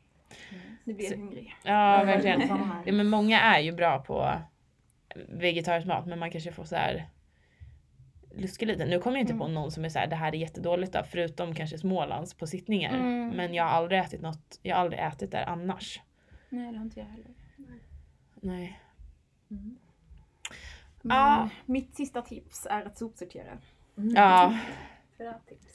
Nu 0.84 0.94
blir 0.94 1.04
jag 1.04 1.14
Så- 1.14 1.20
hungrig. 1.20 1.54
Ja, 1.64 2.02
verkligen. 2.04 2.40
Ja, 2.86 2.92
men 2.92 3.08
många 3.08 3.40
är 3.40 3.60
ju 3.60 3.72
bra 3.72 3.98
på 3.98 4.32
vegetarisk 5.28 5.86
mat 5.86 6.06
men 6.06 6.18
man 6.18 6.30
kanske 6.30 6.52
får 6.52 6.64
så 6.64 6.76
här 6.76 7.08
luska 8.34 8.66
lite. 8.66 8.84
Nu 8.86 8.98
kommer 9.00 9.16
jag 9.16 9.22
inte 9.22 9.34
på 9.34 9.44
Mm. 9.44 9.54
någon 9.54 9.70
som 9.70 9.84
är 9.84 9.88
så 9.88 9.98
här, 9.98 10.06
det 10.06 10.16
här 10.16 10.34
är 10.34 10.38
jättedåligt 10.38 10.92
då, 10.92 11.02
förutom 11.10 11.54
kanske 11.54 11.78
Smålands 11.78 12.34
på 12.34 12.46
sittningar. 12.46 12.94
Mm. 12.94 13.28
Men 13.28 13.54
jag 13.54 13.64
har 13.64 13.70
aldrig 13.70 14.00
ätit 14.00 14.20
något, 14.22 14.58
jag 14.62 14.76
har 14.76 14.82
aldrig 14.82 15.00
ätit 15.02 15.30
där 15.30 15.44
annars. 15.44 16.00
Nej 16.48 16.72
det 16.72 16.78
har 16.78 16.84
inte 16.84 17.00
jag 17.00 17.06
heller. 17.06 17.30
Nej. 18.42 18.80
Mm. 19.50 19.76
Men 21.02 21.16
Ah. 21.16 21.48
Mitt 21.66 21.94
sista 21.96 22.22
tips 22.22 22.66
är 22.70 22.82
att 22.86 22.98
sopsortera. 22.98 23.58
Mm. 23.98 24.14
Ja. 24.16 24.58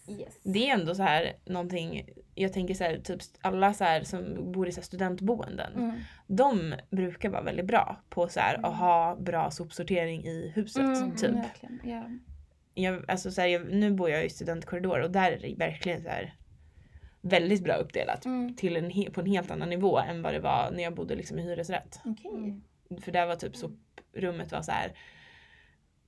Yes. 0.08 0.40
det 0.44 0.70
är 0.70 0.74
ändå 0.74 0.96
så 0.96 1.04
här 1.04 1.34
någonting, 1.46 2.10
jag 2.36 2.54
tänker 2.54 2.74
så 2.74 2.84
här, 2.84 2.98
typ 2.98 3.22
alla 3.42 3.74
så 3.74 3.84
här 3.84 4.02
som 4.04 4.52
bor 4.52 4.68
i 4.68 4.72
så 4.72 4.80
här 4.82 4.86
studentboenden. 4.86 5.74
Mm. 5.76 6.00
De 6.28 6.74
brukar 6.90 7.30
vara 7.30 7.42
väldigt 7.42 7.66
bra 7.66 8.02
på 8.10 8.28
så 8.28 8.40
här, 8.40 8.54
Mm. 8.56 8.66
att 8.66 8.78
ha 8.78 9.16
bra 9.16 9.52
sopsortering 9.52 10.24
i 10.26 10.52
huset. 10.56 10.84
Mm, 10.84 11.16
Typ. 11.16 11.32
Verkligen. 11.32 12.24
Ja. 12.76 12.92
jag, 12.92 13.06
alltså 13.12 13.32
så 13.32 13.42
här, 13.42 13.48
jag, 13.48 13.74
nu 13.74 13.92
bor 13.92 14.10
jag 14.10 14.26
i 14.26 14.30
studentkorridor 14.30 15.00
och 15.00 15.12
där 15.12 15.32
är 15.32 15.40
det 15.40 15.56
verkligen 15.56 16.02
så 16.04 16.10
här 16.10 16.34
väldigt 17.22 17.64
bra 17.64 17.74
uppdelat. 17.74 18.26
Mm. 18.26 18.56
Till 18.56 18.76
en, 18.78 18.92
he- 18.92 19.12
på 19.12 19.20
en 19.22 19.26
helt 19.28 19.52
annan 19.52 19.70
nivå 19.70 20.00
än 20.00 20.22
vad 20.22 20.34
det 20.34 20.40
var 20.40 20.72
när 20.72 20.84
jag 20.84 20.96
bodde 20.96 21.16
liksom 21.16 21.40
i 21.40 21.42
hyresrätt. 21.42 22.00
Okej. 22.06 22.32
Mm. 22.32 22.62
För 23.02 23.12
där 23.12 23.26
var 23.26 23.36
typ 23.36 23.56
soprummet 23.56 24.52
var 24.52 24.62
så 24.62 24.72
här 24.72 24.92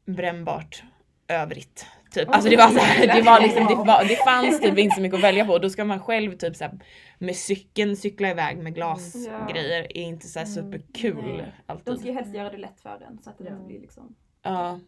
brännbart 0.05 0.83
övrigt. 1.27 1.85
Typ. 2.11 2.29
Alltså 2.29 2.49
det 2.49 2.57
var 2.57 2.67
så 2.69 2.79
här, 2.79 3.15
det 3.15 3.21
var 3.21 3.41
liksom, 3.41 3.65
det, 3.65 3.75
var, 3.75 4.03
det 4.07 4.15
fanns 4.15 4.61
typ 4.61 4.77
inte 4.77 4.95
så 4.95 5.01
mycket 5.01 5.17
att 5.17 5.23
välja 5.23 5.45
på. 5.45 5.57
Då 5.57 5.69
ska 5.69 5.85
man 5.85 5.99
själv 5.99 6.37
typ 6.37 6.55
så 6.55 6.63
här, 6.63 6.79
med 7.17 7.35
cykeln 7.35 7.95
cykla 7.97 8.29
iväg 8.29 8.57
med 8.57 8.75
glasgrejer. 8.75 9.97
Är 9.97 10.01
inte 10.03 10.27
så 10.27 10.39
här 10.39 10.45
Mm. 10.45 10.55
superkul. 10.55 11.37
De 11.37 11.51
alltid. 11.65 11.97
ska 11.99 12.07
ju 12.07 12.13
helst 12.13 12.35
göra 12.35 12.49
det 12.49 12.57
lätt 12.57 12.81
för 12.81 13.03
en 13.07 13.19
så 13.23 13.29
att 13.29 13.37
det 13.37 13.47
inte 13.49 13.63
blir 13.67 13.79
liksom 13.79 14.15
Ja, 14.43 14.79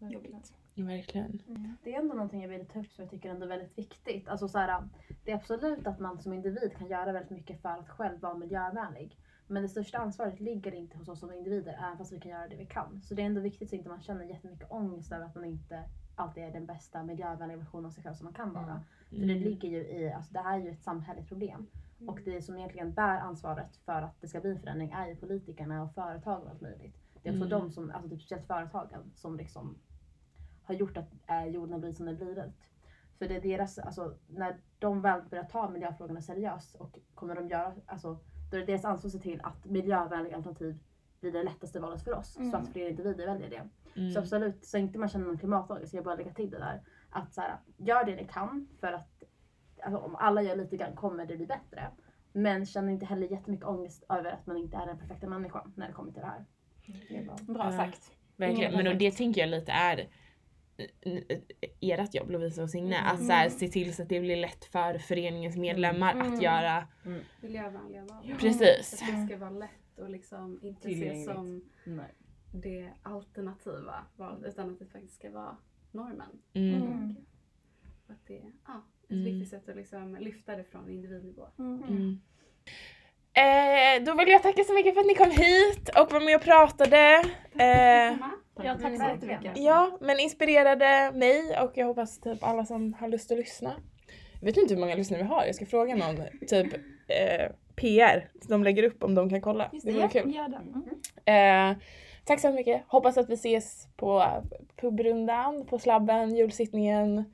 jobbigt. 0.00 0.52
Verkligen. 0.86 1.42
Mm. 1.48 1.76
Det 1.82 1.94
är 1.94 1.98
ändå 2.00 2.14
någonting 2.14 2.42
jag 2.42 2.48
vill 2.48 2.66
ta 2.66 2.78
upp 2.80 2.92
som 2.92 3.02
jag 3.02 3.10
tycker 3.10 3.30
ändå 3.30 3.44
är 3.44 3.48
väldigt 3.48 3.78
viktigt. 3.78 4.28
Alltså 4.28 4.48
så 4.48 4.58
här, 4.58 4.88
det 5.24 5.30
är 5.32 5.36
absolut 5.36 5.86
att 5.86 6.00
man 6.00 6.18
som 6.18 6.32
individ 6.32 6.72
kan 6.78 6.86
göra 6.88 7.12
väldigt 7.12 7.30
mycket 7.30 7.62
för 7.62 7.68
att 7.68 7.88
själv 7.88 8.20
vara 8.20 8.34
miljövänlig. 8.34 9.16
Men 9.46 9.62
det 9.62 9.68
största 9.68 9.98
ansvaret 9.98 10.40
ligger 10.40 10.74
inte 10.74 10.98
hos 10.98 11.08
oss 11.08 11.20
som 11.20 11.32
individer, 11.32 11.78
även 11.84 11.98
fast 11.98 12.12
vi 12.12 12.20
kan 12.20 12.30
göra 12.32 12.48
det 12.48 12.56
vi 12.56 12.66
kan. 12.66 13.00
Så 13.02 13.14
det 13.14 13.22
är 13.22 13.26
ändå 13.26 13.40
viktigt 13.40 13.68
så 13.70 13.76
inte 13.76 13.88
man 13.88 14.00
känner 14.02 14.24
jättemycket 14.24 14.70
ångest 14.70 15.12
över 15.12 15.24
att 15.26 15.34
man 15.34 15.44
inte 15.44 15.82
alltid 16.16 16.42
är 16.44 16.50
den 16.50 16.66
bästa 16.66 17.02
miljövänliga 17.02 17.58
versionen 17.58 17.86
av 17.86 17.90
sig 17.90 18.02
själv 18.02 18.14
som 18.14 18.24
man 18.24 18.34
kan 18.34 18.52
vara. 18.52 18.82
För 19.08 19.16
det 19.16 19.22
Mm. 19.32 19.38
ligger 19.42 19.68
ju 19.68 19.78
i, 19.88 20.12
alltså 20.12 20.32
det 20.32 20.40
här 20.40 20.58
är 20.58 20.62
ju 20.64 20.70
ett 20.70 20.82
samhälleligt 20.82 21.28
problem. 21.28 21.66
Och 22.06 22.20
det 22.24 22.42
som 22.42 22.56
egentligen 22.56 22.92
bär 22.92 23.18
ansvaret 23.20 23.76
för 23.76 24.02
att 24.02 24.20
det 24.20 24.28
ska 24.28 24.40
bli 24.40 24.58
förändring 24.58 24.90
är 24.90 25.06
ju 25.08 25.16
politikerna 25.16 25.82
och 25.82 25.92
företag 25.94 26.42
och 26.42 26.50
allt 26.50 26.60
möjligt. 26.60 26.96
Det 27.22 27.28
är 27.28 27.32
också 27.32 27.46
Mm. 27.46 27.60
de 27.60 27.70
som, 27.72 27.90
alltså 27.90 28.08
typ 28.10 28.20
speciellt 28.22 28.46
företagen, 28.46 29.10
som 29.14 29.36
liksom 29.36 29.74
har 30.68 30.74
gjort 30.74 30.96
att 30.96 31.12
eh, 31.26 31.44
jorden 31.46 31.72
har 31.72 31.78
blivit 31.80 31.96
som 31.96 32.06
den 32.06 32.16
blivit. 32.16 32.38
För 33.18 33.28
det 33.28 33.36
är 33.36 33.40
deras, 33.40 33.78
alltså 33.78 34.14
när 34.28 34.56
de 34.78 35.00
väl 35.02 35.22
börjar 35.30 35.44
ta 35.44 35.68
miljöfrågorna 35.70 36.20
seriöst 36.22 36.74
och 36.74 36.98
kommer 37.14 37.34
de 37.34 37.48
göra, 37.48 37.74
alltså 37.86 38.18
då 38.50 38.56
är 38.56 38.60
det 38.60 38.66
deras 38.66 38.84
ansvar 38.84 39.08
att 39.08 39.12
se 39.12 39.18
till 39.18 39.40
att 39.42 39.64
miljövänliga 39.64 40.36
alternativ 40.36 40.78
blir 41.20 41.32
det 41.32 41.42
lättaste 41.42 41.80
valet 41.80 42.02
för 42.04 42.14
oss. 42.14 42.32
Så 42.32 42.40
Mm. 42.40 42.54
att 42.54 42.68
fler 42.68 42.88
individer 42.88 43.26
väljer 43.26 43.50
det. 43.50 43.68
Mm. 44.00 44.10
Så 44.12 44.18
absolut, 44.18 44.64
så 44.64 44.78
inte 44.78 44.98
man 44.98 45.08
känner 45.08 45.26
någon 45.26 45.38
klimatångest, 45.38 45.94
jag 45.94 46.04
bara 46.04 46.14
lägga 46.14 46.32
till 46.32 46.50
det 46.50 46.58
där. 46.58 46.80
Att 47.10 47.34
så 47.34 47.40
här, 47.40 47.56
gör 47.76 48.04
det 48.04 48.16
ni 48.16 48.24
kan 48.32 48.68
för 48.80 48.92
att 48.92 49.22
alltså, 49.82 49.98
om 50.00 50.16
alla 50.16 50.42
gör 50.42 50.56
lite 50.56 50.76
grann 50.76 50.96
kommer 50.96 51.26
det 51.26 51.36
bli 51.36 51.46
bättre. 51.46 51.90
Men 52.32 52.66
känn 52.66 52.88
inte 52.90 53.06
heller 53.06 53.26
jättemycket 53.30 53.66
ångest 53.66 54.04
över 54.08 54.32
att 54.32 54.46
man 54.46 54.56
inte 54.56 54.76
är 54.76 54.86
den 54.86 54.98
perfekta 54.98 55.26
människan 55.26 55.72
när 55.76 55.86
det 55.86 55.92
kommer 55.92 56.12
till 56.12 56.20
det 56.20 56.26
här. 56.26 56.44
Det 57.08 57.16
är 57.18 57.24
bra. 57.24 57.36
Bra 57.54 57.64
Ja. 57.64 57.72
sagt. 57.76 58.12
Verkligen. 58.36 58.72
Mm, 58.72 58.84
Men 58.84 58.92
och 58.92 58.98
det 58.98 59.10
tänker 59.10 59.40
jag 59.40 59.50
lite 59.50 59.72
är 59.72 60.08
ert 61.80 62.14
jobb 62.14 62.30
Lovisa 62.30 62.62
och 62.62 62.70
Signe, 62.70 62.96
Mm. 62.98 63.14
att 63.14 63.26
så 63.26 63.32
här, 63.32 63.48
se 63.48 63.68
till 63.68 63.94
så 63.94 64.02
att 64.02 64.08
det 64.08 64.20
blir 64.20 64.36
lätt 64.36 64.64
för 64.64 64.98
föreningens 64.98 65.56
medlemmar 65.56 66.12
Mm. 66.14 66.32
att 66.34 66.42
göra 66.42 66.86
Miljövänliga 67.40 68.04
val. 68.04 68.34
precis. 68.40 69.02
Att 69.02 69.08
det 69.08 69.26
ska 69.26 69.36
vara 69.36 69.50
lätt 69.50 69.98
och 69.98 70.10
liksom 70.10 70.60
inte 70.62 70.82
Tillgängligt. 70.82 71.24
som 71.26 71.64
Nej. 71.84 72.14
det 72.52 72.90
alternativa 73.02 74.04
valet 74.16 74.44
utan 74.52 74.70
att 74.72 74.78
det 74.78 74.86
faktiskt 74.86 75.14
ska 75.14 75.30
vara 75.30 75.56
normen. 75.92 76.42
Mm. 76.54 76.74
Mm. 76.82 77.16
Och 78.06 78.12
att 78.12 78.26
det 78.26 78.36
är 78.38 78.52
ja, 78.66 78.82
ett 79.04 79.10
Mm. 79.10 79.24
viktigt 79.24 79.48
sätt 79.50 79.68
att 79.68 79.76
liksom 79.76 80.16
lyfta 80.20 80.56
det 80.56 80.64
från 80.64 80.90
individnivå. 80.90 81.46
Mm. 81.58 82.20
Eh, 83.32 84.04
då 84.04 84.14
vill 84.14 84.28
jag 84.28 84.42
tacka 84.42 84.64
så 84.64 84.72
mycket 84.74 84.94
för 84.94 85.00
att 85.00 85.06
ni 85.06 85.14
kom 85.14 85.30
hit 85.30 85.88
och 86.00 86.12
var 86.12 86.20
med 86.24 86.36
och 86.36 86.42
pratade. 86.42 87.24
Eh, 87.52 88.16
Ja, 88.64 88.76
tack 88.82 88.96
så 88.96 89.02
jättemycket. 89.04 89.52
ja, 89.56 89.98
men 90.00 90.20
inspirerade 90.20 91.10
mig 91.14 91.58
och 91.62 91.72
jag 91.74 91.86
hoppas 91.86 92.20
typ 92.20 92.44
alla 92.44 92.64
som 92.64 92.94
har 93.00 93.08
lust 93.08 93.32
att 93.32 93.38
lyssna. 93.38 93.74
Jag 94.40 94.46
vet 94.46 94.56
inte 94.56 94.74
hur 94.74 94.80
många 94.80 94.94
lyssnare 94.94 95.22
vi 95.22 95.28
har, 95.28 95.44
jag 95.44 95.54
ska 95.54 95.66
fråga 95.66 95.94
någon, 95.96 96.16
typ 96.48 96.74
eh, 97.08 97.50
PR, 97.76 98.28
de 98.48 98.64
lägger 98.64 98.82
upp 98.82 99.02
om 99.02 99.14
de 99.14 99.30
kan 99.30 99.40
kolla. 99.40 99.70
Just 99.72 99.86
Det 99.86 99.92
det, 99.92 99.96
vore 99.98 100.10
ja, 100.14 100.22
kul. 100.22 100.34
gör 100.34 100.48
det. 100.48 100.60
Mm. 101.24 101.70
Eh, 101.72 101.76
tack 102.24 102.40
så 102.40 102.52
mycket, 102.52 102.82
hoppas 102.86 103.18
att 103.18 103.30
vi 103.30 103.34
ses 103.34 103.88
på 103.96 104.24
pubrundan, 104.80 105.66
på 105.66 105.78
slabben, 105.78 106.36
julsittningen, 106.36 107.24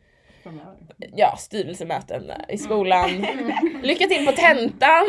ja 1.16 1.37
styrelsemöten 1.37 2.31
i 2.49 2.59
skolan. 2.59 3.11
Lycka 3.83 4.07
till 4.07 4.27
på 4.27 4.33
tentan! 4.33 5.05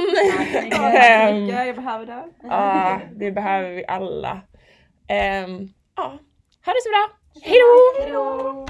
Ja, 0.72 0.92
Ehm, 0.92 1.48
jag 1.48 1.76
behöver 1.76 2.06
det. 2.06 2.24
Ja, 2.44 3.00
det 3.16 3.32
behöver 3.32 3.70
vi 3.72 3.86
alla. 3.88 4.42
Ehm, 5.08 5.70
ja, 5.96 6.04
ha 6.66 6.74
det 6.74 6.82
så 6.84 6.90
bra. 6.90 7.10
Hej 7.42 7.60
då! 8.12 8.66